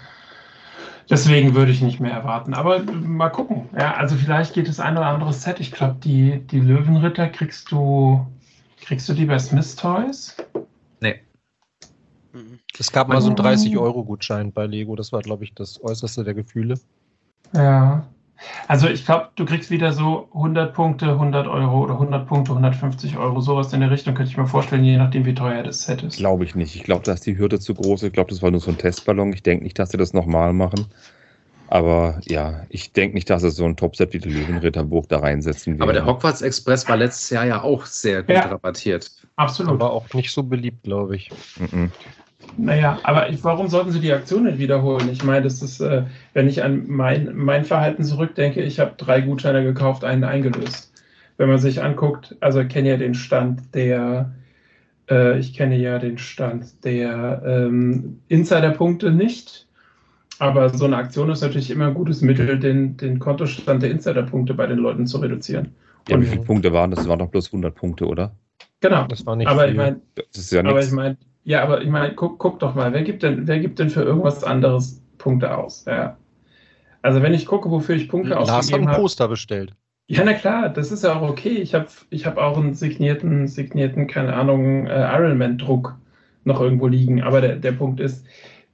[1.09, 2.53] Deswegen würde ich nicht mehr erwarten.
[2.53, 3.69] Aber mal gucken.
[3.77, 5.59] Ja, also vielleicht geht das ein oder andere Set.
[5.59, 8.25] Ich glaube, die, die Löwenritter kriegst du,
[8.81, 10.35] kriegst du die bei Smith Toys?
[12.35, 12.59] Mhm.
[12.77, 13.43] Es gab mal so einen Oh.
[13.43, 14.95] 30-Euro-Gutschein bei Lego.
[14.95, 16.75] Das war, glaube ich, das äußerste der Gefühle.
[17.53, 18.05] Ja.
[18.67, 23.17] Also ich glaube, du kriegst wieder so 100 Punkte, 100 Euro oder 100 Punkte, 150
[23.17, 26.03] Euro, sowas in der Richtung, könnte ich mir vorstellen, je nachdem, wie teuer das Set
[26.03, 26.17] ist.
[26.17, 26.75] Glaube ich nicht.
[26.75, 28.03] Ich glaube, da ist die Hürde zu groß.
[28.03, 29.31] Ich glaube, das war nur so ein Testballon.
[29.31, 30.87] Ich denke nicht, dass sie das nochmal machen.
[31.67, 35.81] Aber ja, ich denke nicht, dass sie so ein Topset wie die Löwenritterburg da reinsetzen
[35.81, 36.05] Aber der.
[36.05, 38.41] Hogwarts Express war letztes Jahr ja auch sehr gut Ja.
[38.47, 39.11] rabattiert.
[39.35, 39.73] Absolut.
[39.73, 41.31] Aber auch nicht so beliebt, glaube ich.
[41.59, 41.91] Mhm.
[42.57, 45.09] Naja, aber ich, warum sollten sie die Aktion nicht wiederholen?
[45.11, 46.03] Ich meine, das ist, äh,
[46.33, 50.93] wenn ich an mein, mein Verhalten zurückdenke, ich habe drei Gutscheine gekauft, einen eingelöst.
[51.37, 54.33] Wenn man sich anguckt, also ich kenne ja den Stand der,
[55.09, 59.64] äh, ich kenne ja den Stand der ähm, Insider-Punkte nicht.
[60.39, 64.53] Aber so eine Aktion ist natürlich immer ein gutes Mittel, den, den Kontostand der Insider-Punkte
[64.53, 65.73] bei den Leuten zu reduzieren.
[66.09, 66.99] Ja, Und- wie viele Punkte waren das?
[66.99, 68.35] Das waren doch bloß 100 Punkte, oder?
[68.81, 69.07] Genau.
[69.07, 69.71] Das war nicht Aber viel.
[69.71, 70.87] ich meine, Das ist ja aber nichts.
[70.87, 73.79] ich meine, ja, aber ich meine, guck, guck doch mal, wer gibt denn, wer gibt
[73.79, 75.85] denn für irgendwas anderes Punkte aus?
[75.85, 76.17] Ja.
[77.01, 79.01] Also wenn ich gucke, wofür ich Punkte Lars hat ausgegeben ein habe.
[79.01, 79.73] Poster bestellt.
[80.07, 81.49] Ja, na klar, das ist ja auch okay.
[81.57, 85.95] Ich habe ich hab auch einen signierten, signierten, keine Ahnung, äh, Ironman-Druck
[86.43, 87.23] noch irgendwo liegen.
[87.23, 88.23] Aber der, der Punkt ist,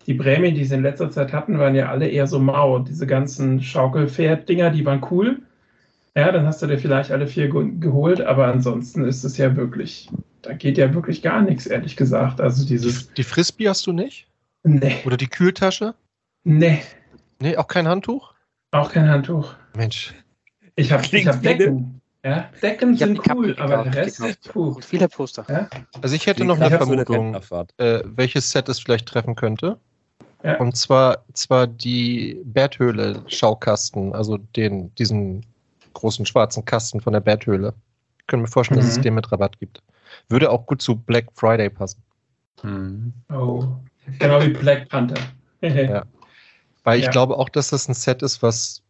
[0.07, 2.79] die Prämien, die sie in letzter Zeit hatten, waren ja alle eher so mau.
[2.79, 5.41] Diese ganzen Schaukelpferd-Dinger, die waren cool.
[6.15, 9.55] Ja, dann hast du dir vielleicht alle vier ge geholt, aber ansonsten ist es ja
[9.55, 10.09] wirklich
[10.41, 12.41] da geht ja wirklich gar nichts, ehrlich gesagt.
[12.41, 13.07] Also dieses.
[13.09, 14.27] Die, die Frisbee hast du nicht?
[14.63, 14.97] Nee.
[15.05, 15.95] Oder die Kühltasche?
[16.43, 16.81] Nee.
[17.39, 18.33] Nee, auch kein Handtuch?
[18.71, 19.53] Auch kein Handtuch.
[19.75, 20.13] Mensch.
[20.75, 22.01] Ich habe hab Decken.
[22.23, 24.69] Ja, Decken sind Kappen cool, aber der Rest ist puh.
[24.69, 25.43] Und viele Poster.
[25.49, 25.67] Ja?
[26.03, 27.73] Also ich hätte noch eine Vermutung, Rentnerfahrt.
[27.79, 29.79] äh, welches Set es vielleicht treffen könnte.
[30.43, 30.57] Ja.
[30.59, 35.45] Und zwar, zwar die Berthöhle-Schaukasten, also den, diesen
[35.93, 37.73] großen schwarzen Kasten von der Berthöhle.
[38.19, 39.01] Ich könnte mir vorstellen, dass es Mhm.
[39.03, 39.81] den mit Rabatt gibt.
[40.29, 42.01] Würde auch gut zu Black Friday passen.
[42.61, 43.13] Hm.
[43.31, 43.65] Oh.
[44.19, 45.21] Genau wie Black Panther.
[45.61, 46.05] Ja.
[46.83, 47.11] Weil ich Ja.
[47.11, 48.81] glaube auch, dass das ein Set ist, was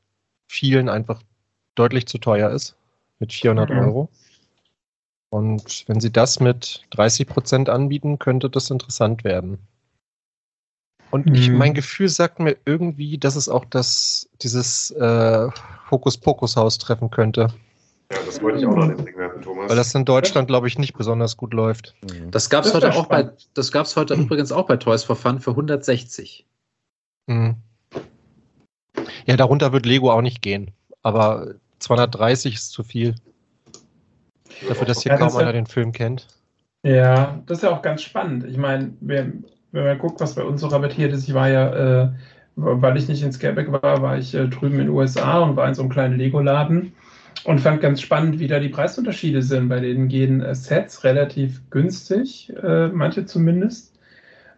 [0.48, 1.22] vielen einfach
[1.76, 2.76] deutlich zu teuer ist.
[3.20, 3.78] Mit 400 Mhm.
[3.80, 4.10] Euro.
[5.30, 9.60] Und wenn sie das mit 30 Prozent anbieten, könnte das interessant werden.
[11.12, 11.58] Und ich, Mhm.
[11.58, 15.50] mein Gefühl sagt mir irgendwie, dass es auch das, dieses äh,
[15.92, 17.48] Hokuspokus-Haus treffen könnte.
[18.12, 19.70] Ja, das wollte ich auch noch in den Ring werfen, Thomas.
[19.70, 21.96] Weil das in Deutschland, glaube ich, nicht besonders gut läuft.
[22.32, 25.40] Das gab es heute auch bei, das gab's heute übrigens auch bei Toys for Fun
[25.40, 26.46] für 160.
[27.28, 27.56] Mhm.
[29.26, 30.72] Ja, darunter wird Lego auch nicht gehen.
[31.04, 33.16] Aber 230 ist zu viel.
[34.68, 36.28] Dafür, dass hier Ja, das kaum ja- einer den Film kennt.
[36.84, 38.44] Ja, das ist ja auch ganz spannend.
[38.46, 42.04] Ich meine, wenn, wenn man guckt, was bei uns so rabattiert ist, ich war ja,
[42.04, 42.10] äh,
[42.56, 45.68] weil ich nicht in Scareback war, war ich äh, drüben in den USA und war
[45.68, 46.94] in so einem kleinen Lego-Laden
[47.46, 49.70] und fand ganz spannend, wie da die Preisunterschiede sind.
[49.70, 53.92] Bei denen gehen äh, Sets relativ günstig, äh, manche zumindest.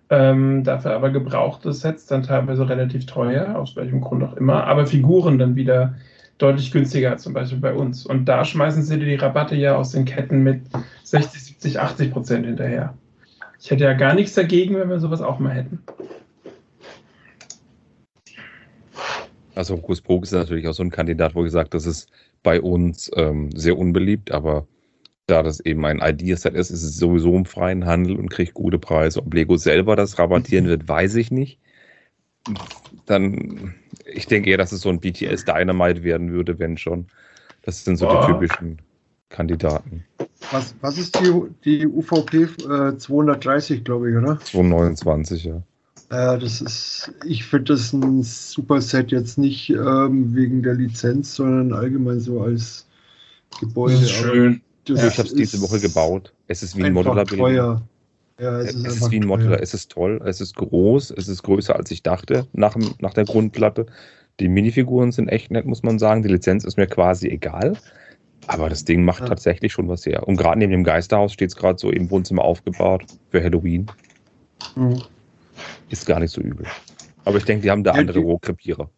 [0.09, 4.86] Ähm, dafür aber gebrauchte Sets dann teilweise relativ teuer, aus welchem Grund auch immer, aber
[4.86, 5.95] Figuren dann wieder
[6.38, 8.05] deutlich günstiger, zum Beispiel bei uns.
[8.05, 10.61] Und da schmeißen sie die Rabatte ja aus den Ketten mit
[11.03, 12.93] 60, 70, 80 Prozent hinterher.
[13.64, 15.82] Ich hätte ja gar nichts dagegen, wenn wir sowas auch mal hätten.
[19.55, 22.11] Also Hokus Pokus ist natürlich auch so ein Kandidat, wo gesagt, das ist
[22.43, 24.68] bei uns ähm, sehr unbeliebt, aber
[25.28, 28.80] da das eben ein Ideaset ist, ist es sowieso im freien Handel und kriegt gute
[28.80, 29.22] Preise.
[29.22, 31.57] Ob Lego selber das rabattieren wird, weiß ich nicht.
[33.05, 37.07] Dann, ich denke eher, dass es so ein BTS Dynamite werden würde, wenn schon.
[37.61, 38.28] Das sind so Ja.
[38.28, 38.80] die typischen
[39.34, 40.06] Kandidaten.
[40.52, 41.32] Was, was ist die,
[41.66, 44.40] die UVP äh, 230, glaube ich, oder?
[44.40, 45.62] 229, ja.
[46.12, 51.36] Ja, das ist, ich finde das ein super Set jetzt nicht ähm, wegen der Lizenz,
[51.36, 52.86] sondern allgemein so als
[53.60, 53.94] Gebäude.
[53.96, 54.62] Das ist schön.
[54.86, 56.34] Das ich habe es diese ist Woche gebaut.
[56.48, 57.82] Es ist wie ein Modular teuer.
[58.40, 59.38] Ja, es Es ist, ist, einfach wie ein teuer.
[59.38, 62.94] Modular, es ist toll, es ist groß, es ist größer als ich dachte nach, dem-
[63.00, 63.86] nach der Grundplatte.
[64.40, 66.22] Die Minifiguren sind echt nett, muss man sagen.
[66.22, 67.78] Die Lizenz ist mir quasi egal.
[68.48, 69.28] Aber das Ding macht Ja.
[69.28, 70.28] tatsächlich schon was her.
[70.28, 73.88] Und gerade neben dem Geisterhaus steht es gerade so im Wohnzimmer aufgebaut für Halloween.
[74.76, 75.02] Mhm.
[75.89, 76.66] Ist gar nicht so übel.
[77.26, 78.89] Aber ich denke, die haben da Ja, andere die- Rohkrepierer.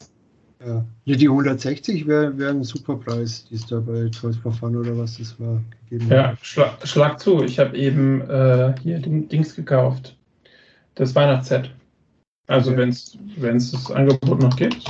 [0.65, 0.83] Ja.
[1.05, 4.97] Die 160 wäre wär ein super Preis, die es da bei Toys for Fun oder
[4.97, 6.39] was das war gegeben Ja, hat.
[6.87, 7.43] schlag, zu.
[7.43, 10.17] Ich habe eben äh, hier Ding, Dings gekauft.
[10.95, 11.69] Das Weihnachtsset.
[12.47, 12.77] Also Ja.
[12.77, 12.89] wenn
[13.57, 14.85] es das Angebot noch gibt.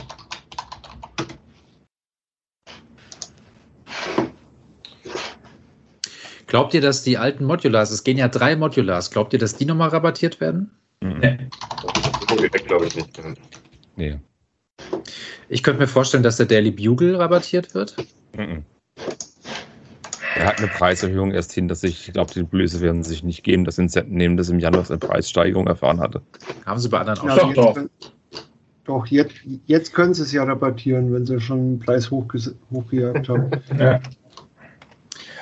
[6.47, 9.65] Glaubt ihr, dass die alten Modulars, es gehen ja drei Modulars, glaubt ihr, dass die
[9.65, 10.71] nochmal rabattiert werden?
[11.01, 11.19] Mhm.
[11.19, 11.37] Nee.
[12.65, 13.21] Glaube ich nicht.
[13.95, 14.19] Nee.
[15.49, 17.95] Ich könnte mir vorstellen, dass der Daily Bugle rabattiert wird.
[18.35, 18.63] Mhm.
[20.35, 22.07] Er hat eine Preiserhöhung erst hinter sich.
[22.07, 24.97] Ich glaube, die Blöße werden sich nicht geben, dass Incent nehmen, das im Januar eine
[24.97, 26.21] Preissteigerung erfahren hatte.
[26.65, 28.09] Haben sie bei anderen auch Ja, Doch, jetzt, doch.
[28.83, 29.35] Doch, jetzt,
[29.65, 33.49] jetzt können sie es ja rabattieren, wenn sie schon den Preis hochgejagt haben.
[33.79, 33.99] Ja.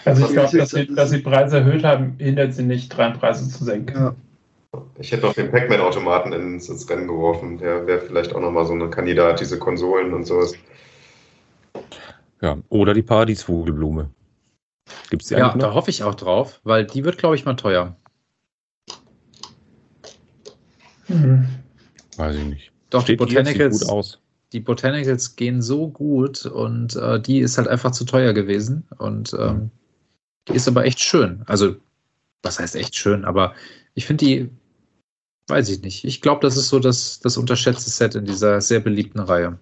[0.06, 3.48] Also ich glaube, das dass dass sie Preise erhöht haben, hindert sie nicht, dran Preise
[3.50, 3.96] zu senken.
[3.96, 4.16] Ja.
[4.98, 7.58] Ich hätte noch den Pac-Man-Automaten ins, ins Rennen geworfen.
[7.60, 10.54] Der wäre vielleicht auch nochmal so ein Kandidat, diese Konsolen und sowas.
[12.42, 12.58] Ja.
[12.70, 14.10] Oder die Paradiesvogelblume.
[15.10, 15.76] Gibt es die Ja, eigentlich da noch?
[15.76, 17.96] hoffe ich auch drauf, weil die wird, glaube ich, mal teuer.
[21.08, 21.48] Mhm.
[22.18, 22.72] Weiß ich nicht.
[22.90, 24.20] Doch, die Steht sieht Botanicals, gut aus.
[24.54, 28.86] die Botanicals gehen so gut und äh, die ist halt einfach zu teuer gewesen.
[28.98, 29.72] Und ähm,
[30.48, 31.44] die ist aber echt schön.
[31.46, 31.76] Also,
[32.42, 33.26] was heißt echt schön?
[33.26, 33.54] Aber
[33.94, 34.50] ich finde die,
[35.48, 36.04] weiß ich nicht.
[36.04, 39.58] Ich glaube, das ist so das, das unterschätzte Set in dieser sehr beliebten Reihe.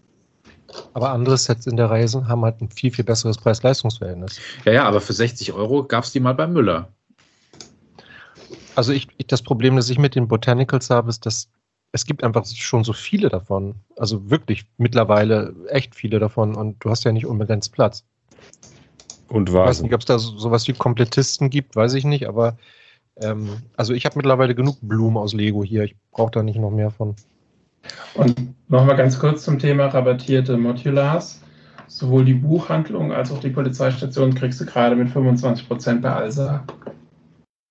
[0.94, 4.40] Aber andere Sets in der Reihe haben halt ein viel, viel besseres Preis-Leistungs-Verhältnis.
[4.66, 6.88] Ja, ja, aber für 60 Euro gab es die mal bei Müller.
[8.76, 11.50] Also ich, ich, das Problem, das ich mit den Botanicals habe, ist, dass
[11.92, 13.76] es gibt einfach schon so viele davon.
[13.98, 18.06] Also wirklich mittlerweile echt viele davon und du hast ja nicht unbegrenzt Platz.
[19.32, 19.84] Und Ich weiß Vasen.
[19.86, 22.58] nicht, ob es da so- sowas wie Komplettisten gibt, weiß ich nicht, aber
[23.22, 25.84] ähm, also ich habe mittlerweile genug Blumen aus Lego hier.
[25.84, 27.16] Ich brauche da nicht noch mehr von.
[28.14, 28.36] Und
[28.70, 31.42] nochmal ganz kurz zum Thema rabattierte Modulars.
[31.88, 36.64] Sowohl die Buchhandlung als auch die Polizeistation kriegst du gerade mit 25% bei Alsa.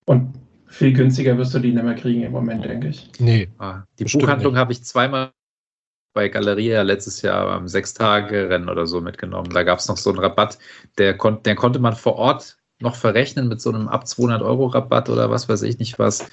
[0.05, 0.35] Und
[0.66, 3.11] viel günstiger wirst du die nicht mehr kriegen im Moment, denke ich.
[3.19, 3.49] Nee.
[3.59, 5.31] Ah, die Buchhandlung habe ich zweimal
[6.12, 9.51] bei Galeria letztes Jahr beim Sechstage-Rennen oder so mitgenommen.
[9.51, 10.59] Da gab es noch so einen Rabatt,
[10.99, 14.66] der, kon der konnte man vor Ort noch verrechnen mit so einem ab 200 Euro
[14.66, 16.27] Rabatt oder was weiß ich nicht was.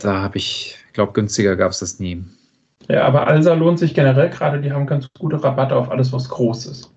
[0.00, 2.24] Da habe ich, ich glaube, günstiger gab es das nie.
[2.88, 6.28] Ja, aber Alsa lohnt sich generell gerade, die haben ganz gute Rabatte auf alles, was
[6.28, 6.92] groß ist.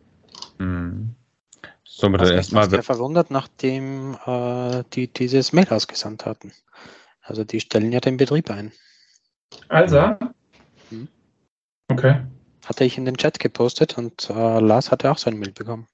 [0.60, 1.16] Hm.
[1.64, 2.70] Wir Was dann mich erstmal.
[2.70, 6.52] sehr verwundert, nachdem äh, die dieses Mail ausgesandt hatten.
[7.22, 8.72] Also die stellen ja den Betrieb ein.
[9.70, 10.18] Alsa?
[11.90, 12.22] Okay.
[12.66, 15.88] Hatte ich in den Chat gepostet und äh, Lars hatte auch so ein Mail bekommen.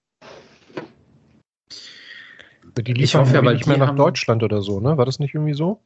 [2.78, 4.98] Die Ich hoffe ja, weil nicht mehr die nach haben- Deutschland oder so, ne?
[4.98, 5.82] War das nicht irgendwie so?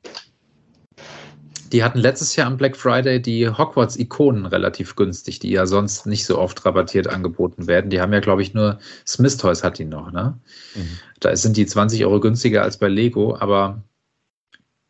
[1.72, 6.26] Die hatten letztes Jahr am Black Friday die Hogwarts-Ikonen relativ günstig, die ja sonst nicht
[6.26, 7.90] so oft rabattiert angeboten werden.
[7.90, 8.78] Die haben ja, glaube ich, nur
[9.08, 10.38] Smith Toys hat die noch, ne?
[10.76, 11.00] Mhm.
[11.20, 13.82] Da sind die 20 Euro günstiger als bei Lego, aber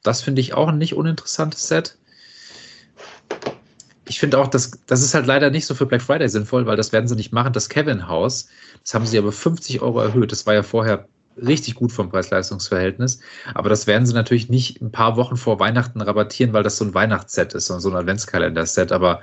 [0.02, 1.98] das finde ich auch ein nicht uninteressantes Set.
[4.14, 6.78] Ich finde auch, das, das ist halt leider nicht so für Black Friday sinnvoll, weil
[6.78, 7.52] das werden sie nicht machen.
[7.52, 8.48] Das Kevin Haus,
[8.84, 10.32] das haben sie aber 50 Euro erhöht.
[10.32, 13.22] Das war ja vorher richtig gut vom Preis-Leistungs-Verhältnis.
[13.56, 16.86] Aber das werden sie natürlich nicht ein paar Wochen vor Weihnachten rabattieren, weil das so
[16.86, 18.92] ein Weihnachtsset ist und so ein Adventskalender-Set.
[18.92, 19.22] Aber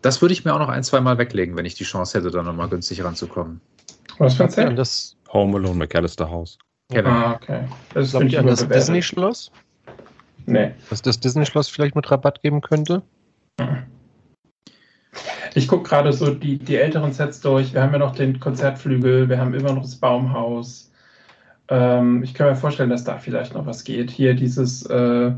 [0.00, 2.30] das würde ich mir auch noch ein, zwei Mal weglegen, wenn ich die Chance hätte,
[2.30, 3.60] da nochmal günstig ranzukommen.
[4.16, 4.78] Was für ein Set?
[4.78, 6.56] das, Home Alone McAllister House.
[6.90, 7.12] Kevin.
[7.12, 7.64] Ah, okay.
[7.92, 8.66] Das glaubt finde ich an das.
[8.66, 9.52] Disney-Schloss?
[10.50, 10.72] Nee.
[10.88, 13.02] Dass das Disney-Schloss vielleicht mit Rabatt geben könnte?
[15.54, 17.74] Ich gucke gerade so die, die älteren Sets durch.
[17.74, 20.90] Wir haben ja noch den Konzertflügel, wir haben immer noch das Baumhaus.
[21.68, 24.10] Ähm, ich kann mir vorstellen, dass da vielleicht noch was geht.
[24.10, 25.32] Hier dieses, äh,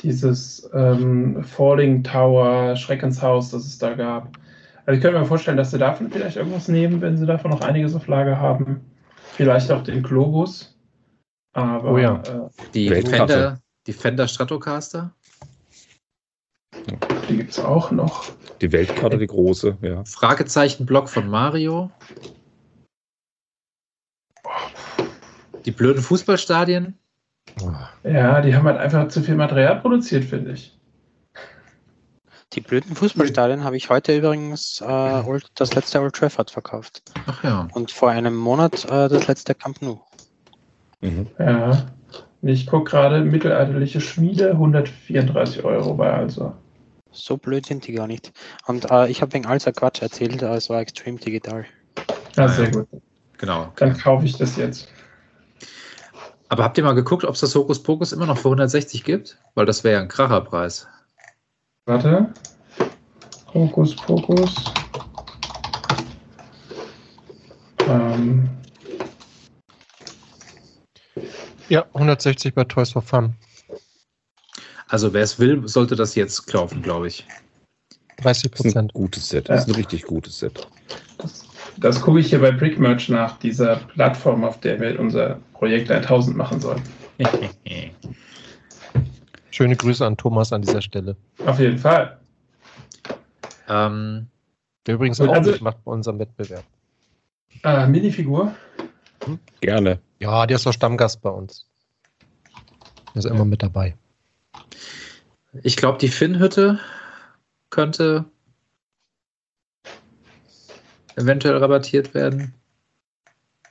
[0.00, 4.38] dieses ähm, Falling Tower, Schreckenshaus, das es da gab.
[4.86, 7.60] Also ich könnte mir vorstellen, dass sie davon vielleicht irgendwas nehmen, wenn sie davon noch
[7.60, 8.80] einiges auf Lager haben.
[9.32, 10.76] Vielleicht auch den Globus.
[11.52, 12.16] Aber Oh ja.
[12.22, 13.61] äh, Die Weltklasse.
[13.86, 15.12] Die Fender Stratocaster.
[17.28, 18.32] die gibt es auch noch.
[18.60, 20.04] Die Weltkarte, die große, ja.
[20.04, 21.90] Fragezeichen-Block von Mario.
[25.64, 26.98] Die blöden Fußballstadien.
[28.04, 30.78] Ja, die haben halt einfach zu viel Material produziert, finde ich.
[32.52, 37.02] Die blöden Fußballstadien habe ich heute übrigens äh, Old, das letzte Old Trafford verkauft.
[37.26, 37.68] Ach ja.
[37.72, 40.04] Und vor einem Monat äh, das letzte Camp Nou.
[41.00, 41.26] Mhm.
[41.38, 41.86] Ja.
[42.42, 46.52] Ich gucke gerade, mittelalterliche Schmiede, 134 Euro bei also.
[47.12, 48.32] So blöd sind die gar nicht.
[48.66, 51.64] Und äh, ich habe wegen Alsa Quatsch erzählt, äh, es war extrem digital.
[52.36, 52.88] Ja, Ah, sehr gut.
[53.38, 53.72] Genau.
[53.76, 54.88] Dann kaufe ich das jetzt.
[56.48, 59.38] Aber habt ihr mal geguckt, ob es das Hokus Pokus immer noch für 160 gibt?
[59.54, 60.86] Weil das wäre ja ein Kracherpreis.
[61.86, 62.32] Warte.
[63.54, 64.72] Hokus Pokus.
[67.88, 68.48] Ähm,
[71.72, 73.32] Ja, 160 bei Toys for Fun.
[74.88, 77.26] Also wer es will, sollte das jetzt kaufen, glaube ich.
[78.18, 78.92] 30 Das ist ein Prozent.
[78.92, 79.48] gutes Set.
[79.48, 80.68] Das ist ein richtig gutes Set.
[81.16, 85.90] das das gucke ich hier bei Brickmerch nach, dieser Plattform, auf der wir unser Projekt
[85.90, 86.82] 1000 machen sollen.
[89.50, 91.16] Schöne Grüße an Thomas an dieser Stelle.
[91.46, 92.18] Auf jeden Fall.
[93.66, 94.26] ähm,
[94.86, 96.64] Der übrigens auch also- mitmacht bei unserem Wettbewerb.
[97.64, 98.54] Äh, Minifigur.
[99.62, 100.00] Gerne.
[100.22, 101.66] Ja, der ist doch Stammgast bei uns.
[103.12, 103.96] Der ist immer mit dabei.
[105.64, 106.78] ich glaube, die Finn-Hütte
[107.70, 108.24] könnte
[111.16, 112.54] eventuell rabattiert werden.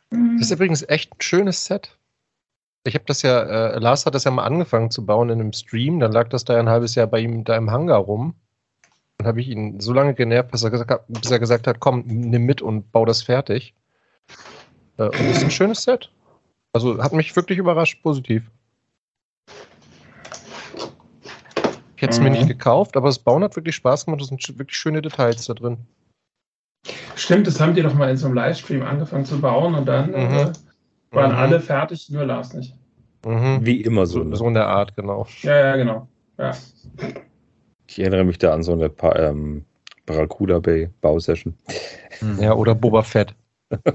[0.10, 1.98] Das ist übrigens echt ein schönes Set.
[2.84, 5.54] Ich habe das ja, äh, Lars hat das ja mal angefangen zu bauen in einem
[5.54, 8.36] Stream, dann lag das da ja ein halbes Jahr bei ihm da im Hangar rum.
[9.18, 11.80] Dann habe ich ihn so lange genervt, bis er, gesagt hat, bis er gesagt hat,
[11.80, 13.74] komm, nimm mit und bau das fertig.
[14.98, 16.12] Äh, und das ist ein schönes Set.
[16.74, 18.50] Also hat mich wirklich überrascht, positiv.
[21.96, 22.38] Ich hätte es mir Mhm.
[22.38, 24.22] nicht gekauft, aber das Bauen hat wirklich Spaß gemacht.
[24.22, 25.78] Es sind wirklich schöne Details da drin.
[27.16, 30.14] Stimmt, das haben die doch mal in so einem Livestream angefanung zu bauen und dann
[30.14, 30.52] äh, Mhm.
[31.12, 31.38] waren Mhm.
[31.38, 32.74] alle fertig, nur Lars nicht.
[33.26, 33.60] Mhm.
[33.62, 34.20] Wie immer so.
[34.20, 34.36] So, Ne?
[34.38, 35.28] so in der Art, genau.
[35.44, 36.08] Ja, ja, genau.
[36.40, 36.58] Ja.
[37.88, 39.66] Ich erinnere mich da an so eine pa ähm,
[40.08, 41.54] Barracuda Bay Bausession.
[42.40, 43.36] Ja, oder Boba Fett.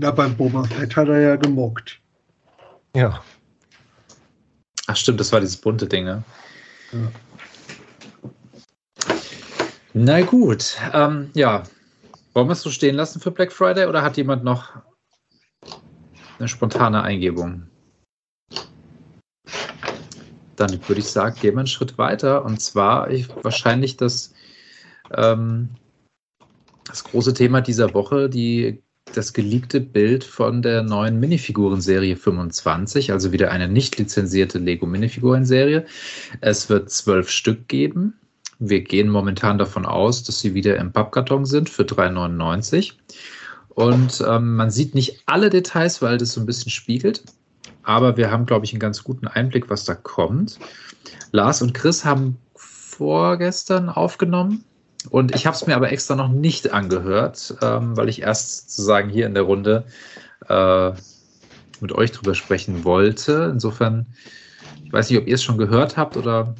[0.00, 2.00] Ja, beim Boba Fett hat er ja gemockt.
[2.96, 3.22] Ja.
[4.86, 6.22] Ach stimmt, das war dieses bunte Ding, ne?
[6.92, 7.12] Ja.
[9.94, 11.62] Na gut, ähm, ja.
[12.34, 14.70] Wollen wir es so stehen lassen für Black Friday oder hat jemand noch
[16.38, 17.64] eine spontane Eingebung?
[20.56, 24.32] Dann würde ich sagen, gehen wir einen Schritt weiter und zwar ich, wahrscheinlich das,
[25.14, 25.68] ähm,
[26.84, 28.82] das große Thema dieser Woche, die
[29.16, 35.86] das geleakte Bild von der neuen Minifiguren-Serie 25, also wieder eine nicht lizenzierte Lego-Minifiguren-Serie.
[36.40, 38.14] Es wird zwölf Stück geben.
[38.58, 42.92] Wir gehen momentan davon aus, dass sie wieder im Pappkarton sind für 3,99.
[43.70, 47.24] Und ähm, man sieht nicht alle Details, weil das so ein bisschen spiegelt.
[47.82, 50.58] Aber wir haben, glaube ich, einen ganz guten Einblick, was da kommt.
[51.32, 54.64] Lars und Chris haben vorgestern aufgenommen.
[55.10, 59.08] Und ich habe es mir aber extra noch nicht angehört, ähm, weil ich erst sozusagen
[59.10, 59.84] hier in der Runde
[60.48, 60.92] äh,
[61.80, 63.50] mit euch drüber sprechen wollte.
[63.52, 64.06] Insofern,
[64.84, 66.54] ich weiß nicht, ob ihr es schon gehört habt oder.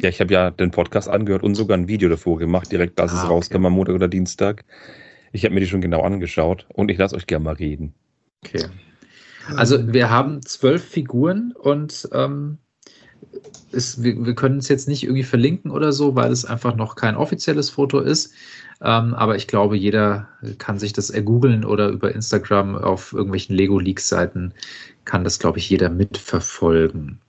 [0.00, 3.12] Ja, ich habe ja den Podcast angehört und sogar ein Video davor gemacht, direkt als
[3.12, 3.66] ah, es rauskam okay.
[3.66, 4.64] am Montag oder Dienstag.
[5.32, 7.94] Ich habe mir die schon genau angeschaut und ich lasse euch gerne mal reden.
[8.44, 8.66] Okay.
[9.56, 12.58] Also wir haben zwölf Figuren und ähm,
[13.72, 16.96] ist, wir, wir können es jetzt nicht irgendwie verlinken oder so, weil es einfach noch
[16.96, 18.32] kein offizielles Foto ist.
[18.80, 20.28] Ähm, aber ich glaube, jeder
[20.58, 24.52] kann sich das ergoogeln oder über Instagram auf irgendwelchen Lego-Leaks-Seiten
[25.04, 27.20] kann das, glaube ich, jeder mitverfolgen.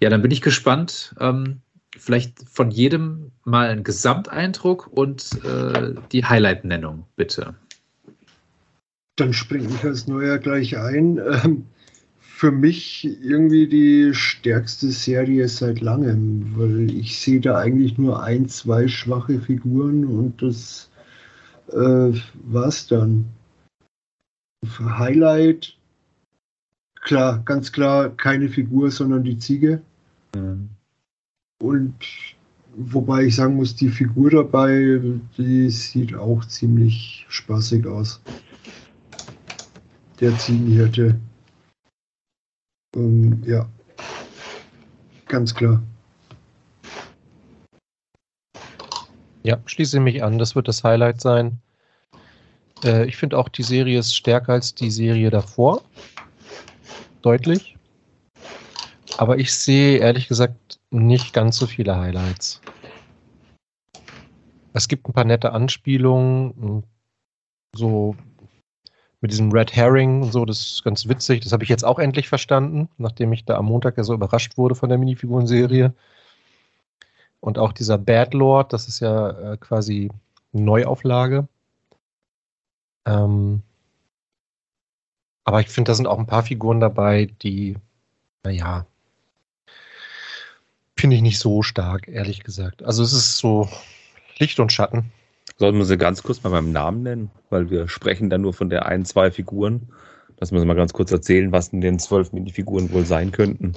[0.00, 1.14] Ja, dann bin ich gespannt.
[1.20, 1.60] Ähm,
[1.98, 7.54] vielleicht von jedem mal ein Gesamteindruck und äh, die Highlight-Nennung, bitte.
[9.16, 11.20] Dann springe ich als Neuer gleich ein.
[11.44, 11.66] Ähm,
[12.40, 18.48] für mich irgendwie die stärkste Serie seit langem, weil ich sehe da eigentlich nur ein,
[18.48, 20.88] zwei schwache Figuren und das
[21.70, 23.26] äh, war's dann.
[24.64, 25.76] Für Highlight,
[27.02, 29.82] klar, ganz klar, keine Figur, sondern die Ziege.
[30.34, 30.70] Mhm.
[31.62, 31.94] Und
[32.74, 34.98] wobei ich sagen muss, die Figur dabei,
[35.36, 38.22] die sieht auch ziemlich spaßig aus.
[40.20, 41.20] Der Ziegenhirte.
[42.96, 43.68] Ähm, ja,
[45.26, 45.82] ganz klar.
[49.42, 50.38] Ja, schließe mich an.
[50.38, 51.60] Das wird das Highlight sein.
[52.84, 55.82] Äh, ich finde auch, die Serie ist stärker als die Serie davor.
[57.22, 57.76] Deutlich.
[59.18, 62.60] Aber ich sehe ehrlich gesagt nicht ganz so viele Highlights.
[64.72, 66.84] Es gibt ein paar nette Anspielungen,
[67.74, 68.14] so
[69.20, 71.42] mit diesem Red Herring und so, das ist ganz witzig.
[71.42, 74.56] Das habe ich jetzt auch endlich verstanden, nachdem ich da am Montag ja so überrascht
[74.56, 75.92] wurde von der Minifigurenserie.
[77.40, 80.10] Und auch dieser Bad Lord, das ist ja äh, quasi
[80.52, 81.48] Neuauflage.
[83.06, 83.62] Ähm,
[85.44, 87.76] aber ich finde, da sind auch ein paar Figuren dabei, die,
[88.44, 88.86] naja,
[90.96, 92.82] finde ich nicht so stark, ehrlich gesagt.
[92.82, 93.68] Also es ist so
[94.38, 95.12] Licht und Schatten.
[95.60, 98.70] Sollten wir sie ganz kurz mal beim Namen nennen, weil wir sprechen dann nur von
[98.70, 99.90] der ein, zwei Figuren.
[100.38, 103.74] Dass wir mal ganz kurz erzählen, was in den zwölf Minifiguren wohl sein könnten.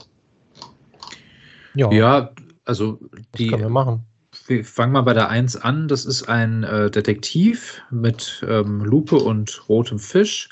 [1.76, 2.32] Ja, ja
[2.64, 3.02] also
[3.38, 3.48] die.
[3.48, 4.06] können wir machen.
[4.48, 5.90] Wir fangen mal bei der 1 an.
[5.90, 10.48] Das ist ein äh, Detektiv mit ähm, Lupe und rotem Fisch.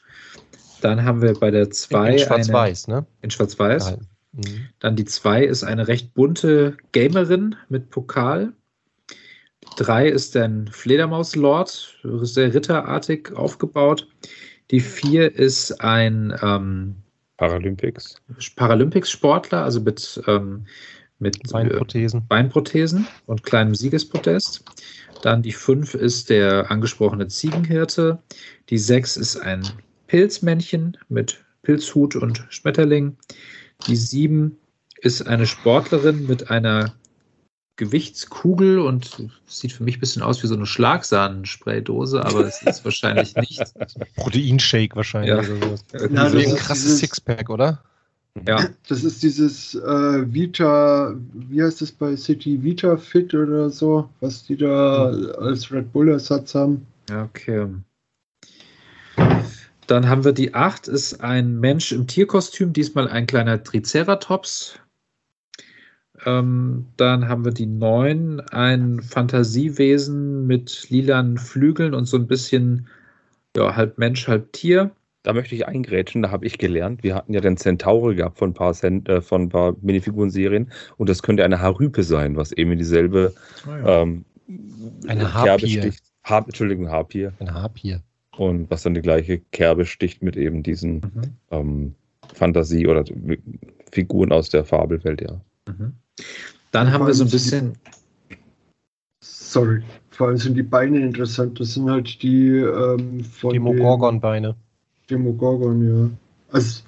[0.81, 3.05] Dann haben wir bei der 2 in, in Schwarz-Weiß, ne?
[3.21, 3.99] In Schwarz-Weiß.
[4.33, 4.67] Mhm.
[4.79, 8.51] Dann die 2 ist eine recht bunte Gamerin mit Pokal.
[9.77, 14.07] Drei ist ein Fledermauslord, sehr ritterartig aufgebaut.
[14.69, 16.95] Die vier ist ein ähm,
[17.37, 18.21] Paralympics.
[18.55, 20.65] Paralympics-Sportler, also mit, ähm,
[21.19, 22.27] mit Beinprothesen.
[22.27, 24.63] Beinprothesen und kleinem Siegespodest.
[25.21, 28.19] Dann die fünf ist der angesprochene Ziegenhirte.
[28.69, 29.63] Die sechs ist ein
[30.07, 33.17] Pilzmännchen mit Pilzhut und Schmetterling.
[33.87, 34.57] Die sieben
[35.01, 36.93] ist eine Sportlerin mit einer
[37.77, 42.85] Gewichtskugel und sieht für mich ein bisschen aus wie so eine Schlagsahnen-Spraydose, aber es ist
[42.85, 43.61] wahrscheinlich nicht.
[44.15, 45.29] Proteinshake wahrscheinlich.
[45.31, 45.39] Ja.
[45.39, 46.07] Oder so.
[46.09, 47.81] Na, das ein krasses Sixpack, oder?
[48.47, 48.69] Ja.
[48.87, 54.45] Das ist dieses äh, Vita, wie heißt das bei City Vita Fit oder so, was
[54.45, 55.31] die da hm.
[55.39, 56.85] als Red Bull-Ersatz haben.
[57.09, 57.67] Ja, okay.
[59.87, 64.79] Dann haben wir die 8, ist ein Mensch im Tierkostüm, diesmal ein kleiner Triceratops
[66.25, 72.87] ähm, dann haben wir die neun, ein Fantasiewesen mit lilanen Flügeln und so ein bisschen
[73.55, 74.91] ja, halb Mensch, halb Tier.
[75.23, 77.03] Da möchte ich eingrätschen, da habe ich gelernt.
[77.03, 80.71] Wir hatten ja den Centauri gehabt von ein paar, Cent, äh, von ein paar Minifiguren-Serien
[80.97, 83.33] und das könnte eine Harype sein, was eben dieselbe
[83.67, 84.01] oh ja.
[84.01, 84.25] ähm,
[85.07, 85.79] eine Harpie.
[85.79, 86.03] sticht.
[86.23, 87.29] Har Entschuldigung, Harpie.
[87.39, 87.97] Eine Harpie.
[88.37, 91.21] Und was dann die gleiche Kerbe sticht mit eben diesen mhm.
[91.51, 91.95] ähm,
[92.33, 93.03] Fantasie- oder
[93.91, 95.41] Figuren aus der Fabelwelt, ja.
[95.67, 95.93] Mhm.
[96.71, 97.77] Dann haben wir so ein bisschen.
[99.19, 101.59] sorry, vor allem sind die Beine interessant.
[101.59, 103.53] Das sind halt die ähm, von.
[103.53, 104.55] Demogorgon-Beine.
[105.09, 106.09] Demogorgon, ja.
[106.51, 106.83] Also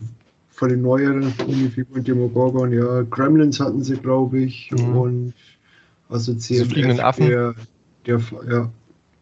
[0.51, 3.01] von den neueren Minifiguren Demogorgon, ja.
[3.03, 4.71] Gremlins hatten sie, glaube ich.
[4.71, 4.97] Mhm.
[4.97, 5.33] Und
[6.09, 6.99] also CMF.
[6.99, 7.27] Affen.
[7.27, 7.55] Der,
[8.05, 8.71] der, ja,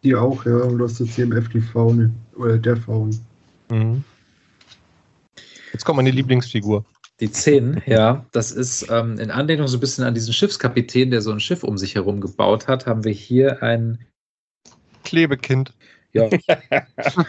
[0.03, 0.57] die auch, ja.
[0.57, 2.11] Und aus der CMF die Faune.
[2.35, 3.17] Oder der Faun.
[3.69, 4.03] Mhm.
[5.73, 6.85] Jetzt kommt meine Lieblingsfigur.
[7.21, 11.21] Die 10, ja, das ist ähm, in Anlehnung so ein bisschen an diesen Schiffskapitän, der
[11.21, 14.05] so ein Schiff um sich herum gebaut hat, haben wir hier ein,
[15.03, 15.73] Klebekind.
[16.13, 16.29] ja,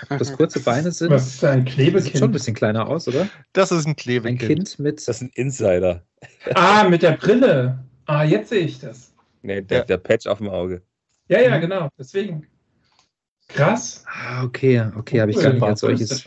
[0.08, 1.10] das kurze Beine sind.
[1.10, 2.32] Was ist ein Sieht schon ein Klebekind?
[2.32, 3.28] bisschen kleiner aus, oder?
[3.52, 4.40] Das ist ein Ein Klebekind.
[4.40, 4.96] Kind mit.
[5.06, 6.04] Das ist ein Insider.
[6.54, 7.78] Ah, mit der Brille.
[8.06, 9.12] Ah, jetzt sehe ich das.
[9.42, 9.84] Nee, der, Ja.
[9.84, 10.82] der Patch auf dem Auge.
[11.28, 11.88] Ja, ja, genau.
[11.98, 12.46] Deswegen.
[13.48, 14.04] Krass.
[14.06, 16.24] Ah, okay, okay, habe ich gar nicht als solches.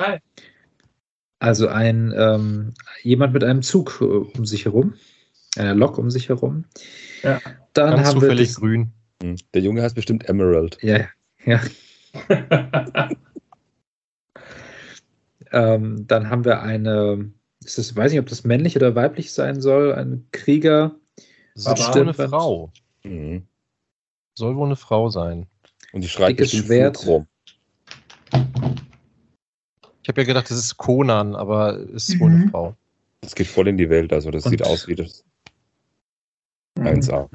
[1.46, 2.74] Also ein ähm,
[3.04, 4.96] jemand mit einem Zug äh, um sich herum,
[5.56, 6.66] einer Lok um sich herum.
[7.22, 7.40] Ja.
[7.74, 8.94] Dann Ganz haben wir zufällig das, grün.
[9.22, 9.36] Hm.
[9.54, 10.80] Der Junge heißt bestimmt Emerald.
[10.82, 11.06] ja,
[11.46, 11.62] ja.
[15.52, 17.32] Ähm, dann haben wir eine,
[17.64, 20.96] ist das, weiß nicht, ob das männlich oder weiblich sein soll, ein Krieger.
[21.54, 22.74] Soll wohl eine Frau.
[23.04, 23.48] Mhm.
[24.34, 25.46] Soll wohl eine Frau sein.
[25.94, 26.98] Und die schreit Dickes bestimmt Schwert.
[26.98, 27.28] Fulcrum.
[30.06, 32.50] Ich habe ja gedacht, das ist Conan, aber es ist wohl eine Mhm.
[32.52, 32.76] Frau.
[33.22, 34.14] Das geht voll in die Welt.
[34.14, 35.26] Also das Und- sieht aus wie das
[36.78, 36.86] Mhm.
[36.86, 37.28] 1A.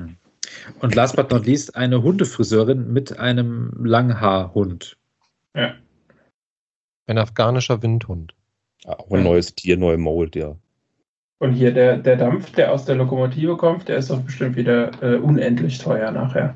[0.78, 4.96] Und last but not least eine Hundefriseurin mit einem Langhaarhund.
[5.56, 5.74] Ja.
[7.08, 8.34] Ein afghanischer Windhund.
[8.84, 10.54] Auch ein neues Tier, neue Mold, ja.
[11.40, 14.92] Und hier der, der Dampf, der aus der Lokomotive kommt, der ist doch bestimmt wieder
[15.02, 16.54] äh, unendlich teuer nachher.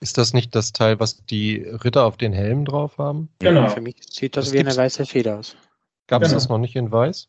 [0.00, 3.28] Ist das nicht das Teil, was die Ritter auf den Helmen drauf haben?
[3.40, 3.68] Genau.
[3.68, 5.56] Für mich sieht das, Das wie eine weiße Feder aus.
[6.06, 6.36] Gab es Genau.
[6.36, 7.28] das noch nicht in weiß?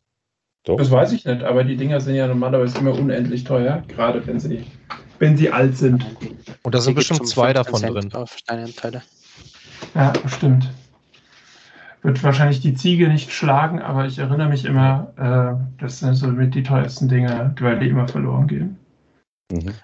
[0.64, 0.76] Doch.
[0.76, 4.38] Das weiß ich nicht, aber die Dinger sind ja normalerweise immer unendlich teuer, gerade wenn
[4.38, 4.66] sie,
[5.18, 6.04] wenn sie alt sind.
[6.62, 8.12] Und da sind bestimmt zwei 15 davon Cent drin.
[8.14, 9.02] Auf Steinanteile.
[9.94, 10.70] Ja, stimmt.
[12.02, 16.28] Wird wahrscheinlich die Ziege nicht schlagen, aber ich erinnere mich immer, äh, das sind so
[16.28, 18.78] mit die teuersten Dinge, weil die immer verloren gehen.
[19.50, 19.74] Mhm.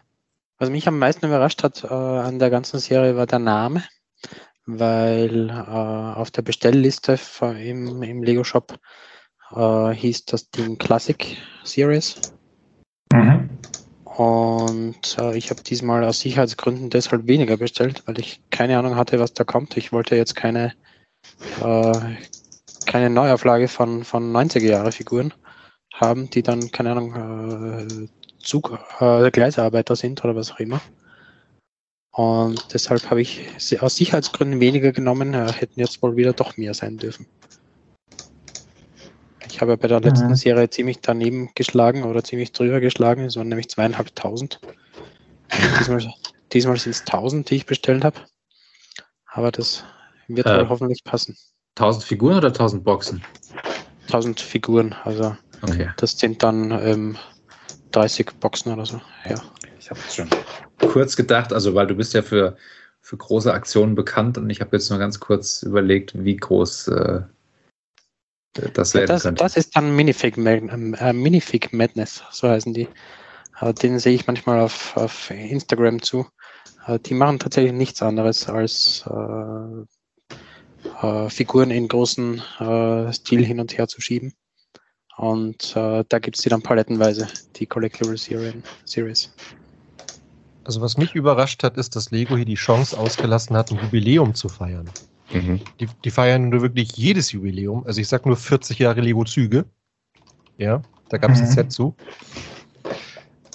[0.58, 3.84] Was mich am meisten überrascht hat äh, an der ganzen Serie war der Name,
[4.64, 8.78] weil äh, auf der Bestellliste von, im, im Lego Shop
[9.54, 12.32] äh, hieß das Ding Classic Series.
[13.12, 13.50] Mhm.
[14.04, 19.20] Und äh, ich habe diesmal aus Sicherheitsgründen deshalb weniger bestellt, weil ich keine Ahnung hatte,
[19.20, 19.76] was da kommt.
[19.76, 20.72] Ich wollte jetzt keine,
[21.62, 22.16] äh,
[22.86, 25.34] keine Neuauflage von, von 90er Jahre Figuren
[25.92, 28.08] haben, die dann, keine Ahnung, äh,
[28.46, 30.80] Zug, äh, Gleisarbeiter sind oder was auch immer.
[32.12, 36.56] Und deshalb habe ich sie aus Sicherheitsgründen weniger genommen, äh, hätten jetzt wohl wieder doch
[36.56, 37.26] mehr sein dürfen.
[39.48, 40.36] Ich habe bei der letzten Mhm.
[40.36, 43.24] Serie ziemlich daneben geschlagen oder ziemlich drüber geschlagen.
[43.24, 44.60] Es waren nämlich zweieinhalbtausend.
[45.78, 46.12] Diesmal,
[46.52, 48.18] diesmal sind es tausend, die ich bestellt habe.
[49.26, 49.84] Aber das
[50.28, 50.58] wird Äh.
[50.58, 51.36] wohl hoffentlich passen.
[51.76, 53.22] 1000 Figuren oder 1000 Boxen?
[54.08, 55.90] Tausend Figuren, also Okay.
[55.96, 57.18] das sind dann ähm,
[57.92, 59.00] 30 Boxen oder so.
[59.28, 59.36] Ja.
[59.78, 60.28] Ich habe schon
[60.80, 62.56] kurz gedacht, also weil du bist ja für,
[63.00, 67.20] für große Aktionen bekannt und ich habe jetzt nur ganz kurz überlegt, wie groß äh,
[68.74, 69.42] das werden Das, könnte.
[69.42, 72.88] das ist dann Minifig, äh, Minifig Madness, so heißen die.
[73.60, 76.26] Äh, den sehe ich manchmal auf, auf Instagram zu.
[76.86, 79.84] Äh, die machen tatsächlich nichts anderes als äh,
[81.06, 84.34] äh, Figuren in großen äh, Stil hin und her zu schieben.
[85.16, 89.30] Und äh, da gibt es die dann palettenweise, die Collectible Serien- Series.
[90.64, 94.34] Also was mich überrascht hat, ist, dass Lego hier die Chance ausgelassen hat, ein Jubiläum
[94.34, 94.90] zu feiern.
[95.32, 95.60] Mhm.
[95.80, 97.84] Die, die feiern nur wirklich jedes Jubiläum.
[97.86, 99.64] Also ich sag nur 40 Jahre Lego-Züge.
[100.58, 101.52] Ja, da gab es ein Mhm.
[101.52, 101.94] Set zu.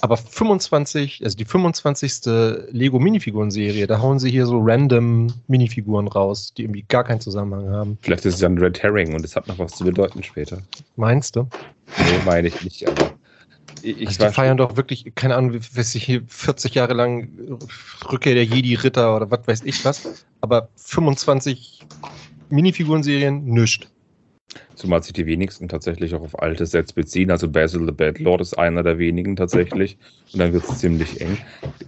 [0.02, 2.24] Aber 25, also die 25.
[2.72, 7.70] Lego Minifiguren-Serie, da hauen sie hier so random Minifiguren raus, die irgendwie gar keinen Zusammenhang
[7.70, 7.98] haben.
[8.02, 10.58] Vielleicht ist es ein Red Herring und es hat noch was zu bedeuten später.
[10.96, 11.42] Meinst du?
[11.98, 13.12] Nee, meine ich nicht, aber
[13.82, 17.28] ich, also die feiern doch wirklich, keine Ahnung, weiß ich hier 40 Jahre lang
[18.10, 20.24] Rückkehr der Jedi-Ritter oder was weiß ich was.
[20.40, 21.86] Aber 25
[22.50, 23.88] Minifiguren-Serien, nischt.
[24.74, 27.30] Zumal sich die wenigsten tatsächlich auch auf alte Sets beziehen.
[27.30, 29.96] Also Basil the Bad Lord ist einer der wenigen tatsächlich.
[30.32, 31.38] Und dann wird es ziemlich eng.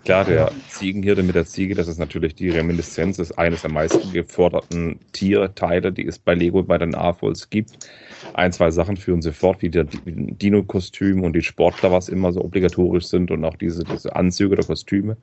[0.05, 4.13] Klar, der Ziegenhirte mit der Ziege, das ist natürlich die Reminiszenz, ist eines der meisten
[4.13, 7.91] geforderten Tierteile, die es bei Lego bei den AFOLs gibt.
[8.35, 12.43] Ein, zwei Sachen führen sie fort, wie der Dino-Kostüm und die Sportler, was immer so
[12.43, 15.17] obligatorisch sind und auch diese, diese Anzüge oder Kostüme.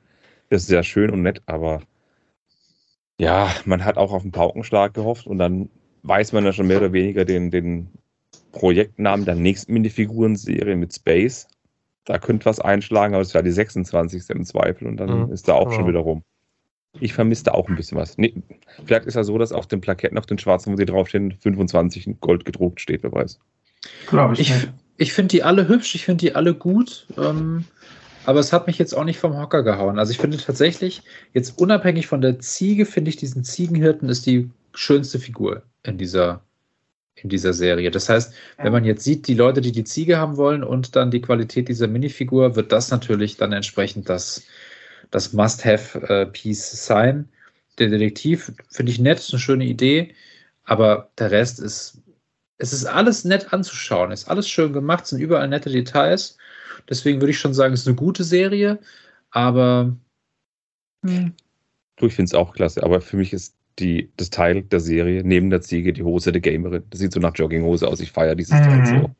[0.50, 1.80] Das ist sehr schön und nett, aber
[3.18, 5.70] ja, man hat auch auf einen Paukenschlag gehofft und dann
[6.02, 7.88] weiß man ja schon mehr oder weniger den, den
[8.52, 11.48] Projektnamen der nächsten Minifiguren-Serie mit Space.
[12.04, 14.30] Da könnte was einschlagen, aber es wäre die 26.
[14.30, 15.32] im Zweifel und dann Mhm.
[15.32, 15.88] ist da auch schon Ja.
[15.90, 16.22] wieder rum.
[17.00, 18.18] Ich vermisse da auch ein bisschen was.
[18.18, 18.34] Nee,
[18.84, 22.06] vielleicht ist ja so, dass auf den Plaketten, auf den schwarzen, wo sie draufstehen, 25
[22.06, 23.38] in Gold gedruckt steht, wer weiß.
[24.08, 24.68] Glaube ich, Ich,
[24.98, 27.64] ich finde die alle hübsch, ich finde die alle gut, ähm,
[28.26, 29.98] aber es hat mich jetzt auch nicht vom Hocker gehauen.
[29.98, 31.02] Also ich finde tatsächlich,
[31.32, 36.44] jetzt unabhängig von der Ziege, finde ich diesen Ziegenhirten ist die schönste Figur in dieser,
[37.14, 37.90] in dieser Serie.
[37.90, 41.10] Das heißt, wenn man jetzt sieht, die Leute, die die Ziege haben wollen und dann
[41.10, 44.44] die Qualität dieser Minifigur, wird das natürlich dann entsprechend das,
[45.10, 47.28] das Must-Have-Piece sein.
[47.78, 50.14] Der Detektiv finde ich nett, ist eine schöne Idee,
[50.64, 52.02] aber der Rest ist,
[52.58, 56.36] es ist alles nett anzuschauen, ist alles schön gemacht, sind überall nette Details.
[56.88, 58.78] Deswegen würde ich schon sagen, es ist eine gute Serie,
[59.30, 59.96] aber.
[61.04, 61.34] Hm.
[61.96, 65.22] Du, ich finde es auch klasse, aber für mich ist die, das Teil der Serie
[65.24, 66.84] neben der Ziege die Hose der Gamerin.
[66.90, 68.00] Das sieht so nach Jogginghose aus.
[68.00, 68.64] Ich feiere dieses mhm.
[68.64, 69.10] Teil so.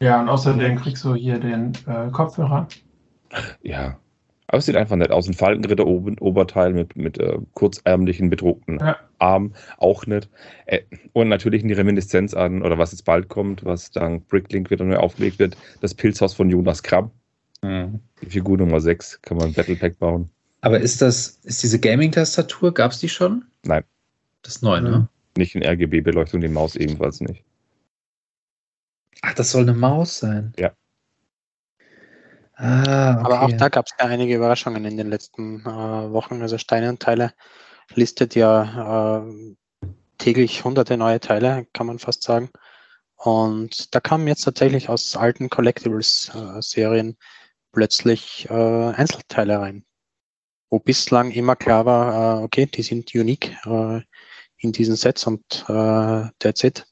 [0.00, 2.66] Ja, und außerdem kriegst du hier den äh, Kopfhörer.
[3.62, 3.98] Ja.
[4.46, 5.28] Aber es sieht einfach nett aus.
[5.28, 8.96] Ein Falkenritter oben, Oberteil mit, mit äh, kurzärmlichen, bedruckten ja.
[9.18, 10.28] Arm, auch nett.
[10.66, 10.80] Äh,
[11.12, 14.96] und natürlich die Reminiszenz an, oder was jetzt bald kommt, was dank Bricklink wieder neu
[14.96, 17.12] aufgelegt wird, das Pilzhaus von Jonas Kramm.
[17.62, 18.00] Mhm.
[18.22, 20.30] Die Figur Nummer 6 kann man ein Battlepack bauen.
[20.62, 23.46] Aber ist das, ist diese Gaming-Tastatur, gab es die schon?
[23.64, 23.84] Nein.
[24.42, 25.08] Das ist neu, ne?
[25.36, 27.44] Nicht in RGB-Beleuchtung, die Maus ebenfalls nicht.
[29.22, 30.52] Ach, das soll eine Maus sein.
[30.58, 30.72] Ja.
[32.54, 33.24] Ah, okay.
[33.24, 35.64] Aber auch da gab es ja einige Überraschungen in den letzten äh,
[36.12, 36.42] Wochen.
[36.42, 37.32] Also Steine und Teile
[37.94, 39.54] listet ja äh,
[40.18, 42.50] täglich hunderte neue Teile, kann man fast sagen.
[43.16, 47.16] Und da kamen jetzt tatsächlich aus alten Collectibles-Serien äh,
[47.72, 48.54] plötzlich äh,
[48.92, 49.84] Einzelteile rein
[50.70, 54.00] wo bislang immer klar war, äh, okay, die sind unique äh,
[54.58, 56.86] in diesen Sets und äh, that's it.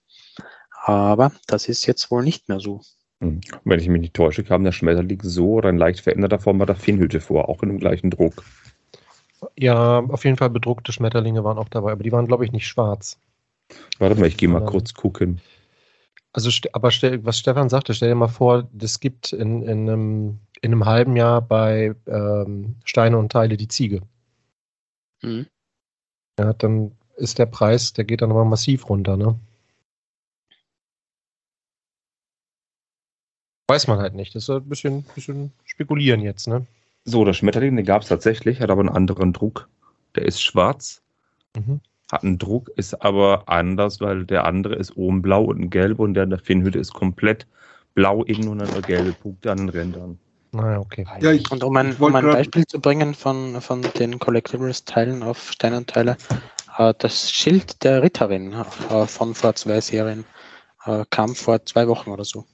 [0.85, 2.81] Aber das ist jetzt wohl nicht mehr so.
[3.21, 3.41] Hm.
[3.65, 6.67] Wenn ich mich nicht täusche, kam der Schmetterling so oder in leicht veränderter Form bei
[6.67, 8.45] der Finnhütte vor, auch in dem gleichen Druck.
[9.57, 12.67] Ja, auf jeden Fall bedruckte Schmetterlinge waren auch dabei, aber die waren, glaube ich, nicht
[12.67, 13.19] schwarz.
[13.99, 15.41] Warte mal, ich gehe mal kurz gucken.
[16.33, 20.73] Also, aber was Stefan sagte, stell dir mal vor, das gibt in, in einem in
[20.73, 24.03] einem halben Jahr bei ähm, Steine und Teile die Ziege.
[25.23, 25.47] Mhm.
[26.39, 29.39] Ja, dann ist der Preis, der geht dann aber massiv runter, ne?
[33.69, 34.35] Weiß man halt nicht.
[34.35, 36.67] Das ist ein bisschen, bisschen spekulieren jetzt, ne?
[37.05, 39.69] So, der Schmetterling, den gab es tatsächlich, hat aber einen anderen Druck.
[40.15, 41.03] Der ist schwarz,
[41.57, 41.81] mhm.
[42.11, 46.15] hat einen Druck, ist aber anders, weil der andere ist oben blau und gelb und
[46.15, 47.47] der in der Finnhütte ist komplett
[47.95, 50.19] blau innen und dann gelbe Punkte an den Rändern.
[50.53, 51.07] Naja, okay.
[51.21, 55.53] Ja, ich, und um ein, um ein Beispiel zu bringen von, von den Collectibles-Teilen auf
[55.53, 56.17] Stein und Teile,
[56.79, 60.25] äh, das Schild der Ritterin äh, von vor zwei Serien
[60.87, 62.45] äh, kam vor zwei Wochen oder so.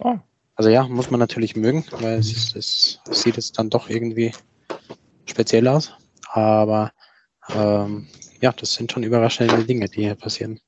[0.00, 0.16] Oh.
[0.54, 4.32] Also ja, muss man natürlich mögen, weil es, ist, es sieht jetzt dann doch irgendwie
[5.24, 5.92] speziell aus.
[6.32, 6.92] Aber
[7.54, 8.06] ähm,
[8.40, 10.60] ja, das sind schon überraschende Dinge, die hier passieren.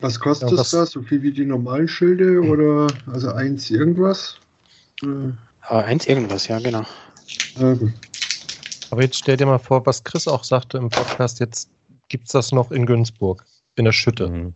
[0.00, 0.90] Was kostet ja, was, das?
[0.90, 4.40] So viel wie die normalen Schilde oder also eins irgendwas?
[5.02, 5.32] Äh.
[5.62, 6.84] Aber eins irgendwas, ja, genau.
[7.56, 7.92] Okay.
[8.90, 11.70] Aber jetzt stell dir mal vor, was Chris auch sagte im Podcast, jetzt
[12.08, 13.44] gibt es das noch in Günzburg,
[13.76, 14.28] in der Schütte.
[14.28, 14.54] Mhm.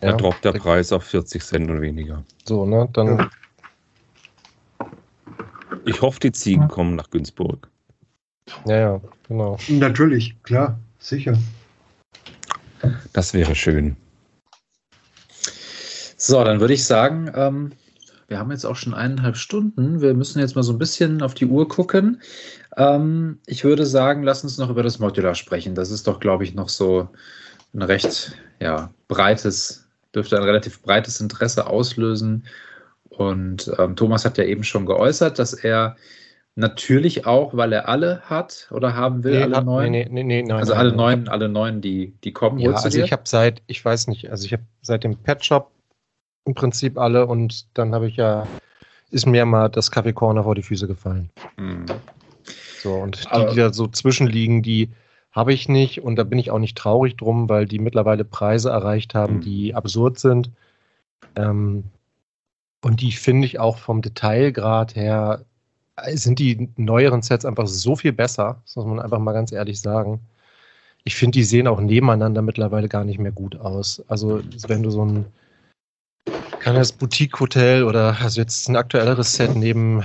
[0.00, 2.24] Da ja, droppt der Preis auf 40 Cent und weniger.
[2.44, 2.88] So, ne?
[2.92, 3.30] Dann.
[5.86, 6.68] Ich hoffe, die Ziegen ja.
[6.68, 7.68] kommen nach Günzburg.
[8.66, 9.58] Ja, ja, genau.
[9.68, 11.38] Natürlich, klar, sicher.
[13.12, 13.96] Das wäre schön.
[16.16, 17.72] So, dann würde ich sagen, ähm,
[18.28, 20.02] wir haben jetzt auch schon eineinhalb Stunden.
[20.02, 22.20] Wir müssen jetzt mal so ein bisschen auf die Uhr gucken.
[22.76, 25.74] Ähm, ich würde sagen, lass uns noch über das Modular sprechen.
[25.74, 27.08] Das ist doch, glaube ich, noch so
[27.74, 32.44] ein recht ja, breites, dürfte ein relativ breites Interesse auslösen.
[33.08, 35.96] Und ähm, Thomas hat ja eben schon geäußert, dass er
[36.54, 39.90] natürlich auch, weil er alle hat oder haben will, nee, alle neun.
[39.90, 42.58] Nee, nee, nee, nein, also nein, alle neun, alle neun, die, die kommen.
[42.58, 45.70] Ja, also ich habe seit, ich weiß nicht, also ich habe seit dem Pet Shop
[46.48, 48.46] im Prinzip alle und dann habe ich ja,
[49.10, 51.30] ist mir mal das Kaffee Corner vor die Füße gefallen.
[51.56, 51.86] Mhm.
[52.82, 54.90] So, und die, die da so zwischenliegen, die
[55.32, 58.70] habe ich nicht und da bin ich auch nicht traurig drum, weil die mittlerweile Preise
[58.70, 59.40] erreicht haben, mhm.
[59.42, 60.50] die absurd sind.
[61.36, 61.84] Ähm,
[62.82, 65.44] und die finde ich auch vom Detailgrad her,
[66.12, 69.80] sind die neueren Sets einfach so viel besser, das muss man einfach mal ganz ehrlich
[69.80, 70.20] sagen.
[71.04, 74.02] Ich finde, die sehen auch nebeneinander mittlerweile gar nicht mehr gut aus.
[74.08, 75.26] Also, wenn du so ein
[76.58, 80.02] kann das Boutique-Hotel oder also jetzt ein aktuelleres Set neben,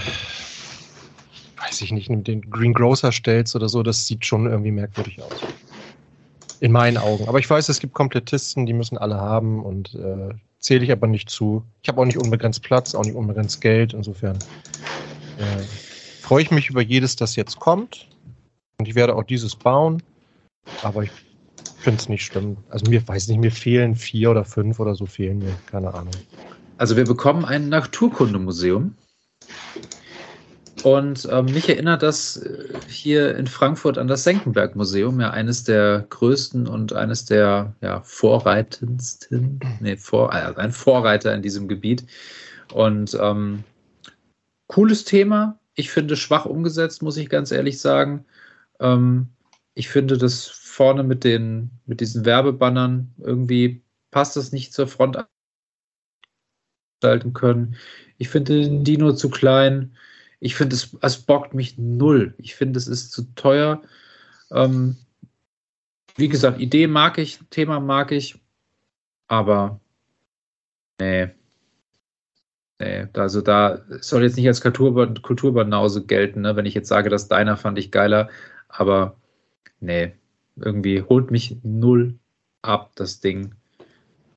[1.58, 5.22] weiß ich nicht, neben den Green Grocer stellst oder so, das sieht schon irgendwie merkwürdig
[5.22, 5.42] aus.
[6.60, 7.28] In meinen Augen.
[7.28, 10.30] Aber ich weiß, es gibt Komplettisten, die müssen alle haben und äh,
[10.60, 11.64] zähle ich aber nicht zu.
[11.82, 13.94] Ich habe auch nicht unbegrenzt Platz, auch nicht unbegrenzt Geld.
[13.94, 14.38] Insofern
[15.38, 15.64] äh,
[16.22, 18.08] freue ich mich über jedes, das jetzt kommt.
[18.78, 20.02] Und ich werde auch dieses bauen.
[20.82, 21.12] Aber ich
[21.84, 22.58] finde es nicht schlimm.
[22.70, 26.14] Also mir weiß nicht, mir fehlen vier oder fünf oder so fehlen mir, keine Ahnung.
[26.78, 28.96] Also wir bekommen ein Naturkundemuseum.
[30.84, 36.06] Und ähm, mich erinnert das äh, hier in Frankfurt an das Senckenberg-Museum, ja eines der
[36.10, 42.04] größten und eines der ja, vorreitendsten, nee, vor, also ein Vorreiter in diesem Gebiet.
[42.74, 43.64] Und ähm,
[44.68, 45.58] cooles Thema.
[45.76, 48.26] Ich finde schwach umgesetzt, muss ich ganz ehrlich sagen.
[48.82, 49.28] Ähm,
[49.76, 55.18] ich finde das vorne mit den mit diesen Werbebannern irgendwie passt das nicht zur Front
[57.00, 57.76] gestalten können.
[58.18, 59.96] Ich finde den Dino zu klein.
[60.40, 62.34] Ich finde, es, es bockt mich null.
[62.38, 63.82] Ich finde, es ist zu teuer.
[64.52, 64.98] Ähm,
[66.16, 68.40] wie gesagt, Idee mag ich, Thema mag ich,
[69.28, 69.80] aber
[71.00, 71.30] nee.
[72.80, 76.56] Nee, also da soll jetzt nicht als Kultur, Kulturbanause gelten, ne?
[76.56, 78.30] wenn ich jetzt sage, das deiner fand ich geiler,
[78.68, 79.18] aber
[79.80, 80.14] nee,
[80.56, 82.16] irgendwie holt mich null
[82.62, 83.56] ab, das Ding.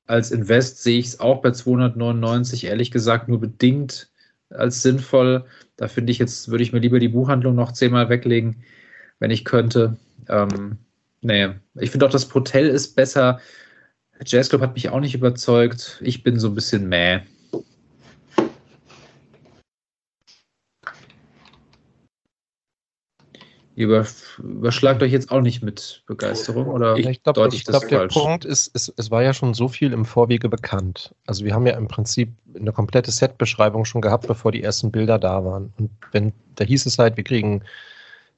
[0.05, 4.09] Als Invest sehe ich es auch bei 299, ehrlich gesagt, nur bedingt
[4.49, 5.45] als sinnvoll.
[5.75, 8.63] Da finde ich jetzt, würde ich mir lieber die Buchhandlung noch zehnmal weglegen,
[9.19, 9.97] wenn ich könnte.
[10.29, 10.77] Ähm,
[11.21, 13.39] nee, ich finde auch, das Hotel ist besser.
[14.25, 15.99] Jazzclub hat mich auch nicht überzeugt.
[16.01, 17.21] Ich bin so ein bisschen mäh.
[23.77, 28.13] Überschlagt euch jetzt auch nicht mit Begeisterung oder ich glaube, glaub, der falsch?
[28.15, 31.13] Punkt ist, es, es war ja schon so viel im Vorwege bekannt.
[31.27, 35.19] Also wir haben ja im Prinzip eine komplette Setbeschreibung schon gehabt, bevor die ersten Bilder
[35.19, 35.73] da waren.
[35.77, 37.61] Und wenn da hieß es halt, wir kriegen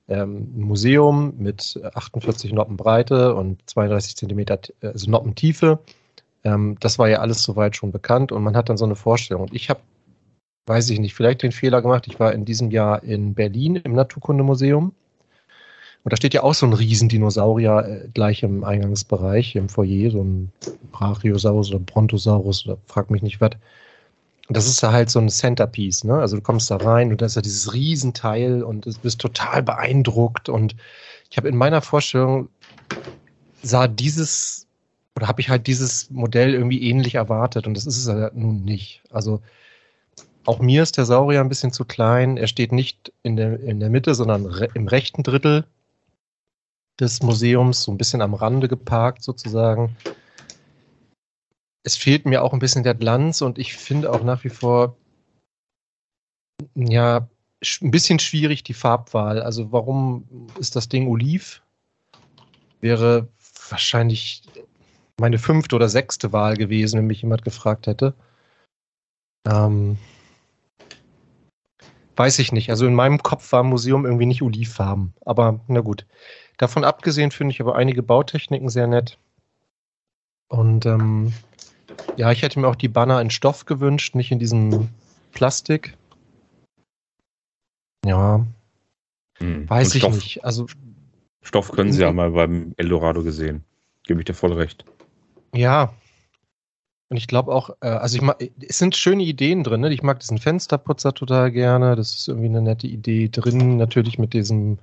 [0.10, 5.80] ähm, ein Museum mit 48 Noppen Breite und 32 Zentimeter also Noppen Tiefe.
[6.44, 9.44] Ähm, das war ja alles soweit schon bekannt und man hat dann so eine Vorstellung.
[9.44, 9.80] Und ich habe,
[10.66, 12.07] weiß ich nicht, vielleicht den Fehler gemacht.
[12.07, 14.91] Ich war in diesem Jahr in Berlin im Naturkundemuseum
[16.04, 20.24] und da steht ja auch so ein Riesendinosaurier äh, gleich im Eingangsbereich, im Foyer, so
[20.24, 20.52] ein
[20.92, 23.52] Brachiosaurus oder Brontosaurus oder frag mich nicht was.
[24.48, 26.16] Das ist ja halt so ein Centerpiece, ne?
[26.16, 29.62] Also du kommst da rein und da ist ja dieses Riesenteil und du bist total
[29.62, 30.50] beeindruckt.
[30.50, 30.76] Und
[31.30, 32.50] ich habe in meiner Vorstellung
[33.62, 34.66] sah dieses
[35.16, 38.64] oder habe ich halt dieses Modell irgendwie ähnlich erwartet und das ist es ja nun
[38.64, 39.04] nicht.
[39.12, 39.42] Also
[40.46, 42.38] auch mir ist der Saurier ein bisschen zu klein.
[42.38, 45.66] Er steht nicht in der, in der Mitte, sondern re im rechten Drittel
[47.00, 49.96] des Museums, so ein bisschen am Rande geparkt sozusagen.
[51.84, 54.98] Es fehlt mir auch ein bisschen der Glanz und ich finde auch nach wie vor,
[56.76, 57.28] ja,
[57.82, 59.42] ein bisschen schwierig die Farbwahl.
[59.42, 61.62] Also warum ist das Ding oliv?
[62.82, 63.28] Wäre
[63.70, 64.44] wahrscheinlich
[65.20, 68.14] meine fünfte oder sechste Wahl gewesen, wenn mich jemand gefragt hätte.
[69.46, 69.98] Ähm,
[72.16, 72.70] weiß ich nicht.
[72.70, 75.14] Also in meinem Kopf war Museum irgendwie nicht olivfarben.
[75.26, 76.06] Aber na gut.
[76.60, 79.18] Davon abgesehen finde ich aber einige Bautechniken sehr nett.
[80.49, 81.31] Und ähm,
[82.18, 84.90] ja, ich hätte mir auch die Banner in Stoff gewünscht, nicht in diesem
[85.31, 85.95] Plastik.
[88.06, 88.45] Ja.
[89.38, 89.69] Hm.
[89.69, 90.44] Weiß ich nicht.
[90.44, 90.68] Also,
[91.41, 93.64] Stoff können Sie ja mal beim Eldorado gesehen.
[94.03, 94.84] Gebe ich dir voll recht.
[95.56, 95.94] Ja.
[97.07, 98.38] Und ich glaube auch, äh, also ich mag,
[98.68, 99.80] es sind schöne Ideen drin.
[99.80, 99.94] Ne?
[99.94, 101.95] Ich mag diesen Fensterputzer total gerne.
[101.95, 103.77] Das ist irgendwie eine nette Idee drin.
[103.77, 104.77] Natürlich mit diesem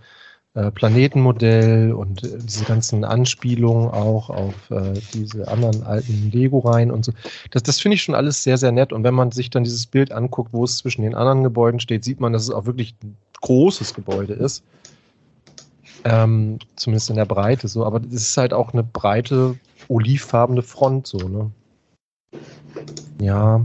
[0.57, 7.05] äh, Planetenmodell und äh, diese ganzen Anspielungen auch auf äh, diese anderen alten Lego-Reihen und
[7.05, 7.13] so.
[7.51, 8.91] Das, das finde ich schon alles sehr, sehr nett.
[8.91, 12.05] Und wenn man sich dann dieses Bild anguckt, wo es zwischen den anderen Gebäuden steht,
[12.05, 14.65] sieht man, dass es auch wirklich ein großes Gebäude ist.
[16.05, 17.85] Ähm, zumindest in der Breite so.
[17.85, 19.59] Aber es ist halt auch eine breite,
[19.89, 21.51] olivfarbene Front so, ne?
[23.21, 23.63] Ja.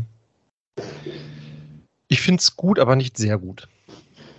[2.10, 3.70] Ich finde es gut, aber nicht sehr gut.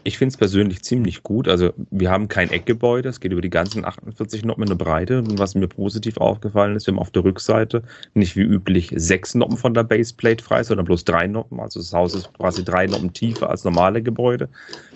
[0.05, 1.47] Ich finde es persönlich ziemlich gut.
[1.47, 5.19] Also wir haben kein Eckgebäude, es geht über die ganzen 48 Noppen in der Breite.
[5.19, 7.83] Und was mir positiv aufgefallen ist, wir haben auf der Rückseite
[8.15, 11.61] nicht wie üblich sechs Noppen von der Baseplate frei, sondern bloß drei Noppen.
[11.61, 14.49] Also das Haus ist quasi drei Noppen tiefer als normale Gebäude.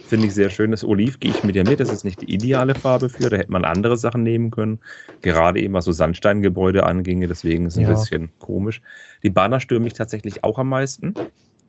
[0.07, 0.73] Finde ich sehr schön.
[0.73, 1.79] Das Oliv gehe ich mit dir mit.
[1.79, 3.31] Das ist nicht die ideale Farbe für.
[3.31, 4.81] Da hätte man andere Sachen nehmen können.
[5.23, 7.29] Gerade eben was so Sandsteingebäude anginge.
[7.29, 7.95] Deswegen ist es ein ja.
[7.95, 8.83] bisschen komisch.
[9.23, 11.15] Die Banner stören mich tatsächlich auch am meisten.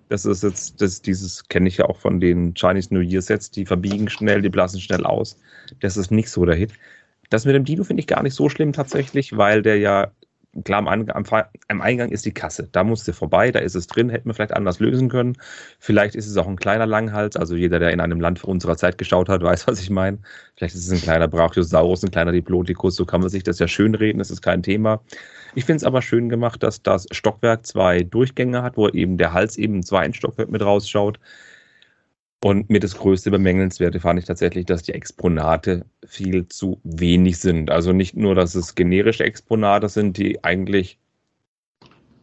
[0.09, 3.51] Das ist jetzt, das, dieses kenne ich ja auch von den Chinese New Year Sets,
[3.51, 5.37] die verbiegen schnell, die blassen schnell aus.
[5.81, 6.71] Das ist nicht so der Hit.
[7.29, 10.11] Das mit dem Dino finde ich gar nicht so schlimm tatsächlich, weil der ja,
[10.63, 11.25] klar, am, am,
[11.67, 12.69] am, Eingang ist die Kasse.
[12.71, 15.37] Da muss der vorbei, da ist es drin, hätten wir vielleicht anders lösen können.
[15.79, 18.97] Vielleicht ist es auch ein kleiner Langhals, also jeder, der in einem Land unserer Zeit
[18.97, 20.19] geschaut hat, weiß, was ich meine.
[20.55, 23.67] Vielleicht ist es ein kleiner Brachiosaurus, ein kleiner Diploticus, so kann man sich das ja
[23.67, 25.01] schön reden, das ist kein Thema.
[25.57, 29.33] Ich finde es aber schön gemacht, dass das Stockwerk zwei Durchgänge hat, wo eben der
[29.33, 31.19] Hals eben zwei ein Stockwerk mit rausschaut.
[32.43, 37.71] Und mir das größte Bemängelnswerte fand ich tatsächlich, dass die Exponate viel zu wenig sind.
[37.71, 40.99] Also nicht nur, dass es generische Exponate sind, die eigentlich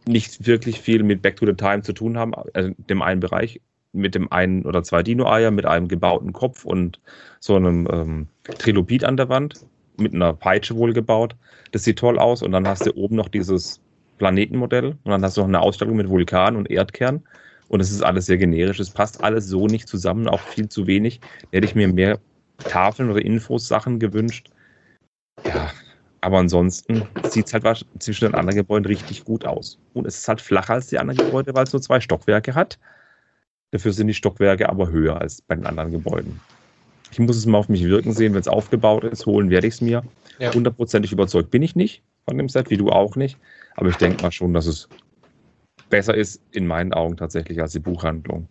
[0.07, 3.59] nicht wirklich viel mit Back to the Time zu tun haben, also dem einen Bereich,
[3.91, 7.01] mit dem einen oder zwei Dino-Eier, mit einem gebauten Kopf und
[7.41, 8.27] so einem ähm,
[8.59, 9.65] Trilobit an der Wand,
[9.97, 11.35] mit einer Peitsche wohl gebaut.
[11.71, 12.41] Das sieht toll aus.
[12.41, 13.81] Und dann hast du oben noch dieses
[14.17, 17.23] Planetenmodell und dann hast du noch eine Ausstattung mit Vulkan und Erdkern.
[17.67, 18.79] Und es ist alles sehr generisch.
[18.79, 21.19] Es passt alles so nicht zusammen, auch viel zu wenig.
[21.19, 22.19] Da hätte ich mir mehr
[22.59, 24.49] Tafeln oder Infos, Sachen gewünscht.
[25.45, 25.71] Ja,
[26.21, 29.79] aber ansonsten sieht es halt zwischen den anderen Gebäuden richtig gut aus.
[29.93, 32.79] Und es ist halt flacher als die anderen Gebäude, weil es nur zwei Stockwerke hat.
[33.71, 36.39] Dafür sind die Stockwerke aber höher als bei den anderen Gebäuden.
[37.11, 39.75] Ich muss es mal auf mich wirken sehen, wenn es aufgebaut ist, holen werde ich
[39.75, 40.03] es mir.
[40.53, 41.15] Hundertprozentig ja.
[41.15, 43.37] überzeugt bin ich nicht von dem Set, wie du auch nicht.
[43.75, 44.89] Aber ich denke mal schon, dass es
[45.89, 48.47] besser ist in meinen Augen tatsächlich als die Buchhandlung.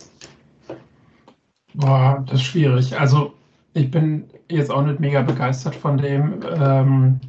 [1.75, 2.99] Boah, das ist schwierig.
[2.99, 3.35] Also
[3.75, 7.21] ich bin jetzt auch nicht mega begeistert von dem, ähm,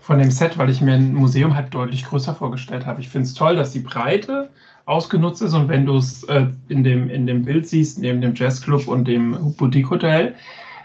[0.00, 3.00] von dem Set, weil ich mir ein Museum halt deutlich größer vorgestellt habe.
[3.00, 4.48] Ich finde es toll, dass die Breite
[4.86, 8.34] ausgenutzt ist und wenn du es äh, in, dem, in dem Bild siehst, neben dem
[8.34, 10.34] Jazzclub und dem Boutique Hotel,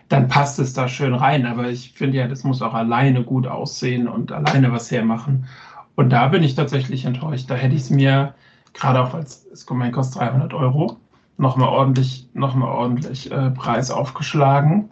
[0.08, 1.46] dann passt es da schön rein.
[1.46, 5.46] Aber ich finde ja, das muss auch alleine gut aussehen und alleine was hermachen.
[5.96, 7.50] Und da bin ich tatsächlich enttäuscht.
[7.50, 8.34] Da hätte ich es mir,
[8.74, 10.98] gerade auch als es kostet 300 Euro,
[11.38, 14.90] nochmal ordentlich, noch mal ordentlich äh, Preis aufgeschlagen.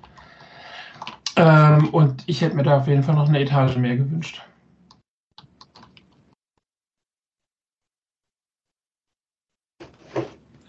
[1.35, 4.41] Ähm, und ich hätte mir da auf jeden Fall noch eine Etage mehr gewünscht.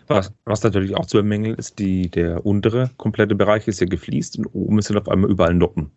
[0.08, 4.38] Was, was, natürlich auch zu bemängeln ist, die, der untere komplette Bereich ist ja gefliest
[4.38, 5.90] und oben sind auf einmal überall Noppen.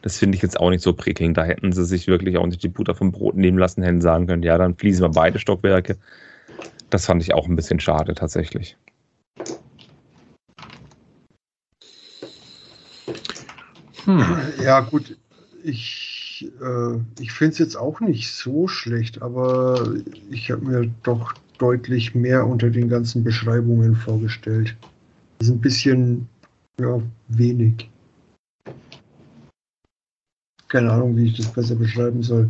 [0.00, 1.36] Das finde ich jetzt auch nicht so prickelnd.
[1.36, 4.26] Da hätten sie sich wirklich auch nicht die Butter vom Brot nehmen lassen, hätten sagen
[4.26, 5.98] können, ja, dann fließen wir beide Stockwerke.
[6.88, 8.78] Das fand ich auch ein bisschen schade tatsächlich.
[14.04, 14.24] Hm.
[14.62, 15.18] Ja, gut,
[15.62, 19.92] ich, äh, ich finde es jetzt auch nicht so schlecht, aber
[20.30, 24.76] ich habe mir doch deutlich mehr unter den ganzen Beschreibungen vorgestellt.
[25.38, 26.28] Das ist ein bisschen
[26.80, 27.90] ja, wenig.
[30.68, 32.48] Keine Ahnung, wie ich das besser beschreiben soll.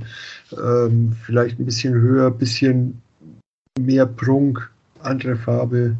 [0.52, 3.00] Ähm, vielleicht ein bisschen höher, ein bisschen
[3.78, 4.70] mehr Prunk,
[5.00, 5.96] andere Farbe.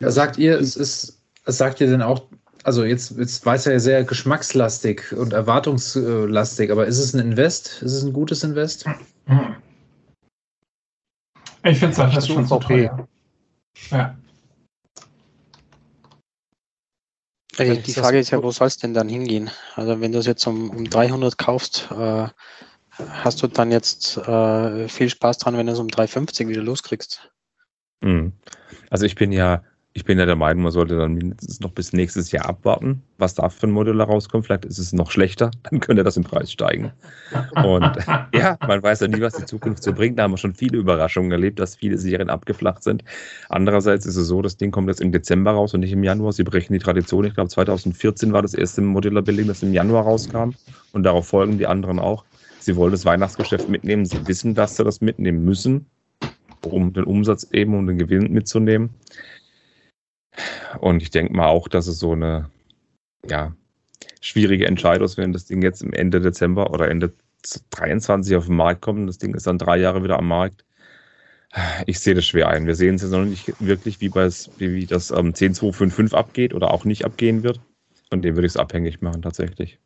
[0.00, 2.26] Sagt ihr, es ist, sagt ihr denn auch,
[2.66, 7.80] also jetzt, jetzt weiß er ja sehr geschmackslastig und erwartungslastig, aber ist es ein Invest?
[7.80, 8.86] Ist es ein gutes Invest?
[11.62, 12.88] Ich finde es halt schon so okay.
[12.88, 13.08] teuer.
[13.90, 14.16] Ja.
[17.56, 19.48] Die Frage ist ja, wo soll es denn dann hingehen?
[19.76, 22.26] Also wenn du es jetzt um, um 300 kaufst, äh,
[22.98, 27.30] hast du dann jetzt äh, viel Spaß dran, wenn du es um 350 wieder loskriegst?
[28.02, 28.32] Hm.
[28.90, 29.62] Also ich bin ja
[29.96, 33.34] ich bin ja der Meinung, man sollte dann mindestens noch bis nächstes Jahr abwarten, was
[33.34, 34.44] da für ein Modell rauskommt.
[34.44, 36.92] Vielleicht ist es noch schlechter, dann könnte das im Preis steigen.
[37.54, 37.96] Und
[38.34, 40.18] ja, man weiß ja nie, was die Zukunft so bringt.
[40.18, 43.04] Da haben wir schon viele Überraschungen erlebt, dass viele Serien abgeflacht sind.
[43.48, 46.32] Andererseits ist es so, das Ding kommt jetzt im Dezember raus und nicht im Januar.
[46.32, 47.24] Sie brechen die Tradition.
[47.24, 50.50] Ich glaube, 2014 war das erste Modular Building, das im Januar rauskam.
[50.92, 52.26] Und darauf folgen die anderen auch.
[52.58, 54.04] Sie wollen das Weihnachtsgeschäft mitnehmen.
[54.04, 55.86] Sie wissen, dass sie das mitnehmen müssen,
[56.60, 58.90] um den Umsatz eben, um den Gewinn mitzunehmen.
[60.80, 62.50] Und ich denke mal auch, dass es so eine
[63.28, 63.52] ja,
[64.20, 67.12] schwierige Entscheidung ist, wenn das Ding jetzt im Ende Dezember oder Ende
[67.70, 69.08] 23 auf den Markt kommt.
[69.08, 70.64] Das Ding ist dann drei Jahre wieder am Markt.
[71.86, 72.66] Ich sehe das schwer ein.
[72.66, 76.84] Wir sehen es jetzt noch nicht wirklich, wie, wie das ähm, 10255 abgeht oder auch
[76.84, 77.60] nicht abgehen wird.
[78.10, 79.78] Von dem würde ich es abhängig machen, tatsächlich.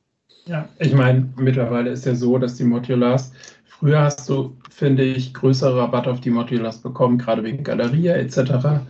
[0.46, 3.32] Ja, ich meine, mittlerweile ist ja so, dass die Modulars,
[3.66, 8.80] früher hast du, finde ich, größere Rabatt auf die Modulars bekommen, gerade wegen Galeria etc.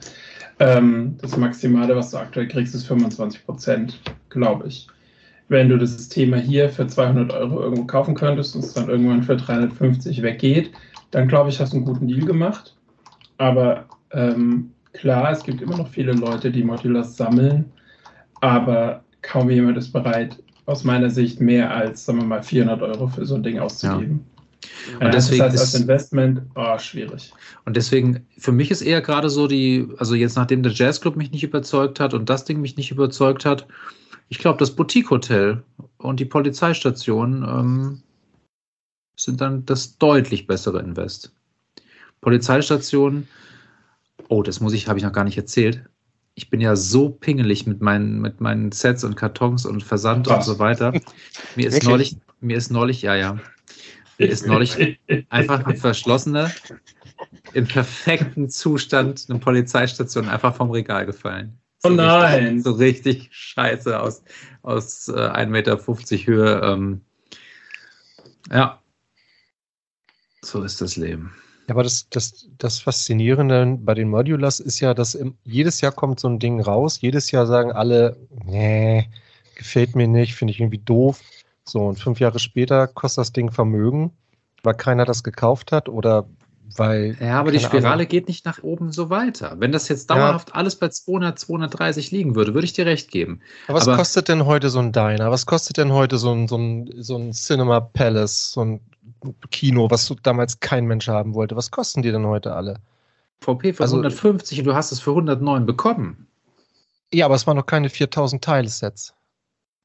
[0.60, 4.86] Ähm, das Maximale, was du aktuell kriegst, ist 25 Prozent, glaube ich.
[5.48, 9.22] Wenn du das Thema hier für 200 Euro irgendwo kaufen könntest und es dann irgendwann
[9.22, 10.70] für 350 weggeht,
[11.10, 12.76] dann glaube ich, hast du einen guten Deal gemacht.
[13.38, 17.64] Aber ähm, klar, es gibt immer noch viele Leute, die Modulars sammeln,
[18.40, 23.08] aber kaum jemand ist bereit, aus meiner Sicht mehr als, sagen wir mal, 400 Euro
[23.08, 24.24] für so ein Ding auszugeben.
[24.94, 27.32] Und ja, deswegen das heißt, als Investment, oh, schwierig.
[27.64, 31.30] Und deswegen, für mich ist eher gerade so die, also jetzt nachdem der Jazzclub mich
[31.30, 33.66] nicht überzeugt hat und das Ding mich nicht überzeugt hat,
[34.28, 35.62] ich glaube, das Boutique-Hotel
[35.98, 38.02] und die Polizeistation ähm,
[39.16, 41.32] sind dann das deutlich bessere Invest.
[42.20, 43.26] Polizeistation,
[44.28, 45.82] oh, das muss ich, habe ich noch gar nicht erzählt.
[46.34, 50.36] Ich bin ja so pingelig mit meinen, mit meinen Sets und Kartons und Versand Was?
[50.36, 50.92] und so weiter.
[51.56, 53.38] Mir ist neulich, mir ist neulich, ja, ja,
[54.20, 54.98] mir ist neulich
[55.30, 56.50] einfach ein verschlossener,
[57.54, 61.58] im perfekten Zustand eine Polizeistation einfach vom Regal gefallen.
[61.78, 62.44] So oh nein!
[62.44, 64.22] Richtig, so richtig scheiße aus,
[64.62, 65.78] aus äh, 1,50 Meter
[66.26, 66.60] Höhe.
[66.62, 67.00] Ähm,
[68.52, 68.80] ja.
[70.42, 71.32] So ist das Leben.
[71.68, 75.92] Ja, aber das, das, das Faszinierende bei den Modulars ist ja, dass im, jedes Jahr
[75.92, 77.00] kommt so ein Ding raus.
[77.00, 79.08] Jedes Jahr sagen alle, nee,
[79.54, 81.20] gefällt mir nicht, finde ich irgendwie doof.
[81.70, 84.10] So, und fünf Jahre später kostet das Ding Vermögen,
[84.64, 86.26] weil keiner das gekauft hat oder
[86.76, 87.16] weil.
[87.20, 88.08] Ja, aber die Spirale Ahnung.
[88.08, 89.54] geht nicht nach oben so weiter.
[89.58, 93.40] Wenn das jetzt dauerhaft alles bei 200, 230 liegen würde, würde ich dir recht geben.
[93.68, 95.30] Aber was aber- kostet denn heute so ein Diner?
[95.30, 98.80] Was kostet denn heute so ein, so ein, so ein Cinema Palace, so ein
[99.52, 101.54] Kino, was damals kein Mensch haben wollte?
[101.54, 102.74] Was kosten die denn heute alle?
[103.40, 106.26] VP für Also- 150 und du hast es für 109 bekommen.
[107.12, 109.14] Ja, aber es waren noch keine 4000 Teile-Sets.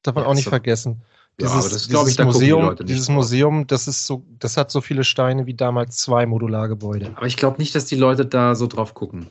[0.02, 1.02] Darf man Ja, auch nicht so- vergessen.
[1.38, 3.08] Ja, Dieses, aber das glaub ich, da die Museum, nicht dieses.
[3.10, 7.12] Museum, das ist so, das hat so viele Steine wie damals zwei Modulargebäude.
[7.14, 9.28] Aber ich glaube nicht, dass die Leute da so drauf gucken.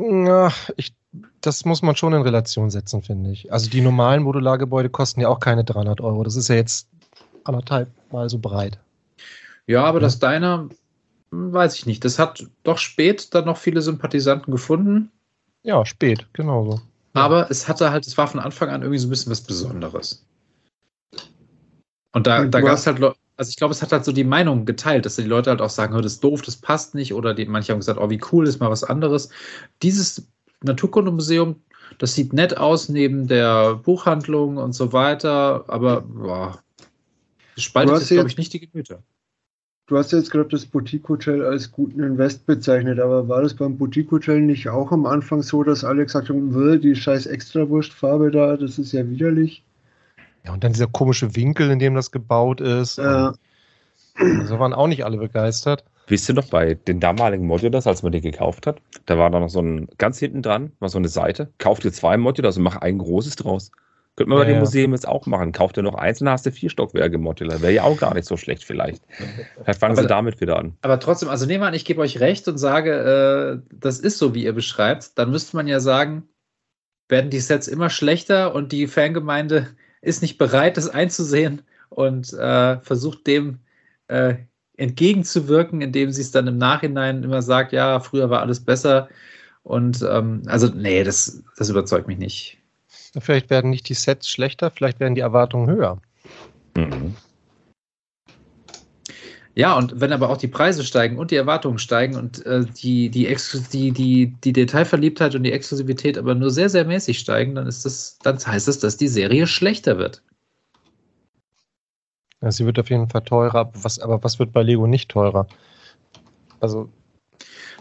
[0.00, 0.94] Ja, ich,
[1.40, 3.52] das muss man schon in Relation setzen, finde ich.
[3.52, 6.22] Also die normalen Modulargebäude kosten ja auch keine 300 Euro.
[6.22, 6.86] Das ist ja jetzt
[7.42, 8.78] anderthalb Mal so breit.
[9.66, 10.68] Ja, aber das Deiner,
[11.32, 12.04] hm, weiß ich nicht.
[12.04, 15.10] Das hat doch spät dann noch viele Sympathisanten gefunden.
[15.64, 16.80] Ja, spät, genauso.
[17.14, 20.24] Aber es hatte halt, es war von Anfang an irgendwie so ein bisschen was Besonderes.
[22.12, 24.24] Und da, da gab es halt, Leu- also ich glaube, es hat halt so die
[24.24, 27.14] Meinung geteilt, dass die Leute halt auch sagen, "Oh, das ist doof, das passt nicht.
[27.14, 29.30] Oder die, manche haben gesagt, oh, wie cool, ist mal was anderes.
[29.82, 30.26] Dieses
[30.62, 31.56] Naturkundemuseum,
[31.98, 36.62] das sieht nett aus neben der Buchhandlung und so weiter, aber boah,
[37.54, 39.02] das spaltet jetzt, glaube ich, nicht die Gemüter.
[39.86, 43.76] Du hast jetzt gerade das Boutique Hotel als guten Invest bezeichnet, aber war das beim
[43.78, 48.30] Boutique Hotel nicht auch am Anfang so, dass alle gesagt haben, "Will, die scheiß Extrawurstfarbe
[48.30, 49.64] da, das ist ja widerlich?
[50.44, 52.98] Ja, und dann dieser komische Winkel, in dem das gebaut ist.
[52.98, 53.30] Äh,
[54.20, 55.84] Und so waren auch nicht alle begeistert.
[56.08, 59.38] Wisst ihr noch, bei den damaligen Modulars, als man die gekauft hat, da war da
[59.40, 62.64] noch so ein, ganz hinten dran, war so eine Seite, kauft ihr zwei Modulars und
[62.64, 63.70] mach ein großes draus.
[64.16, 64.60] Könnte man Ja, bei dem ja.
[64.60, 65.52] Museum jetzt auch machen.
[65.52, 67.62] Kauft ihr noch eins, dann hast du vier Stockwerke Modular.
[67.62, 69.02] Wäre ja auch gar nicht so schlecht vielleicht.
[69.62, 70.76] Vielleicht fangen Aber- sie damit wieder an.
[70.82, 74.18] Aber trotzdem, also nehmen wir an, ich gebe euch recht und sage, äh, das ist
[74.18, 76.24] so, wie ihr beschreibt, dann müsste man ja sagen,
[77.08, 79.68] werden die Sets immer schlechter und die Fangemeinde
[80.02, 83.58] ist nicht bereit, das einzusehen und äh, versucht dem
[84.08, 84.34] äh,
[84.76, 89.08] entgegenzuwirken, indem sie es dann im Nachhinein immer sagt, ja, früher war alles besser.
[89.62, 92.58] Und ähm, also, nee, das, das überzeugt mich nicht.
[93.18, 96.00] Vielleicht werden nicht die Sets schlechter, vielleicht werden die Erwartungen höher.
[96.76, 97.14] Mhm.
[99.54, 103.10] Ja, und wenn aber auch die Preise steigen und die Erwartungen steigen und äh, die,
[103.10, 107.54] die, Exklu- die, die, die Detailverliebtheit und die Exklusivität aber nur sehr, sehr mäßig steigen,
[107.54, 110.22] dann ist das, dann heißt das, dass die Serie schlechter wird.
[112.42, 115.10] Ja, sie wird auf jeden Fall teurer, aber was, aber was wird bei Lego nicht
[115.10, 115.46] teurer?
[116.60, 116.88] Also,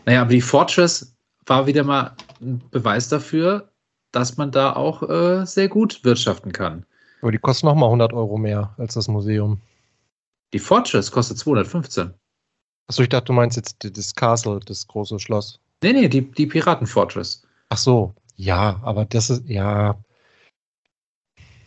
[0.06, 1.15] Naja, aber die Fortress
[1.45, 3.72] war wieder mal ein Beweis dafür,
[4.11, 6.85] dass man da auch äh, sehr gut wirtschaften kann.
[7.22, 9.61] aber die kosten nochmal 100 Euro mehr als das Museum.
[10.53, 12.14] Die Fortress kostet 215.
[12.88, 15.60] Achso, ich dachte, du meinst jetzt das Castle, das große Schloss.
[15.84, 17.44] Nee, nee, die, die Piraten-Fortress.
[17.69, 19.95] Ach so, ja, aber das ist, ja,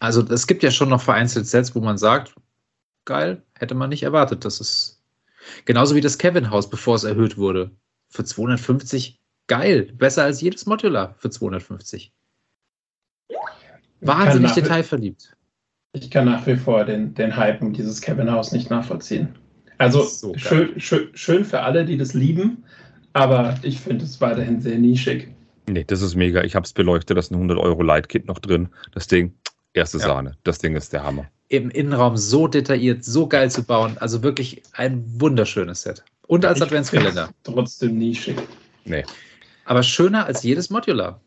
[0.00, 2.34] Also es gibt ja schon noch vereinzelt Sets, wo man sagt,
[3.06, 4.44] geil, hätte man nicht erwartet.
[4.44, 5.02] Das ist
[5.64, 7.70] genauso wie das Kevin-Haus, bevor es erhöht wurde.
[8.10, 12.12] Für 250, geil, besser als jedes Modular für 250.
[14.02, 15.34] Wahnsinnig detailverliebt.
[15.94, 19.28] Ich kann nach wie vor den, den Hype um dieses Cabin House nicht nachvollziehen.
[19.78, 22.64] Also So schön, schön, schön für alle, die das lieben,
[23.12, 25.28] aber ich finde es weiterhin sehr nischig.
[25.68, 26.42] Nee, das ist mega.
[26.42, 28.68] Ich habe es beleuchtet, da ist ein 100 Euro Light-Kit noch drin.
[28.92, 29.34] Das Ding,
[29.72, 30.04] erste Ja.
[30.04, 30.36] Sahne.
[30.42, 31.26] Das Ding ist der Hammer.
[31.48, 33.96] Im Innenraum so detailliert, so geil zu bauen.
[33.98, 36.04] Also wirklich ein wunderschönes Set.
[36.26, 37.30] Und als Ich Adventskalender.
[37.44, 38.36] Trotzdem nischig.
[38.84, 39.04] Nee.
[39.64, 41.20] Aber schöner als jedes Modular.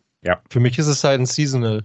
[0.49, 1.83] für mich ist es halt ein Seasonal.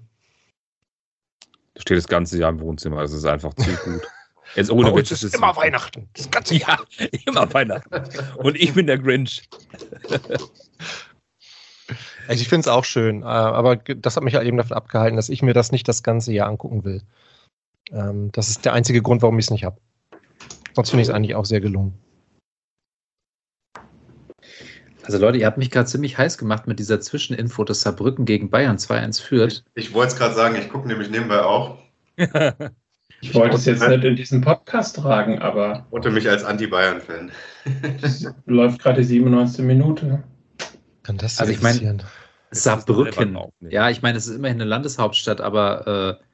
[1.75, 2.99] Da steht das ganze Jahr im Wohnzimmer.
[2.99, 4.03] Also es ist einfach zu gut.
[4.55, 6.09] Jetzt ohne Bei uns Witz, es ist immer Weihnachten.
[6.15, 6.79] Das ganze Ja,
[7.27, 8.03] immer Weihnachten.
[8.37, 9.43] Und ich bin der Grinch.
[12.29, 15.17] Also ich finde es auch schön, äh, aber das hat mich halt eben davon abgehalten,
[15.17, 17.03] dass ich mir das nicht das ganze Jahr angucken will.
[17.91, 19.77] Ähm, das ist der einzige Grund, warum ich es nicht habe.
[20.75, 21.99] Sonst finde ich es eigentlich auch sehr gelungen.
[25.05, 28.51] Also Leute, ihr habt mich gerade ziemlich heiß gemacht mit dieser Zwischeninfo, dass Saarbrücken gegen
[28.51, 29.65] Bayern 2-1 führt.
[29.75, 31.79] Ich wollte es gerade sagen, ich gucke nämlich nebenbei auch.
[33.25, 37.31] Ich wollte es jetzt nicht in diesen Podcast tragen, aber Oute mich als Anti-Bayern-Fan.
[38.03, 39.65] es läuft gerade die 97.
[39.65, 40.25] Minute.
[41.05, 42.03] Kann das Also ich mein- passieren?
[42.51, 43.39] Saarbrücken.
[43.61, 46.25] Ja, ich meine, es ist immerhin eine Landeshauptstadt, aber äh,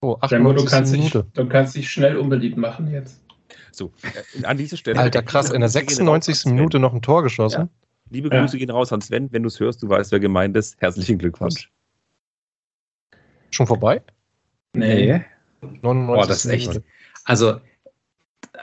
[0.00, 0.70] Oh, Django, du 98.
[0.70, 1.26] kannst, dich, Minute.
[1.32, 3.20] du kannst dich schnell unbeliebt machen jetzt.
[3.74, 4.98] So, äh, an dieser Stelle.
[4.98, 6.28] Alter, krass, in der Grüße gehen raus 96.
[6.28, 6.54] an Sven.
[6.54, 7.62] Minute noch ein Tor geschossen.
[7.62, 7.68] Ja.
[8.10, 8.40] Liebe Ja.
[8.40, 9.32] Grüße gehen raus an Sven.
[9.32, 10.80] Wenn du es hörst, du weißt, wer gemeint ist.
[10.80, 11.70] Herzlichen Glückwunsch.
[13.50, 14.02] Schon vorbei?
[14.74, 15.24] Nee.
[15.60, 16.08] 99.
[16.08, 16.80] Oh, das ist echt.
[17.24, 17.60] Also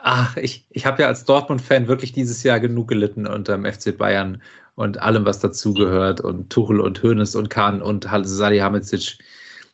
[0.02, 3.98] ach, ich, ich habe ja als Dortmund-Fan wirklich dieses Jahr genug gelitten unter dem FC
[3.98, 4.42] Bayern
[4.76, 9.20] und allem, was dazugehört und Tuchel und Hoeneß und Kahn und Salihamidzic,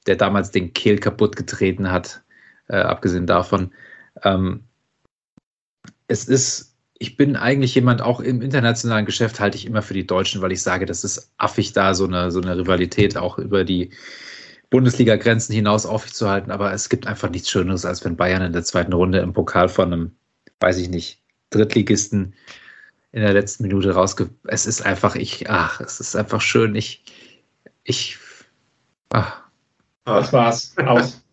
[0.07, 2.23] der damals den Kehl kaputt getreten hat,
[2.67, 3.71] äh, abgesehen davon.
[4.23, 4.63] Ähm,
[6.07, 10.07] es ist, ich bin eigentlich jemand, auch im internationalen Geschäft halte ich immer für die
[10.07, 13.63] Deutschen, weil ich sage, das ist affig da, so eine, so eine Rivalität auch über
[13.63, 13.91] die
[14.69, 16.51] Bundesliga-Grenzen hinaus aufrechtzuerhalten.
[16.51, 19.69] Aber es gibt einfach nichts Schöneres, als wenn Bayern in der zweiten Runde im Pokal
[19.69, 20.15] von einem,
[20.59, 22.33] weiß ich nicht, Drittligisten
[23.11, 24.29] in der letzten Minute rausge.
[24.45, 26.75] Es ist einfach, ich, ach, es ist einfach schön.
[26.75, 27.03] Ich,
[27.83, 28.17] ich,
[29.09, 29.41] ach.
[30.05, 30.75] Das war's.
[30.77, 31.24] Aus.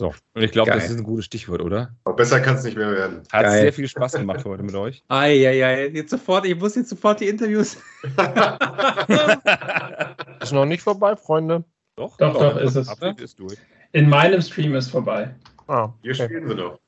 [0.00, 1.94] So, und ich glaube, das ist ein gutes Stichwort, oder?
[2.04, 3.18] Aber besser kann es nicht mehr werden.
[3.30, 3.60] Hat Geil.
[3.60, 5.04] sehr viel Spaß gemacht heute mit euch.
[5.08, 7.76] Eieiei, jetzt sofort, ich muss jetzt sofort die Interviews.
[10.40, 11.64] ist noch nicht vorbei, Freunde.
[11.96, 12.88] Doch, doch, doch, ist es.
[13.18, 13.58] Ist durch.
[13.92, 15.34] In meinem Stream ist vorbei.
[15.66, 15.94] Ah, okay.
[16.00, 16.80] Hier spielen wir noch.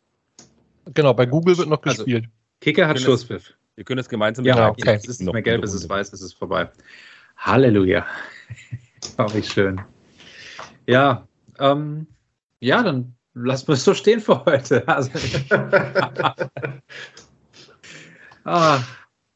[0.95, 2.31] Genau, bei Google wird noch also, gespielt.
[2.63, 3.53] Kicker hat Schlusspfiff.
[3.75, 4.95] Wir können es gemeinsam Ja, okay.
[4.95, 6.71] Es ist nicht mehr gelb, es ist weiß, es ist vorbei.
[7.37, 8.07] Halleluja.
[9.19, 9.83] oh, wie schön.
[10.87, 11.29] Ja,
[11.59, 12.07] ähm,
[12.63, 14.85] ja, dann lassen wir es so stehen für heute.
[14.87, 15.11] Also,
[18.45, 18.81] ah,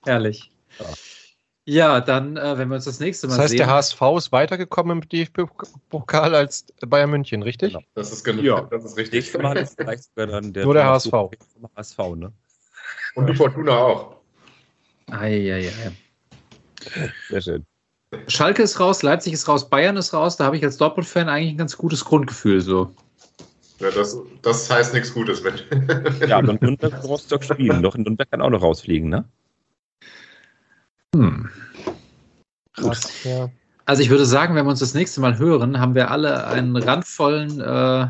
[0.04, 0.50] herrlich.
[1.64, 3.36] Ja, dann, äh, wenn wir uns das nächste Mal sehen.
[3.36, 7.72] Das heißt, sehen, der HSV ist weitergekommen im DFB-Pokal als Bayern München, richtig?
[7.72, 7.84] Genau.
[7.94, 8.60] Das ist genau, ja.
[8.70, 9.36] das ist richtig.
[9.36, 9.76] Mal ist
[10.14, 11.12] dann der Nur der HSV.
[11.76, 12.32] HSV ne?
[13.16, 14.16] Und die Fortuna auch.
[15.10, 15.72] Eieiei.
[17.28, 17.66] Sehr schön.
[18.28, 20.36] Schalke ist raus, Leipzig ist raus, Bayern ist raus.
[20.36, 22.60] Da habe ich als Dortmund-Fan eigentlich ein ganz gutes Grundgefühl.
[22.60, 22.94] So.
[23.80, 25.54] Ja, das, das heißt nichts Gutes, wenn.
[26.28, 27.82] ja, und Nürnberg Rostock spielen.
[27.82, 29.24] Doch, Nürnberg kann auch noch rausfliegen, ne?
[31.14, 31.48] Hm.
[32.72, 33.50] Krass, ja.
[33.84, 36.76] Also ich würde sagen, wenn wir uns das nächste Mal hören, haben wir alle einen
[36.76, 38.08] randvollen, äh,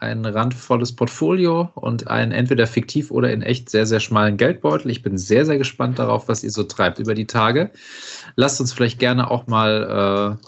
[0.00, 4.90] ein randvolles Portfolio und einen entweder fiktiv oder in echt sehr, sehr schmalen Geldbeutel.
[4.90, 7.70] Ich bin sehr, sehr gespannt darauf, was ihr so treibt über die Tage.
[8.34, 10.46] Lasst uns vielleicht gerne auch mal äh,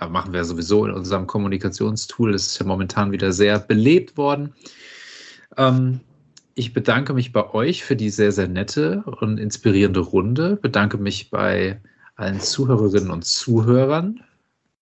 [0.00, 2.32] ja, machen wir sowieso in unserem Kommunikationstool.
[2.32, 4.54] Das ist ja momentan wieder sehr belebt worden.
[5.56, 6.00] Ähm,
[6.54, 10.56] ich bedanke mich bei euch für die sehr, sehr nette und inspirierende Runde.
[10.56, 11.80] Bedanke mich bei
[12.16, 14.20] allen Zuhörerinnen und Zuhörern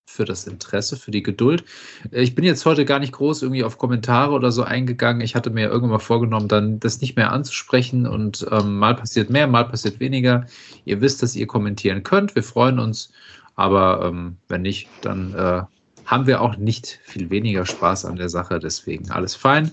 [0.04, 1.64] für das Interesse, für die Geduld.
[2.10, 5.22] Ich bin jetzt heute gar nicht groß irgendwie auf Kommentare oder so eingegangen.
[5.22, 9.30] Ich hatte mir irgendwann mal vorgenommen, dann das nicht mehr anzusprechen und ähm, mal passiert
[9.30, 10.46] mehr, mal passiert weniger.
[10.84, 12.34] Ihr wisst, dass ihr kommentieren könnt.
[12.34, 13.10] Wir freuen uns
[13.54, 15.62] aber ähm, wenn nicht, dann äh,
[16.04, 18.58] haben wir auch nicht viel weniger Spaß an der Sache.
[18.58, 19.72] Deswegen alles fein.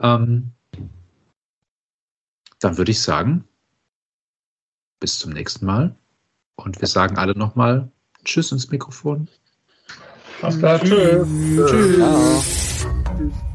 [0.00, 0.52] Ähm,
[2.60, 3.44] dann würde ich sagen,
[5.00, 5.96] bis zum nächsten Mal.
[6.56, 7.90] Und wir sagen alle nochmal
[8.24, 9.28] Tschüss ins Mikrofon.
[10.40, 10.88] Tschüss.
[10.88, 11.70] Tschüss.
[11.70, 12.46] Tschüss.
[13.16, 13.52] Tschüss.